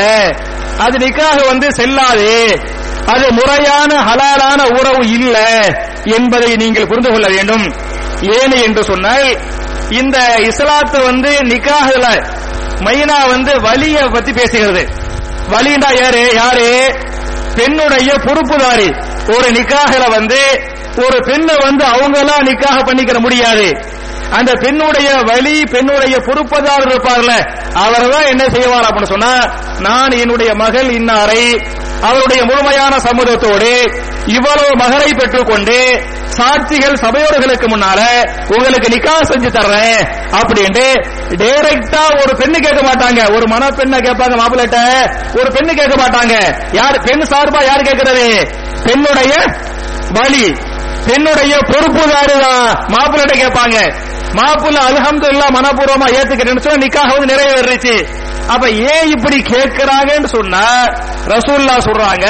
அது 0.78 0.98
நிக்காக 0.98 1.48
வந்து 1.48 1.74
செல்லாது. 1.74 2.60
அது 3.06 3.32
முறையான 3.32 4.04
ஹலாலான 4.04 4.80
உறவு 4.80 5.10
இல்ல 5.10 5.38
என்பதை 6.04 6.56
நீங்கள் 6.56 6.88
புரிந்து 6.88 7.10
கொள்ள 7.10 7.28
வேண்டும். 7.28 7.96
ஏனு 8.22 8.64
என்று 8.64 8.84
சொன்னால் 8.84 9.38
இந்த 9.90 10.18
இஸ்லாத்து 10.40 11.04
வந்து 11.04 11.30
நிக்காகல 11.30 12.06
மைனா 12.80 13.30
வந்து 13.30 13.52
வலிய 13.62 14.10
பத்தி 14.14 14.32
பேசுகிறது. 14.32 14.88
வலிண்டா 15.50 16.02
யாரு? 16.02 16.30
யாரு? 16.36 16.94
பெண்ணுடைய 17.56 18.14
பொறுப்புதாரி 18.14 18.90
ஒரு 19.36 19.50
நிக்காகல 19.50 20.10
வந்து 20.10 20.40
ஒரு 21.06 21.20
பெண்ணை 21.20 21.56
வந்து 21.56 21.86
அவங்களா 21.86 22.38
நிக்காக 22.38 22.84
பண்ணிக்கிற 22.84 23.20
முடியாது. 23.20 23.96
அந்த 24.38 24.52
பெண்ணுடைய 24.64 25.10
வழி 25.30 25.56
பெண்ணுடைய 25.74 26.16
பொறுப்பதாரர் 26.28 26.92
இருப்பார்ல 26.92 27.34
அவர் 27.86 28.12
தான் 28.14 28.30
என்ன 28.34 28.44
செய்வார் 28.56 28.88
அப்படின்னு 28.88 29.14
சொன்னா 29.16 29.34
நான் 29.80 30.20
என்னுடைய 30.24 30.52
மகள் 30.64 30.90
இன்னாரை 31.00 31.44
அவருடைய 32.08 32.42
முழுமையான 32.50 32.94
சம்மதத்தோடு 33.06 33.72
இவ்வளவு 34.36 34.72
மகரை 34.82 35.10
பெற்றுக்கொண்டு 35.20 35.78
சாட்சிகள் 36.38 37.00
சபையோர்களுக்கு 37.04 37.68
முன்னால 37.74 38.00
உங்களுக்கு 38.56 38.90
நிக்கா 38.94 39.16
செஞ்சு 39.30 39.50
தர்றேன் 39.58 40.00
அப்படின்ட்டு 40.40 40.86
டைரக்டா 41.42 42.04
ஒரு 42.22 42.34
பெண்ணு 42.42 42.58
கேட்க 42.66 42.82
மாட்டாங்க. 42.90 43.22
ஒரு 43.36 43.46
மன 43.54 43.70
பெண்ணை 43.80 44.00
கேட்பாங்க 44.08 44.36
மாப்பிள்ளட்ட 44.42 44.80
ஒரு 45.40 45.50
பெண்ணு 45.56 45.74
கேட்க 45.80 45.96
மாட்டாங்க. 46.04 46.36
யார் 46.80 46.98
பெண் 47.08 47.26
சார்பா 47.32 47.62
யார் 47.70 47.88
கேட்கிறது? 47.90 48.28
பெண்ணுடைய 48.88 49.34
வழி 50.18 50.46
பெண்ணுடைய 51.08 51.56
பொறுப்புதாரு 51.72 52.36
தான் 52.46 52.70
மாப்பிள்ளட்ட 52.94 53.34
கேட்பாங்க. 53.44 53.78
மாப்பிள்ள 54.34 54.80
அலஹம்து 54.80 55.28
இல்லா 55.28 55.48
மனப்பூர்வமா 55.48 56.08
ஏத்துக்கிறேன்னு 56.20 56.60
சொன்னா 56.60 56.86
நிக்காக 56.86 57.18
வந்து 57.18 57.36
நிறைவேறிச்சு 57.36 57.96
அப்ப 58.48 58.70
ஏன் 58.70 59.10
இப்படி 59.10 59.38
கேட்கிறாங்கன்னு 59.42 60.26
சொன்னா 60.26 60.66
ரசூல்லா 61.26 61.78
சொல்றாங்க 61.78 62.28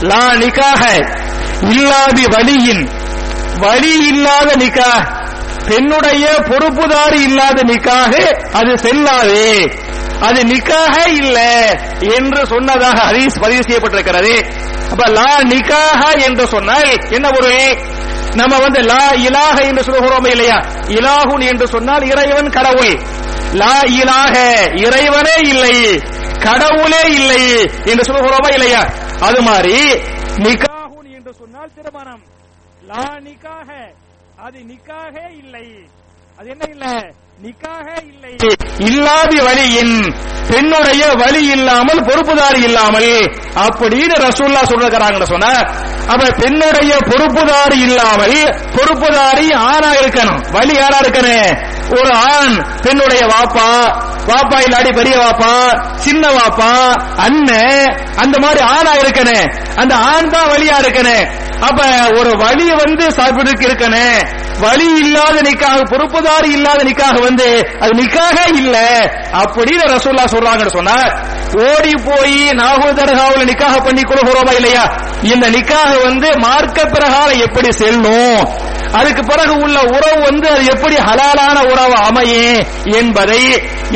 லா 0.00 0.34
நிக்காக 0.34 0.82
இல்லாதி 1.76 2.24
வலியின். 2.34 2.88
வழி 3.58 3.92
இல்லாத 4.08 4.56
நிக்கா 4.56 4.90
பெண்ணுடைய 5.68 6.26
பொறுப்புதாரி 6.48 7.20
இல்லாத 7.22 7.62
நிக்காக 7.62 8.14
அது 8.52 8.78
செல்லாது. 8.78 9.70
அது 10.20 10.44
நிக்காக 10.44 11.08
இல்ல 11.08 11.38
என்று 12.00 12.46
சொன்னதாக 12.46 13.12
ஹரீஸ் 13.12 13.40
பதிவு 13.40 13.62
செய்யப்பட்டிருக்கிறது. 13.62 14.34
அப்ப 14.90 15.04
லா 15.06 15.36
நிக்காக 15.42 16.22
என்று 16.26 16.48
சொன்னால் 16.48 16.90
என்ன 17.10 17.30
பொருள்? 17.30 17.78
நம்ம 18.36 18.58
வந்து 18.58 18.80
லா 18.82 19.02
இலாக 19.26 19.56
என்று 19.62 19.82
சொல்கிறோமே 19.82 20.30
இல்லையா? 20.30 20.58
இலாகுன் 20.98 21.44
என்று 21.48 21.66
சொன்னால் 21.66 22.02
இறைவன் 22.02 22.50
கடவுள். 22.50 22.94
லா 23.52 23.74
இலாக 24.00 24.34
இறைவனே 24.86 25.36
இல்லை 25.48 25.76
கடவுளே 26.44 27.02
இல்லை 27.18 27.42
என்று 27.84 28.04
சொல்கிறோமா 28.04 28.50
இல்லையா? 28.52 28.82
அது 29.20 29.40
மாதிரி 29.42 29.76
நிகாகுன் 30.44 31.08
என்று 31.14 31.32
சொன்னால் 31.34 31.70
திருமணம். 31.74 32.24
லா 32.82 33.04
நிக்காக 33.26 33.70
அது 34.36 34.58
நிக்காகே 34.60 35.26
இல்லை. 35.38 35.66
அது 36.38 36.48
என்ன 36.48 36.64
இல்லை? 36.70 36.94
நிக்காக 37.44 37.88
இல்லை. 38.10 38.32
இல்லாத 38.88 39.32
வழியின் 39.46 39.96
பெண்ணுடைய 40.50 41.04
வழி 41.22 41.42
இல்லாமல் 41.56 42.00
பொறுப்புதாரி 42.08 42.60
இல்லாமல் 42.68 43.12
அப்படின்னு 43.64 44.16
ரசூல்லா 44.26 44.62
சொல்றாங்க 44.70 45.26
சொன்ன 45.32 45.50
அப்ப 46.12 46.30
பெண்ணுடைய 46.40 46.92
பொறுப்புதாரி 47.10 47.78
இல்லாமல் 47.88 48.38
பொறுப்புதாரி 48.76 49.46
ஆணா 49.70 49.90
இருக்கணும் 50.00 50.40
வழி 50.56 50.74
யாரா 50.74 50.98
இருக்கணும். 51.04 51.50
ஒரு 51.90 52.12
ஆண் 52.32 52.54
பெண்ணுடைய 52.82 53.22
வாப்பா 53.26 53.68
வாப்பா 54.26 54.58
இல்லாடி 54.60 54.92
பெரிய 54.92 55.16
வாப்பா 55.18 55.52
சின்ன 55.96 56.26
வாப்பா 56.30 56.70
அண்ணன் 57.16 57.84
அந்த 58.16 58.38
மாதிரி 58.38 58.60
ஆணா 58.66 58.92
இருக்கனே 59.02 59.38
அந்த 59.76 59.94
ஆண் 59.94 60.30
தான் 60.30 60.48
வழியா 60.48 60.76
இருக்கனே. 60.78 61.18
அப்ப 61.60 61.82
ஒரு 62.18 62.36
வழி 62.36 62.70
வந்து 62.74 63.10
சாப்பிட்டு 63.10 63.64
இருக்கனே. 63.66 64.08
வழி 64.60 64.86
இல்லாத 64.98 65.42
நிக்காக 65.42 65.80
பொறுப்புதாரி 65.82 66.50
இல்லாத 66.52 66.84
நிக்காக 66.84 67.20
வந்து 67.20 67.48
அது 67.80 67.92
நிக்காக 67.94 68.36
இல்ல 68.56 68.76
அப்படின்னு 69.32 69.84
ரசூல்லா 69.94 70.24
சொல்றாங்கன்னு 70.26 70.76
சொன்னா 70.76 70.98
ஓடி 71.66 71.92
போய் 72.06 72.52
நாகூர் 72.52 72.94
தர்காவில் 72.94 73.48
நிக்காக 73.48 73.76
பண்ணி 73.78 74.02
கொடுக்கிறோமா 74.02 74.52
இல்லையா? 74.52 74.84
இந்த 75.22 75.46
நிக்காக 75.50 76.04
வந்து 76.04 76.28
மார்க்க 76.38 76.84
பிரகாரம் 76.86 77.40
எப்படி 77.40 77.72
செல்லும்? 77.72 78.40
அதுக்கு 78.92 79.22
பிறகு 79.24 79.54
உள்ள 79.56 79.78
உறவு 79.86 80.22
வந்து 80.24 80.48
அது 80.50 80.64
எப்படி 80.64 80.96
ஹலாலான 80.96 81.56
உறவு 81.76 81.96
அமையே 82.08 82.50
என்பதை 82.98 83.40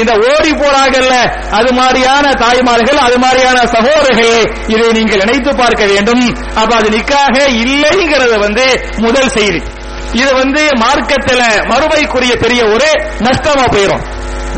இந்த 0.01 0.13
ஓடி 0.31 0.53
போறாங்கல்ல 0.63 1.15
அது 1.59 1.71
மாதிரியான 1.79 2.27
தாய்மார்கள் 2.43 3.01
அது 3.07 3.17
மாதிரியான 3.25 3.59
சகோதரர்கள் 3.75 4.39
இதை 4.75 4.87
நீங்கள் 4.99 5.23
நினைத்து 5.23 5.51
பார்க்க 5.61 5.85
வேண்டும். 5.93 6.25
அப்ப 6.61 6.71
அது 6.77 6.89
நிக்காக 6.97 7.37
இல்லைங்கிறது 7.65 8.39
வந்து 8.47 8.65
முதல் 9.05 9.31
செய்தி. 9.37 9.61
இது 10.21 10.31
வந்து 10.41 10.63
மார்க்கத்தில் 10.85 11.45
மறுமைக்குரிய 11.71 12.35
பெரிய 12.45 12.61
ஒரு 12.75 12.89
நஷ்டமா 13.27 13.67
போயிடும் 13.75 14.05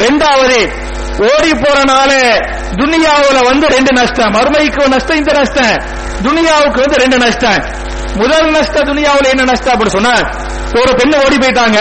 ரெண்டாவது 0.04 0.60
ஓடி 1.30 1.50
போறனால 1.62 2.12
துனியாவுல 2.78 3.38
வந்து 3.48 3.66
ரெண்டு 3.74 3.92
நஷ்டம் 3.98 4.32
மறுமைக்கு 4.36 4.88
நஷ்டம் 4.94 5.20
இந்த 5.22 5.32
நஷ்டம். 5.38 5.74
துனியாவுக்கு 6.26 6.80
வந்து 6.84 7.00
ரெண்டு 7.02 7.18
நஷ்டம். 7.24 7.60
முதல் 8.20 8.48
நஷ்டம் 8.56 8.88
துனியாவுல 8.90 9.28
என்ன 9.34 9.44
நஷ்டம் 9.50 9.74
அப்படி 9.74 9.92
சொன்னா 9.96 10.14
ஒரு 10.80 10.92
பெண்ணு 10.98 11.16
ஓடி 11.24 11.36
போயிட்டாங்க. 11.42 11.78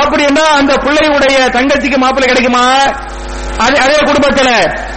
அப்படின்னா 0.00 0.44
அந்த 0.58 0.72
பிள்ளையுடைய 0.84 1.38
தங்கச்சிக்கு 1.56 1.96
மாப்பிள்ளை 1.96 2.28
கிடைக்குமா? 2.28 2.66
அதே 3.64 3.78
அதே 3.78 3.98
குடும்பத்துல 4.08 4.50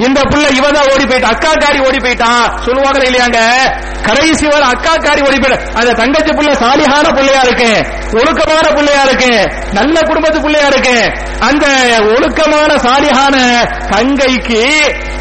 இந்த 0.06 0.20
புள்ள 0.32 0.46
இவதான் 0.58 0.88
ஓடி 0.94 1.06
போயிட்டான் 1.06 1.34
அக்கா 1.34 1.52
காரி 1.64 1.80
ஓடி 1.88 1.98
போயிட்டான். 1.98 2.46
சொல்லுவாங்க 2.66 3.00
இல்லையாங்க? 3.06 3.40
கடைசி 4.08 4.46
வர 4.46 4.64
அக்கா 4.66 4.94
காரி 4.98 5.22
ஓடி 5.22 5.38
போயிட்டான் 5.38 5.66
அந்த 5.80 5.92
தங்கச்சி 5.94 6.32
புள்ள 6.34 6.52
சாலிகான 6.62 7.06
பிள்ளையா 7.18 7.42
இருக்கு 7.42 7.70
ஒழுக்கமான 8.20 8.66
பிள்ளையா 8.78 9.02
இருக்கு 9.04 9.32
நல்ல 9.74 9.96
குடும்பத்து 10.02 10.40
பிள்ளையா 10.42 10.68
இருக்கு. 10.68 10.96
அந்த 11.40 11.66
ஒழுக்கமான 12.14 12.72
சாலிகான 12.86 13.36
தங்கைக்கு 13.94 14.62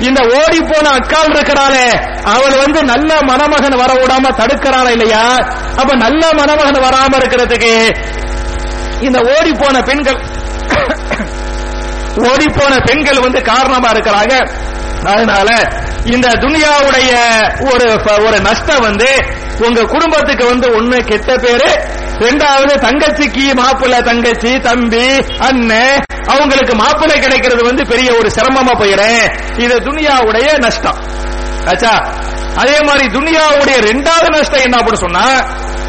இந்த 0.00 0.20
ஓடி 0.38 0.60
போன 0.62 0.86
அக்கால் 0.98 1.34
இருக்கிறாளே 1.36 1.86
அவள் 2.34 2.56
வந்து 2.64 2.82
நல்ல 2.92 3.10
மணமகன் 3.22 3.80
வர 3.82 3.92
விடாம 3.94 4.34
தடுக்கிறாளா 4.40 4.90
இல்லையா? 4.90 5.24
அப்ப 5.76 5.92
நல்ல 5.96 6.22
மணமகன் 6.32 6.84
வராம 6.86 7.16
இருக்கிறதுக்கு 7.16 7.74
இந்த 9.00 9.18
ஓடி 9.18 9.52
போன 9.52 9.82
பெண்கள் 9.82 10.20
ஓடி 12.30 12.46
போன 12.48 12.78
பெண்கள் 12.78 13.20
வந்து 13.20 13.42
காரணமா 13.42 13.90
இருக்கிறாங்க. 13.90 14.34
அதனால 15.06 15.48
இந்த 16.04 16.28
துனியாவுடைய 16.28 17.12
ஒரு 17.72 17.86
ஒரு 18.26 18.40
நஷ்டம் 18.40 18.80
வந்து 18.80 19.08
உங்க 19.58 19.82
குடும்பத்துக்கு 19.82 20.46
வந்து 20.46 20.68
ஒண்ணு 20.68 21.04
கெட்ட 21.04 21.36
பேரு 21.36 21.68
ரெண்டாவது 22.18 22.74
தங்கச்சிக்கு 22.74 23.52
மாப்பிள்ள 23.54 24.02
தங்கச்சி 24.02 24.60
தம்பி 24.60 25.06
அண்ணன் 25.38 26.02
அவங்களுக்கு 26.26 26.74
மாப்பிள்ளை 26.74 27.20
கிடைக்கிறது 27.20 27.64
வந்து 27.64 27.86
பெரிய 27.86 28.12
ஒரு 28.12 28.28
சிரமமா 28.28 28.72
போயிடும். 28.80 29.34
இது 29.56 29.76
துனியாவுடைய 29.76 30.58
நஷ்டம். 30.58 30.98
ஆச்சா? 31.66 31.94
அதே 32.56 32.80
மாதிரி 32.80 33.06
துனியாவுடைய 33.06 33.76
ரெண்டாவது 33.90 34.28
நஷ்டம் 34.38 34.60
என்ன 34.60 34.76
அப்படின்னு 34.76 35.04
சொன்னா 35.06 35.26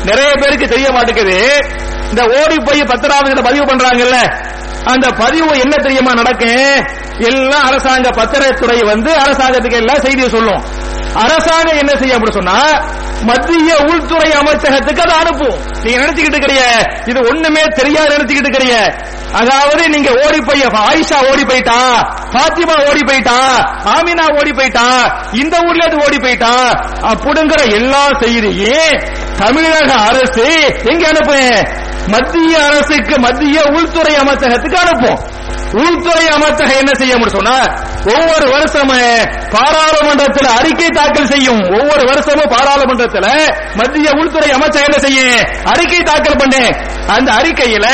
நிறைய 0.10 0.32
பேருக்கு 0.41 0.68
தெரிய 0.74 0.88
மாட்டேங்குது. 0.95 1.38
இந்த 2.12 2.24
ஓடி 2.39 2.58
போய் 2.68 2.82
பத்திராவது 2.91 3.47
பதிவு 3.49 3.66
பண்றாங்கல்ல 3.72 4.20
அந்த 4.93 5.08
பதிவு 5.22 5.51
என்ன 5.64 5.76
தெரியுமா 5.86 6.12
நடக்கும் 6.14 6.60
எல்லாம் 7.30 7.66
அரசாங்க 7.70 8.10
பத்திரத்துறை 8.20 8.80
வந்து 8.91 9.12
அரசாங்கத்துக்கு 9.24 9.82
எல்லாம் 9.84 10.03
செய்தியை 10.06 10.30
சொல்லும். 10.30 10.64
அரசாங்கம் 11.24 11.80
என்ன 11.82 11.91
செய்ய 11.99 12.16
அப்படின்னு 12.16 12.39
சொன்னா 12.39 12.60
மத்திய 13.30 13.74
உள்துறை 13.89 14.30
அமைச்சகத்துக்கு 14.39 15.03
அதை 15.06 15.14
அனுப்பும். 15.22 15.58
நீங்க 15.84 15.97
நினைச்சுக்கிட்டு 16.01 16.38
இருக்கிறீங்க 16.38 16.66
இது 17.12 17.20
ஒண்ணுமே 17.30 17.64
தெரியாது 17.80 18.16
நினைச்சுக்கிட்டு 18.16 18.49
இருக்கிறீங்க. 18.49 18.80
அதாவது 19.41 19.84
நீங்க 19.93 20.10
ஓடி 20.24 20.39
போய் 20.47 20.64
ஆயிஷா 20.82 21.18
ஓடி 21.32 21.43
போயிட்டா 21.51 21.78
பாத்திமா 22.36 22.76
ஓடி 22.89 23.01
போயிட்டா 23.10 23.38
ஆமினா 23.93 24.26
ஓடி 24.39 24.51
போயிட்டா 24.60 24.86
இந்த 25.41 25.56
ஊர்ல 25.68 25.84
இருந்து 25.86 26.03
ஓடி 26.06 26.20
போயிட்டா 26.26 26.53
அப்படிங்கிற 27.12 27.62
எல்லா 27.80 28.03
செய்தியும் 28.22 28.60
தமிழக 29.38 29.94
அரசு 30.08 30.46
எங்க 30.92 31.06
அனுப்பும் 31.08 31.50
மத்திய 32.08 32.66
அரசுக்கு 32.66 33.16
மத்திய 33.20 33.62
உள்துறை 33.70 34.14
அமைச்சகத்துக்கு 34.16 34.78
அனுப்பும் 34.78 35.22
உள்துறை 35.84 36.28
அமைச்சகம் 36.28 36.78
என்ன 36.78 36.92
செய்ய 36.94 37.18
முடியும் 37.18 37.38
சொன்னா 37.38 37.58
ஒவ்வொரு 38.14 38.48
வருஷமே 38.56 39.04
பாராளுமன்றத்தில் 39.50 40.50
அறிக்கை 40.58 40.90
தாக்கல் 40.90 41.28
செய்யும். 41.28 41.62
ஒவ்வொரு 41.80 42.04
வருஷமும் 42.06 42.50
பாராளுமன்றத்தில் 42.50 43.54
மத்திய 43.76 44.10
உள்துறை 44.12 44.52
அமைச்சகம் 44.52 44.88
என்ன 44.92 45.00
செய்யும்? 45.06 45.46
அறிக்கை 45.64 46.00
தாக்கல் 46.00 46.36
பண்ணு. 46.36 46.64
அந்த 47.08 47.32
அறிக்கையில 47.32 47.88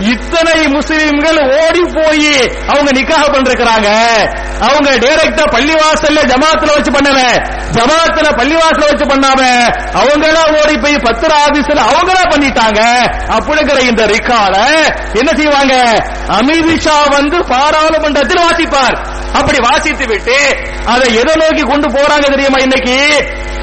இத்தனை 0.00 0.66
முஸ்லிம்கள் 0.66 1.38
ஓடி 1.58 1.82
போய் 1.96 2.30
அவங்க 2.68 2.90
நிக்காக 2.92 3.24
பண்றாங்க 3.32 3.88
அவங்க 4.60 4.90
டைரக்டா 4.90 5.44
பள்ளிவாசல்ல 5.54 6.20
ஜமாத்துல 6.32 6.74
வச்சு 6.74 6.90
பண்ணல. 6.90 7.20
ஜமாத்துல 7.76 8.28
பள்ளிவாசல 8.40 8.86
வச்சு 8.90 9.06
பண்ணாம 9.06 9.40
அவங்களா 10.00 10.42
ஓடி 10.60 10.76
போய் 10.76 10.96
பத்திர 10.96 11.32
ஆபீஸ்ல 11.46 11.80
அவங்களா 11.92 12.22
பண்ணிட்டாங்க. 12.32 12.80
அப்படிங்கிற 13.36 13.78
இந்த 13.88 14.06
ரிக்கால 14.06 14.56
என்ன 15.12 15.30
செய்வாங்க? 15.36 15.74
அமித்ஷா 16.38 16.96
வந்து 17.16 17.38
பாராளுமன்றத்தில் 17.52 18.44
வாசிப்பார். 18.44 18.96
அப்படி 19.38 19.58
வாசித்து 19.68 20.06
விட்டு 20.06 20.38
அதை 20.92 21.06
எதை 21.14 21.34
நோக்கி 21.34 21.62
கொண்டு 21.62 21.88
போறாங்க 21.88 22.26
தெரியுமா 22.34 22.58
இன்னைக்கு? 22.58 22.96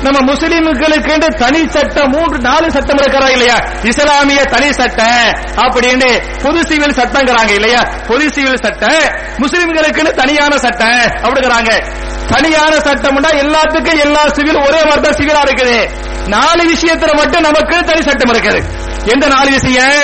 நம்ம 0.05 0.19
முஸ்லிம்களுக்கு 0.33 1.29
தனி 1.41 1.59
சட்டம் 1.69 2.09
மூன்று 2.09 2.37
நாலு 2.39 2.71
சட்டம் 2.71 2.97
இருக்கிறா 2.97 3.27
இல்லையா? 3.29 3.57
இஸ்லாமிய 3.83 4.41
தனி 4.45 4.69
சட்டம் 4.73 5.27
அப்படின்னு 5.63 6.09
பொது 6.43 6.61
சிவில் 6.69 6.95
சட்டங்கிறாங்க 6.99 7.49
இல்லையா? 7.49 7.81
பொது 8.07 8.25
சிவில் 8.29 8.63
சட்டம் 8.65 9.05
முஸ்லிம்களுக்குன்னு 9.37 10.11
தனியான 10.11 10.57
சட்டம் 10.57 11.03
அப்படிங்கிறாங்க. 11.23 11.71
தனியான 12.33 12.73
சட்டம்னா 12.77 13.31
எல்லாத்துக்கும் 13.43 14.01
எல்லா 14.05 14.23
சிவில் 14.27 14.59
ஒரே 14.65 14.81
மாதிரி 14.89 15.01
தான் 15.01 15.17
சிவிலா 15.19 15.41
இருக்குது. 15.47 15.77
நாலு 16.27 16.63
விஷயத்துல 16.73 17.13
மட்டும் 17.15 17.41
நமக்கு 17.41 17.77
தனி 17.83 18.01
சட்டம் 18.01 18.33
இருக்குது. 18.33 18.61
எந்த 19.13 19.27
நாலு 19.27 19.49
விஷயம்? 19.51 20.03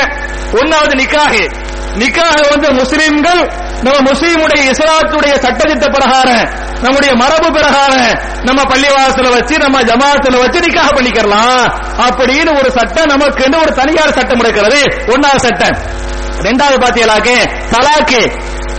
ஒன்னாவது 0.60 0.96
நிக்காகு 1.02 1.44
நிக்காக 1.96 2.48
வந்து 2.50 2.72
முஸ்லிம்கள் 2.72 3.52
நம்ம 3.82 4.12
முஸ்லீமுடைய 4.12 4.72
இஸ்லாத்துடைய 4.72 5.36
சட்டத்திட்ட 5.36 5.92
பிரகாரம் 5.92 6.50
நம்முடைய 6.82 7.16
மரபு 7.16 7.52
பிரகாரம் 7.52 8.20
நம்ம 8.44 8.62
பள்ளிவாசல 8.62 9.32
வச்சு 9.32 9.58
நம்ம 9.58 9.82
ஜமாத்துல 9.82 10.40
வச்சு 10.40 10.60
நிக்காக 10.60 10.96
பண்ணிக்கலாம் 10.96 11.74
அப்படின்னு 11.98 12.58
ஒரு 12.58 12.72
சட்டம் 12.72 13.06
நமக்கு 13.06 13.60
ஒரு 13.60 13.72
தனியார் 13.74 14.14
சட்டம் 14.14 14.40
இருக்கிறது 14.40 14.82
ஒன்னாவது 15.06 15.36
சட்டம். 15.36 15.78
ரெண்டாவது 16.40 16.78
பாத்தீங்களாக்கு 16.78 17.52
தலாக்கு. 17.72 18.22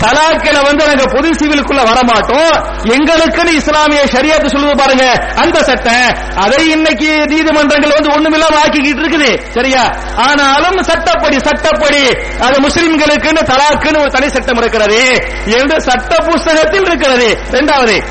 தலாக்கில 0.01 0.65
வந்து 0.65 0.87
நாங்க 0.87 1.05
பொது 1.05 1.29
சிவிலுக்குள்ள 1.29 1.83
வரமாட்டோம். 1.83 2.79
எங்களுக்குன்னு 2.83 3.49
இஸ்லாமிய 3.49 4.05
சரியாத்து 4.05 4.47
சொல்லுது 4.47 4.77
பாருங்க 4.77 5.13
அந்த 5.37 5.63
சட்டம். 5.63 6.35
அதை 6.37 6.71
இன்னைக்கு 6.71 7.25
நீதிமன்றங்கள் 7.27 7.93
வந்து 8.01 8.09
ஒண்ணுமில்லாம 8.09 8.59
ஆக்கிக்கிட்டு 8.65 9.03
இருக்குது. 9.03 9.53
சரியா? 9.53 9.83
ஆனாலும் 10.17 10.83
சட்டப்படி 10.83 11.39
சட்டப்படி. 11.39 12.03
அது 12.41 12.61
முஸ்லிம்களுக்குன்னு 12.61 13.53
தலாக்குன்னு 13.53 14.01
ஒரு 14.01 14.11
தனி 14.11 14.29
சட்டம் 14.29 14.57
இருக்கிறது. 14.57 15.29
என்று 15.45 15.81
சட்ட 15.81 16.17
புஸ்தகத்தில் 16.17 16.87
இருக்கிறது. 16.87 17.39
இரண்டாவது 17.49 18.05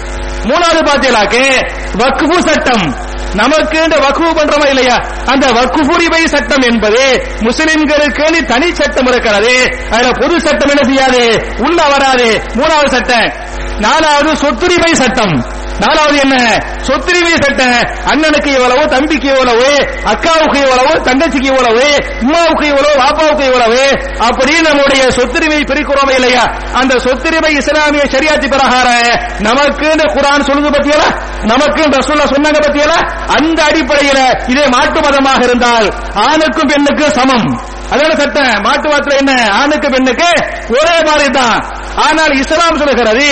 மூணாவது 0.44 0.82
பாத்தியலாக்கு 0.82 1.72
வக்ஃபு 1.94 2.40
சட்டம். 2.40 3.08
நமக்கு 3.34 3.84
இந்த 3.84 3.98
வக்குவு 3.98 4.38
பண்றோமா 4.38 4.68
இல்லையா? 4.68 4.96
அந்த 5.26 5.48
வக்குபுரிமை 5.48 6.26
சட்டம் 6.26 6.62
என்பது 6.62 7.28
முஸ்லிம்களுக்கு 7.40 8.46
தனி 8.46 8.76
சட்டம் 8.76 9.06
இருக்கிறது. 9.06 9.78
அதுல 9.92 10.12
பொது 10.12 10.42
சட்டம் 10.42 10.70
என்ன 10.70 10.84
செய்யாது? 10.84 11.46
உள்ள 11.58 11.88
வராது. 11.88 12.42
மூணாவது 12.48 12.88
சட்டம். 12.88 13.34
நாலாவது 13.80 14.36
சொத்துரிமை 14.36 14.94
சட்டம். 14.94 15.58
நாலாவது 15.80 16.18
என்ன? 16.18 16.36
சொத்துரிமை 16.82 17.32
சட்டம் 17.32 17.80
அண்ணனுக்கு 18.12 18.48
இவ்வளவு 18.48 18.86
தம்பிக்கு 18.86 19.28
இவ்வளவு 19.28 19.70
அக்காவுக்கு 20.04 20.58
இவ்வளவு 20.58 20.94
தங்கச்சிக்கு 21.00 21.46
இவ்வளவு 21.46 21.86
அம்மாவுக்கு 22.22 22.68
இவ்வளவு 22.68 23.02
பாப்பாவுக்கு 23.02 23.46
இவ்வளவு 23.46 23.82
அப்படின்னு 24.28 24.68
நம்முடைய 24.68 25.12
சொத்துரிமை 25.12 25.64
பிரிக்கிறோம் 25.64 26.16
இல்லையா? 26.16 26.44
அந்த 26.74 27.00
சொத்துரிமை 27.00 27.52
இஸ்லாமிய 27.58 28.04
சரியாத்தி 28.04 28.48
பிரகாரம். 28.48 29.38
நமக்கு 29.40 29.92
இந்த 29.92 30.04
குரான் 30.04 30.46
சொல்லுது 30.46 30.70
பத்தியல? 30.70 31.04
நமக்கு 31.42 31.82
ரசூல்லா 31.82 32.26
சொன்னாங்க 32.26 32.60
பத்தியல? 32.60 32.94
அந்த 33.38 33.64
அடிப்படையில 33.64 34.20
இதே 34.48 34.68
மாட்டு 34.68 35.00
மதமாக 35.00 35.44
இருந்தால் 35.44 35.88
ஆணுக்கும் 36.14 36.68
பெண்ணுக்கும் 36.68 37.12
சமம். 37.12 37.78
அதான 37.92 38.16
சட்டம். 38.16 38.62
மாட்டு 38.62 38.90
வாத்துல 38.90 39.18
என்ன? 39.18 39.50
ஆணுக்கு 39.52 39.90
பெண்ணுக்கு 39.90 40.30
ஒரே 40.70 41.02
மாதிரி 41.04 41.30
தான். 41.30 41.60
ஆனால் 41.96 42.34
இஸ்லாம் 42.34 42.78
சொல்லுகிறது 42.78 43.28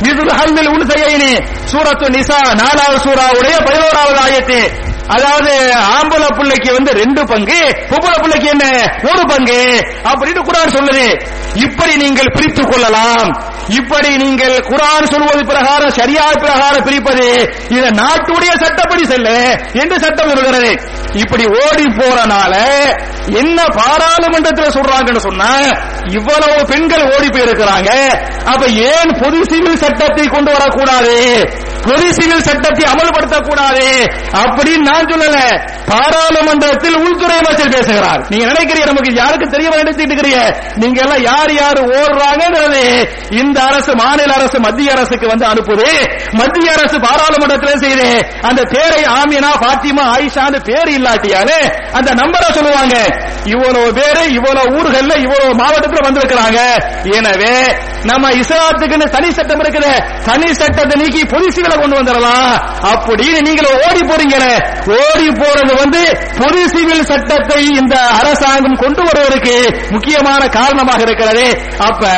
மிதுல் 0.00 0.32
ஹல்மில் 0.32 0.68
உன் 0.68 0.76
உன்சையினி 0.76 1.32
சூரத்து 1.64 2.06
நிசா 2.08 2.38
நாலாவது 2.52 2.98
சூறாவுடைய 3.04 3.54
பதினோராவது 3.64 4.18
ஆயத்து. 4.18 4.60
அதாவது 5.08 5.74
ஆம்பளை 5.74 6.36
பிள்ளைக்கு 6.36 6.72
வந்து 6.72 6.92
ரெண்டு 6.92 7.24
பங்கு 7.24 7.60
பொம்பளை 7.90 8.20
பிள்ளைக்கு 8.20 8.48
என்ன? 8.48 8.66
ஒரு 9.12 9.24
பங்கு. 9.24 9.86
அப்படின்னு 10.04 10.42
குரான் 10.42 10.74
சொல்லுது. 10.76 11.06
இப்படி 11.54 11.96
நீங்கள் 11.96 12.32
பிரித்துக் 12.32 12.70
கொள்ளலாம். 12.70 13.56
இப்படி 13.68 14.16
நீங்கள் 14.16 14.56
குரான் 14.58 15.10
சொல்வது 15.10 15.44
பிரகாரம் 15.44 15.90
சரியா 15.90 16.30
பிரகாரம் 16.32 16.82
பிரிப்பது 16.82 17.54
இது 17.68 17.88
நாட்டுடைய 17.90 18.64
சட்டப்படி 18.64 19.04
செல்ல 19.04 19.30
என்று 19.72 20.00
சட்டம் 20.00 20.28
சொல்கிறது. 20.28 20.80
இப்படி 21.12 21.44
ஓடி 21.44 21.82
போறனால 21.82 22.54
என்ன 23.36 23.64
பாராளுமன்றத்தில் 23.64 24.74
சொல்றாங்கன்னு 24.74 25.18
சொன்னா 25.18 25.50
இவ்வளவு 26.04 26.66
பெண்கள் 26.66 27.14
ஓடி 27.14 27.26
போயிருக்கிறாங்க. 27.26 27.90
அப்ப 28.44 28.66
ஏன் 28.66 29.20
பொது 29.22 29.44
சிவில் 29.44 29.76
சட்டத்தை 29.76 30.26
கொண்டு 30.26 30.52
வரக்கூடாது? 30.52 31.16
பொது 31.82 32.14
சிவில் 32.14 32.42
சட்டத்தை 32.42 32.92
அமல்படுத்தக்கூடாது? 32.92 33.86
அப்படின்னு 34.32 34.84
நான் 34.98 35.06
சொல்லல? 35.06 35.66
பாராளுமன்றத்தில் 35.86 36.96
உள்துறை 36.96 37.36
அமைச்சர் 37.36 37.68
பேசுகிறார். 37.68 38.26
நீங்க 38.28 38.46
நினைக்கிறீங்க 38.46 38.86
நமக்கு 38.86 39.14
யாருக்கு 39.14 39.46
தெரிய 39.46 39.68
நினைச்சிட்டு 39.68 40.12
இருக்கிறீங்க. 40.12 40.56
நீங்க 40.74 41.00
எல்லாம் 41.02 41.22
யார் 41.22 41.52
யார் 41.54 41.80
ஓடுறாங்கிறது 41.88 43.10
இந்த 43.30 43.62
அரசு 43.62 43.94
மாநில 43.94 44.34
அரசு 44.34 44.60
மத்திய 44.60 44.92
அரசுக்கு 44.92 45.26
வந்து 45.26 45.46
அனுப்புது. 45.46 45.88
மத்திய 46.32 46.72
அரசு 46.72 47.00
பாராளுமன்றத்தில் 47.00 47.78
செய்து 47.78 48.26
அந்த 48.42 48.62
பேரை 48.62 49.02
ஆமினா 49.02 49.50
பாத்திமா 49.64 50.04
ஆயிஷான்னு 50.16 50.64
பேர் 50.64 51.00
இல்லாட்டியாலே 51.00 51.60
அந்த 51.92 52.14
நம்பரை 52.14 52.52
சொல்லுவாங்க. 52.52 52.96
இவ்வளவு 53.44 53.92
பேரு 53.92 54.32
இவ்வளவு 54.32 54.76
ஊர்கள்ல 54.76 55.16
இவ்வளவு 55.16 55.54
மாவட்டத்தில் 55.54 56.06
வந்திருக்கிறாங்க. 56.08 56.60
எனவே 57.16 57.76
நம்ம 58.04 58.30
இஸ்லாத்துக்குன்னு 58.30 59.10
தனி 59.10 59.32
சட்டம் 59.32 59.60
இருக்குது. 59.60 59.92
தனி 60.24 60.54
சட்டத்தை 60.54 61.00
நீக்கி 61.00 61.24
பொது 61.24 61.46
கொண்டு 61.80 62.02
வந்துடலாம். 62.02 62.56
அப்படின்னு 62.82 63.40
நீங்க 63.40 63.62
ஓடி 63.88 64.00
போறீங்களே. 64.00 64.54
ஓடி 64.88 65.28
போறது 65.28 65.76
வந்து 65.76 66.18
பொது 66.38 66.68
சிவில் 66.68 67.04
சட்டத்தை 67.04 67.66
இந்த 67.66 67.98
அரசாங்கம் 67.98 68.76
கொண்டு 68.76 69.02
வருவதற்கு 69.02 69.78
முக்கியமான 69.90 70.46
காரணமாக 70.46 71.02
இருக்கிறது. 71.02 71.62
அப்ப 71.78 72.08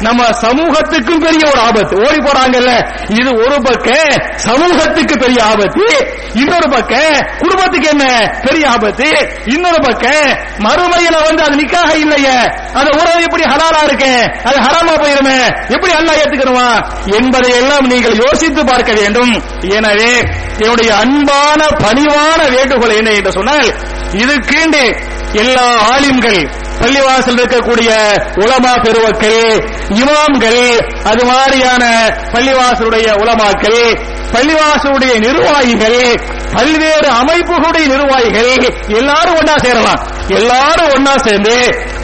நம்ம 0.00 0.24
சமூகத்துக்கும் 0.24 1.18
பெரிய 1.18 1.50
ஒரு 1.50 1.60
ஆபத்து. 1.60 1.96
ஓடி 1.96 2.16
போறாங்கல்ல. 2.16 2.72
இது 3.08 3.30
ஒரு 3.36 3.62
பக்கம் 3.62 4.22
சமூகத்துக்கு 4.36 5.16
பெரிய 5.18 5.44
ஆபத்து. 5.44 6.14
இன்னொரு 6.34 6.68
பக்கம் 6.68 7.26
குடும்பத்துக்கு 7.38 7.88
என்ன 7.88 8.32
பெரிய 8.44 8.70
ஆபத்து? 8.70 9.08
இன்னொரு 9.44 9.80
பக்கம் 9.80 10.28
மறுமையில 10.58 11.24
வந்து 11.24 11.42
அது 11.42 11.56
நிக்காக 11.56 11.94
இல்லையே. 11.94 12.36
அந்த 12.72 12.90
உறவு 13.02 13.22
எப்படி 13.22 13.42
ஹலாலா 13.42 13.82
இருக்கு? 13.82 14.12
அது 14.44 14.58
ஹராமா 14.60 14.94
போயிருமே. 14.96 15.38
எப்படி 15.68 15.92
அல்லா 15.92 16.12
ஏத்துக்கணுமா? 16.22 16.68
என்பதை 17.16 17.50
எல்லாம் 17.56 17.86
நீங்கள் 17.86 18.16
யோசித்து 18.16 18.64
பார்க்க 18.64 18.92
வேண்டும். 18.92 19.42
எனவே 19.62 20.22
என்னுடைய 20.58 20.96
அன்பான 20.96 21.66
பணி 21.66 22.05
பணிவான 22.08 22.42
வேண்டுகோள் 22.56 22.98
என்ன 22.98 23.10
என்று 23.18 23.32
சொன்னால் 23.32 23.68
இதுக்கீண்டு 24.22 24.82
எல்லா 25.42 25.64
ஆலிம்கள் 25.92 26.40
பள்ளிவாசல் 26.80 27.38
இருக்கக்கூடிய 27.38 27.90
உலமா 28.42 28.72
பெருவக்கள் 28.84 29.40
இமாம்கள் 30.00 30.60
அது 31.02 31.22
மாதிரியான 31.24 31.84
பள்ளிவாசலுடைய 32.32 33.08
உலமாக்கள் 33.22 33.80
பள்ளிவாசலுடைய 34.32 35.14
நிர்வாகிகள் 35.18 36.00
பல்வேறு 36.54 37.08
அமைப்புகளுடைய 37.20 37.84
நிர்வாகிகள் 37.86 38.52
எல்லாரும் 38.98 39.38
ஒன்னா 39.40 39.56
சேரலாம். 39.64 40.02
எல்லாரும் 40.38 40.92
ஒன்னா 40.96 41.14
சேர்ந்து 41.18 41.56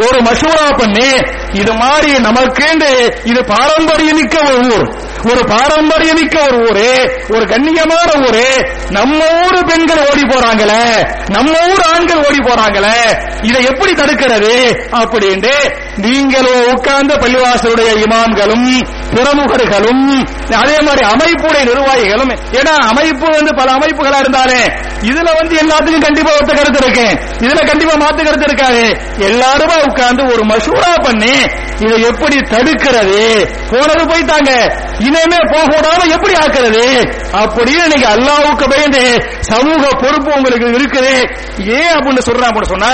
ஒரு 0.06 0.18
மசூரா 0.20 0.66
பண்ணி 0.78 1.08
இது 1.52 1.72
மாதிரி 1.74 2.12
நமக்கேண்டு 2.26 2.90
இது 3.24 3.40
பாரம்பரியமிக்க 3.52 4.36
ஒரு 4.48 4.58
ஊர். 4.68 4.86
ஒரு 5.24 5.40
பாரம்பரியமிக்க 5.46 6.36
ஒரு 6.42 6.56
ஊரு 6.62 6.86
ஒரு 7.28 7.44
கண்ணியமான 7.44 8.08
ஊரு. 8.22 8.46
நம்ம 8.90 9.18
ஊரு 9.42 9.60
பெண்கள் 9.66 10.08
ஓடி 10.10 10.22
போறாங்களே 10.22 10.82
நம்ம 11.28 11.52
ஊர் 11.68 11.84
ஆண்கள் 11.94 12.24
ஓடி 12.24 12.38
போறாங்களே 12.38 12.96
இதை 13.42 13.64
எப்படி 13.64 13.92
தடுக்கிறது 13.92 14.54
அப்படின்ட்டு 14.92 15.54
நீங்களும் 15.96 16.72
உட்கார்ந்த 16.72 17.14
பள்ளிவாசலுடைய 17.14 17.90
இமாம்களும் 18.04 18.68
பிரமுகர்களும் 19.14 20.26
அதே 20.56 20.76
மாதிரி 20.82 21.06
அமைப்புடைய 21.06 21.62
நிர்வாகிகளும் 21.70 22.32
ஏன்னா 22.52 22.74
அமைப்பு 22.90 23.26
வந்து 23.30 23.54
பல 23.54 23.72
அமைப்புகளா 23.72 24.18
இருந்தாலே 24.18 24.60
இதுல 25.02 25.30
வந்து 25.38 25.54
எல்லாத்துக்கும் 25.56 26.00
கண்டிப்பா 26.00 26.30
ஒத்த 26.32 26.52
கருத்து 26.54 26.80
இருக்கு. 26.82 27.06
இதுல 27.46 27.66
கண்டிப்பா 27.66 27.94
மாத்து 27.94 28.24
கருத்து 28.24 28.44
இருக்காது. 28.44 28.82
எல்லாருமே 29.18 29.82
உட்கார்ந்து 29.82 30.24
ஒரு 30.24 30.42
மசூரா 30.42 31.02
பண்ணி 31.02 31.34
இதை 31.80 32.02
எப்படி 32.02 32.36
தடுக்கிறது? 32.36 33.46
போனது 33.70 34.04
போயிட்டாங்க 34.04 34.50
இனிமே 34.98 35.40
போக 35.52 36.06
எப்படி 36.08 36.32
ஆக்குறது? 36.32 36.84
அப்படின்னு 37.32 37.84
இன்னைக்கு 37.84 38.06
அல்லாவுக்கு 38.06 38.70
பயந்து 38.70 39.26
சமூக 39.40 39.88
பொறுப்பு 39.96 40.32
உங்களுக்கு 40.32 40.66
இருக்குது. 40.66 41.14
ஏன் 41.58 41.94
அப்படின்னு 41.96 42.22
சொல்றான் 42.26 42.50
அப்படின்னு 42.50 42.74
சொன்னா 42.74 42.92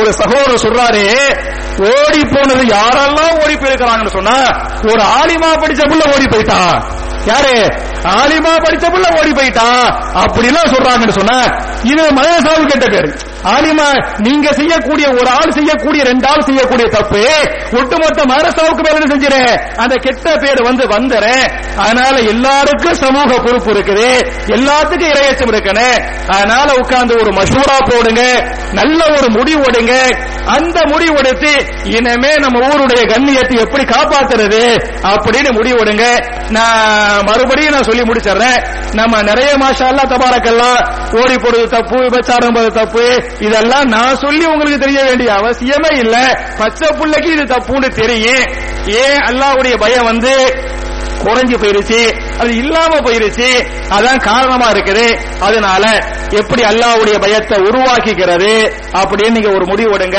ஒரு 0.00 0.12
சகோதரர் 0.12 0.64
சொல்றாரு 0.66 1.04
ஓடி 1.78 2.24
போனது 2.24 2.64
யாரெல்லாம் 2.64 3.44
ஓடி 3.44 3.54
போயிருக்கிறாங்கன்னு 3.54 4.10
சொன்னா 4.10 4.36
ஒரு 4.92 5.02
ஆலிமா 5.02 5.55
படிச்ச 5.62 5.82
புள்ள 5.90 6.14
ஓடி 6.14 6.24
போயிட்டான் 6.24 7.04
யாரு? 7.30 7.54
ஆலிமா 8.18 8.50
படிச்ச 8.64 8.84
புள்ள 8.90 9.06
ஓடி 9.18 9.32
போயிட்டான் 9.32 9.86
அப்படிலாம் 10.22 10.72
சொல்றாங்கன்னு 10.74 11.16
சொன்ன 11.20 11.38
இது 11.82 12.02
மதசாவு 12.18 12.66
கெட்ட 12.66 12.86
பேரு. 12.86 13.08
ஆலிமா 13.54 13.86
நீங்க 14.18 14.52
செய்யக்கூடிய 14.52 15.06
ஒரு 15.08 15.28
ஆள் 15.30 15.50
செய்யக்கூடிய 15.50 16.02
ரெண்டு 16.04 16.26
ஆள் 16.28 16.44
செய்யக்கூடிய 16.44 16.86
தப்பு 16.88 17.22
ஒட்டுமொத்த 17.72 18.24
மதரசாவுக்கு 18.24 18.82
பேர் 18.82 18.96
என்ன 18.98 19.08
செஞ்சிரு? 19.14 19.42
அந்த 19.76 19.94
கெட்ட 19.96 20.36
பேர் 20.36 20.62
வந்து 20.62 20.84
வந்துற 20.86 21.26
அதனால 21.76 22.18
எல்லாருக்கும் 22.18 22.94
சமூக 22.94 23.38
பொறுப்பு 23.38 23.72
இருக்குது. 23.72 24.08
எல்லாத்துக்கும் 24.46 25.12
இரையச்சம் 25.12 25.52
இருக்கணும். 25.52 25.98
அதனால 26.28 26.72
உட்கார்ந்து 26.74 27.14
ஒரு 27.14 27.32
மசூரா 27.32 27.76
போடுங்க. 27.90 28.22
நல்ல 28.72 29.00
ஒரு 29.16 29.30
முடிவு 29.30 29.62
எடுங்க 29.62 29.94
அந்த 30.46 30.80
முடிவெடுத்து 30.80 31.50
இனமே 31.84 32.04
இனிமே 32.06 32.34
நம்ம 32.34 32.66
ஊருடைய 32.66 33.00
கண்ணியத்தை 33.02 33.58
எப்படி 33.58 33.84
காப்பாத்துறது? 33.84 34.74
அப்படின்னு 35.02 35.50
முடிவெடுங்க 35.52 36.26
நான் 36.50 37.24
மறுபடியும் 37.24 37.72
நான் 37.72 37.82
சொல்லி 37.82 38.02
முடிச்சிடுறேன். 38.02 38.90
நம்ம 38.92 39.22
நிறைய 39.22 39.54
மாஷா 39.56 39.88
தபாரக்கெல்லாம் 39.88 40.94
ஓடி 41.20 41.34
போடுறது 41.34 41.68
தப்பு 41.68 41.96
விபச்சாரம் 41.96 42.70
தப்பு. 42.70 43.22
இதெல்லாம் 43.40 43.84
நான் 43.84 44.16
சொல்லி 44.16 44.44
உங்களுக்கு 44.44 44.78
தெரிய 44.78 45.02
வேண்டிய 45.02 45.32
அவசியமே 45.32 45.98
இல்ல. 45.98 46.40
பச்சை 46.58 46.88
பிள்ளைக்கு 46.88 47.32
இது 47.32 47.42
தப்புன்னு 47.42 47.88
தெரியும். 47.88 48.44
ஏன் 48.86 49.18
அல்லாவுடைய 49.18 49.78
பயம் 49.78 50.04
வந்து 50.04 50.64
குறைஞ்சு 51.24 51.58
போயிருச்சு? 51.58 52.25
அது 52.40 52.50
இல்லாம 52.62 52.98
போயிருச்சு. 53.06 53.48
அதான் 53.96 54.20
காரணமா 54.28 54.68
இருக்குது. 54.74 55.06
அதனால 55.46 55.84
எப்படி 56.40 56.62
அல்லாவுடைய 56.70 57.16
பயத்தை 57.24 57.58
உருவாக்கிக்கிறது 57.68 58.52
அப்படின்னு 59.00 59.36
நீங்க 59.36 59.50
ஒரு 59.56 59.66
முடிவுடுங்க 59.72 60.18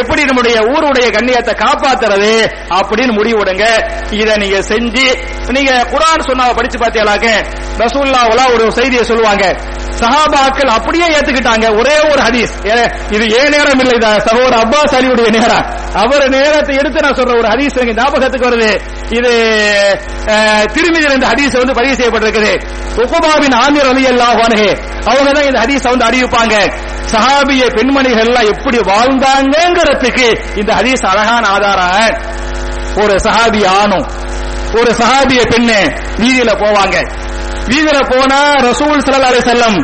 எப்படி 0.00 0.22
நம்முடைய 0.30 0.56
ஊருடைய 0.72 1.06
கண்ணியத்தை 1.16 1.54
காப்பாத்துறது 1.64 2.34
அப்படின்னு 2.78 3.14
முடிவு 3.20 3.34
இதை 4.20 4.34
நீங்க 4.42 4.58
செஞ்சு 4.70 5.06
நீங்க 5.56 5.72
குரான் 5.92 6.28
சொன்னாவ 6.28 6.52
படிச்சு 6.58 6.78
பார்த்தீங்களாக்க 6.78 7.28
ரசூல்லாவெல்லாம் 7.82 8.52
ஒரு 8.54 8.64
செய்தியை 8.76 9.04
சொல்லுவாங்க. 9.10 9.44
சஹாபாக்கள் 10.00 10.70
அப்படியே 10.76 11.06
ஏத்துக்கிட்டாங்க. 11.16 11.66
ஒரே 11.80 11.94
ஒரு 12.10 12.20
ஹதீஸ். 12.26 12.54
இது 13.14 13.24
ஏன் 13.38 13.52
நேரம் 13.54 13.80
இல்லை 13.84 14.10
சகோதர 14.26 14.56
அப்பாஸ் 14.64 14.96
அலியுடைய 14.98 15.28
நேரம். 15.36 15.64
அவர் 16.02 16.24
நேரத்தை 16.36 16.74
எடுத்து 16.80 17.04
நான் 17.04 17.18
சொல்ற 17.18 17.34
ஒரு 17.40 17.48
ஹதீஸ் 17.52 17.78
ஞாபகத்துக்கு 18.00 18.48
வருது. 18.48 18.70
இது 19.18 19.32
திருமதி 20.74 21.06
இந்த 21.14 21.28
ஹதீஸ் 21.32 21.45
ஹதீஸ் 21.46 21.62
வந்து 21.62 21.74
பதிவு 21.78 21.96
செய்யப்பட்டிருக்குது. 21.98 22.52
உகுபாவின் 23.02 23.54
ஆமீர் 23.64 23.88
அலி 23.90 24.04
அல்லாஹ் 24.12 24.38
அவங்க 25.10 25.28
தான் 25.36 25.46
இந்த 25.48 25.58
ஹதீஸ் 25.64 25.84
வந்து 25.92 26.06
அறிவிப்பாங்க. 26.08 26.54
சஹாபிய 27.12 27.62
பெண்மணிகள் 27.76 28.28
எல்லாம் 28.28 28.48
எப்படி 28.52 28.78
வாழ்ந்தாங்கிறதுக்கு 28.90 30.26
இந்த 30.60 30.70
ஹதீஸ் 30.78 31.04
அழகான 31.10 31.44
ஆதாரம் 31.56 32.14
ஒரு 33.02 33.14
சஹாபி 33.26 33.60
ஆணும் 33.80 34.06
ஒரு 34.78 34.90
சஹாபிய 35.00 35.40
பெண்ணு 35.52 35.78
வீதியில 36.22 36.50
போவாங்க. 36.62 36.96
வீதியில 37.70 38.00
போனா 38.12 38.40
ரசூல் 38.68 39.04
சல்லா 39.06 39.30
அலி 39.32 39.42
செல்லம் 39.52 39.78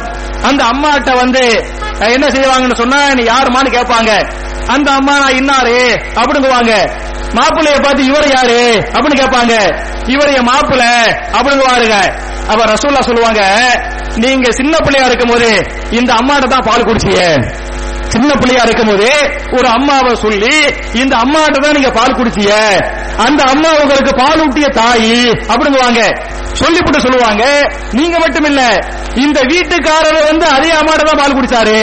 அந்த 0.48 0.60
அம்மாட்ட 0.72 1.10
வந்து 1.22 1.44
என்ன 2.14 2.26
செய்வாங்கன்னு 2.36 2.80
சொன்னா 2.82 3.00
நீ 3.18 3.24
யாருமான்னு 3.32 3.76
கேட்பாங்க. 3.78 4.12
அந்த 4.68 4.90
அம்மா 4.90 5.18
நான் 5.18 5.34
இன்னாரு? 5.34 5.76
அப்படிங்குவாங்க 6.14 6.72
மாப்பிள்ளைய 7.32 7.80
பார்த்து 7.80 8.04
இவர் 8.04 8.28
யாரு? 8.28 8.82
அப்படின்னு 8.92 9.20
கேட்பாங்க. 9.20 9.54
இவர் 10.06 10.32
என் 10.32 10.48
மாப்பிள்ள. 10.48 10.84
அப்படிங்குவாருங்க 11.32 11.96
அப்ப 12.48 12.64
ரசூல்லா 12.64 13.00
சொல்லுவாங்க 13.00 13.42
நீங்க 14.16 14.50
சின்ன 14.50 14.76
பிள்ளையா 14.76 15.06
இருக்கும்போது 15.06 15.68
இந்த 15.90 16.12
அம்மாட்ட 16.12 16.48
தான் 16.48 16.66
பால் 16.66 16.84
குடிச்சியே. 16.84 17.28
சின்ன 18.12 18.30
பிள்ளையா 18.40 18.62
இருக்கும்போது 18.66 19.08
ஒரு 19.58 19.68
அம்மாவை 19.76 20.12
சொல்லி 20.24 20.54
இந்த 21.02 21.14
அம்மாட்ட 21.24 21.58
தான் 21.64 21.76
நீங்க 21.78 21.90
பால் 21.98 22.16
குடிச்சிய. 22.18 22.52
அந்த 23.26 23.40
அம்மா 23.52 23.70
உங்களுக்கு 23.82 24.12
பால் 24.22 24.42
ஊட்டிய 24.44 24.68
தாய் 24.80 25.12
அப்படிங்குவாங்க. 25.52 26.02
சொல்லிவிட்டு 26.60 27.04
சொல்லுவாங்க. 27.06 27.44
நீங்க 27.98 28.16
மட்டும் 28.18 28.48
இல்ல 28.50 28.62
இந்த 29.24 29.38
வீட்டுக்காரர் 29.52 30.28
வந்து 30.30 30.46
அதே 30.56 30.70
அம்மாட்ட 30.80 31.04
தான் 31.10 31.20
பால் 31.22 31.36
குடிச்சாரு. 31.38 31.78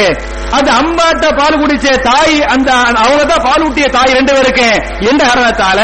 அந்த 0.57 0.69
அம்மாட்ட 0.81 1.25
பால் 1.39 1.59
குடிச்ச 1.61 1.87
தாய் 2.09 2.37
அந்த 2.53 2.69
அவங்க 3.03 3.23
தான் 3.31 3.45
பால் 3.47 3.65
ஊட்டிய 3.67 3.87
தாய் 3.97 4.17
ரெண்டு 4.19 4.33
பேருக்கு. 4.37 4.69
எந்த 5.09 5.21
காரணத்தால? 5.29 5.79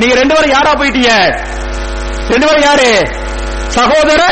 நீங்க 0.00 0.14
ரெண்டு 0.20 0.34
பேரும் 0.34 0.54
யாரா 0.56 0.72
போயிட்டீங்க? 0.80 1.12
ரெண்டு 2.32 2.46
பேரும் 2.46 2.66
யாரு? 2.68 2.90
சகோதர 3.76 4.22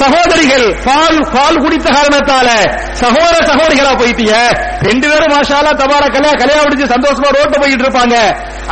சகோதரிகள் 0.00 0.66
பால் 0.84 1.18
பால் 1.34 1.58
குடித்த 1.62 1.88
காரணத்தால 1.90 2.48
சகோதர 2.92 3.36
சகோதரிகளா 3.50 3.92
போயிட்டீங்க. 4.00 4.36
ரெண்டு 4.80 5.08
பேரும் 5.10 5.32
மாஷாலா 5.34 5.72
தபாரா 5.80 6.06
கல்யா 6.06 6.30
கல்யாணம் 6.30 6.64
முடிச்சு 6.64 6.86
சந்தோஷமா 6.94 7.28
ரோட்ல 7.36 7.60
போயிட்டு 7.60 7.84
இருப்பாங்க. 7.84 8.16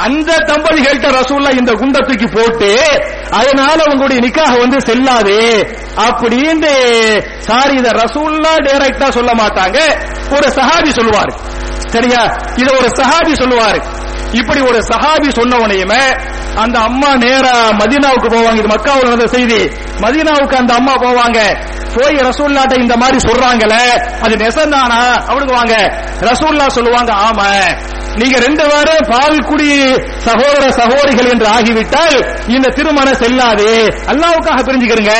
அந்த 0.06 0.30
தம்பதிகள்கிட்ட 0.50 1.10
ரசூல்லா 1.20 1.50
இந்த 1.56 1.72
குண்டை 1.72 2.00
தூக்கி 2.00 2.26
போட்டு 2.26 2.70
அதனால 3.30 3.78
உங்களுடைய 3.92 4.20
நிக்காக 4.26 4.58
வந்து 4.58 4.80
செல்லாது 4.80 5.38
அப்படின்னு 6.08 6.74
சாரி 7.38 7.74
இத 7.74 7.90
ரசூல்லா 7.90 8.52
டைரக்டா 8.66 9.08
சொல்ல 9.10 9.32
மாட்டாங்க. 9.32 9.78
ஒரு 10.36 10.48
சஹாபி 10.58 10.90
சொல்லுவாரு. 10.98 11.32
சரியா? 11.94 12.22
இத 12.56 12.68
ஒரு 12.78 12.88
சஹாபி 12.98 13.32
சொல்லுவாரு. 13.32 13.80
இப்படி 14.33 14.61
ஒரு 14.61 14.78
சஹாபி 14.78 15.28
சொன்னவனையுமே 15.28 16.03
அந்த 16.55 16.78
அம்மா 16.78 17.16
நேரா 17.16 17.70
மதீனாவுக்கு 17.70 18.28
போவாங்க. 18.28 18.59
இது 18.59 18.68
மக்காவில் 18.68 19.03
நடந்த 19.03 19.26
செய்தி. 19.26 19.70
மதீனாவுக்கு 20.01 20.57
அந்த 20.57 20.74
அம்மா 20.74 20.95
போவாங்க. 20.95 21.39
போய் 21.95 22.14
ரசூல்லாட்ட 22.14 22.80
இந்த 22.80 22.97
மாதிரி 22.97 23.18
சொல்றாங்களே 23.18 23.84
அது 24.20 24.36
நெசந்தானா? 24.36 25.26
அவனுக்கு 25.26 25.55
வாங்க. 25.55 25.74
ரசூல்லா 26.20 26.66
சொல்லுவாங்க 26.66 27.12
ஆமா. 27.12 27.78
நீங்க 28.14 28.38
ரெண்டு 28.38 28.66
பேரும் 28.66 29.07
பால் 29.09 29.45
குடி 29.45 29.95
சகோதர 30.16 30.70
சகோதரிகள் 30.70 31.30
என்று 31.30 31.47
ஆகிவிட்டால் 31.47 32.34
இந்த 32.47 32.68
திருமணம் 32.68 33.14
செல்லாது. 33.14 33.95
அல்லாவுக்காக 34.07 34.61
பிரிஞ்சுக்கிறீங்க 34.62 35.12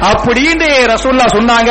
அப்படின்னு 0.00 0.68
ரசூல்லா 0.94 1.24
சொன்னாங்க. 1.26 1.70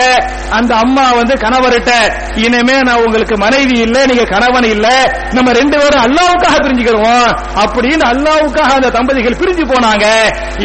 அந்த 0.49 0.76
அம்மா 0.76 1.12
வந்து 1.12 1.34
கணவர்கிட்ட 1.34 1.91
இனிமே 2.36 2.82
நான் 2.82 3.03
உங்களுக்கு 3.03 3.38
மனைவி 3.38 3.80
இல்ல 3.80 4.06
நீங்க 4.06 4.24
கணவன் 4.24 4.64
இல்ல. 4.64 4.88
நம்ம 5.32 5.51
ரெண்டு 5.51 5.78
பேரும் 5.78 6.03
அல்லாவுக்காக 6.03 6.58
பிரிஞ்சுக்கிறோம் 6.58 7.32
அப்படின்னு 7.56 8.06
அல்லாவுக்காக 8.06 8.74
அந்த 8.74 8.89
தம்பதிகள் 8.89 9.38
பிரிஞ்சு 9.38 9.66
போனாங்க. 9.66 10.06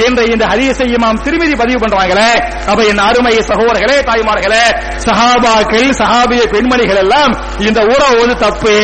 என்ற 0.07 0.25
இந்த 0.25 0.47
ஹரிய 0.47 0.75
இமாம் 0.81 1.23
திருமதி 1.23 1.57
பதிவு 1.57 1.79
பண்றாங்களே. 1.79 2.31
அப்ப 2.67 2.85
என் 2.85 2.99
அருமை 2.99 3.35
சகோதரர்களே 3.81 3.99
தாய்மார்களே 4.09 4.65
சஹாபாக்கள் 5.05 5.87
சஹாபிய 6.01 6.43
பெண்மணிகள் 6.53 7.01
எல்லாம் 7.03 7.33
இந்த 7.67 7.81
உறவு 7.93 8.17
வந்து 8.21 8.37
தப்பு 8.43 8.75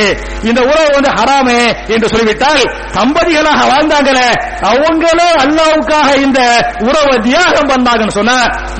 இந்த 0.48 0.60
உறவு 0.66 0.90
வந்து 0.94 1.10
ஹராமே 1.18 1.60
என்று 1.94 2.08
சொல்லிவிட்டால் 2.12 2.62
தம்பதிகளாக 2.96 3.60
வாழ்ந்தாங்களே 3.70 4.28
அவங்களே 4.70 5.28
அல்லாவுக்காக 5.42 6.08
இந்த 6.24 6.40
உறவு 6.88 7.14
தியாகம் 7.26 7.70
பண்ணாங்கன்னு 7.70 8.16
சொன்ன 8.18 8.36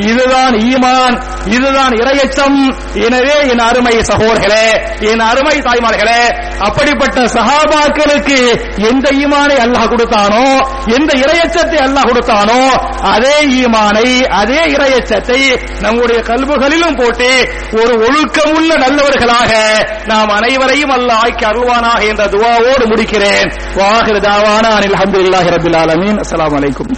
இதுதான் 0.06 0.54
ஈமான் 0.66 1.16
இதுதான் 1.48 1.92
இரையச்சம். 2.00 2.58
எனவே 3.04 3.36
என் 3.52 3.62
அருமை 3.66 3.94
சகோதரர்களே 4.08 4.64
என் 5.10 5.22
அருமை 5.28 5.56
தாய்மார்களே 5.66 6.20
அப்படிப்பட்ட 6.66 7.18
சஹாபாக்களுக்கு 7.36 8.38
எந்த 8.90 9.06
ஈமானை 9.20 9.58
அல்லாஹ் 9.64 9.90
கொடுத்தானோ 9.92 10.44
எந்த 10.96 11.10
இரையச்சத்தை 11.22 11.78
அல்லாஹ் 11.86 12.08
கொடுத்தானோ 12.10 12.60
அதே 13.12 13.36
ஈமானை 13.58 14.08
அதே 14.40 14.60
இரையச்சத்தை 14.74 15.40
நம்முடைய 15.84 16.04
கல்புகளிலும் 16.14 16.96
போட்டு 16.96 17.48
ஒரு 17.72 18.06
ஒழுக்கமுள்ள 18.06 18.78
நல்லவர்களாக 18.78 19.52
நாம் 20.06 20.28
அனைவரையும் 20.28 20.90
அல்லாஹ் 20.90 21.24
ஆக்கி 21.24 21.44
அருள்வானாக 21.44 22.06
என்ற 22.06 22.24
துவாவோடு 22.24 22.86
முடிக்கிறேன். 22.86 23.52
வாகிருதாவான 23.74 24.72
அனில் 24.72 24.92
அஹமதுல்லாஹி 24.92 25.48
ரபில் 25.48 25.76
ஆலமீன். 25.76 26.18
அஸ்லாம் 26.18 26.56
அலைக்கும். 26.56 26.96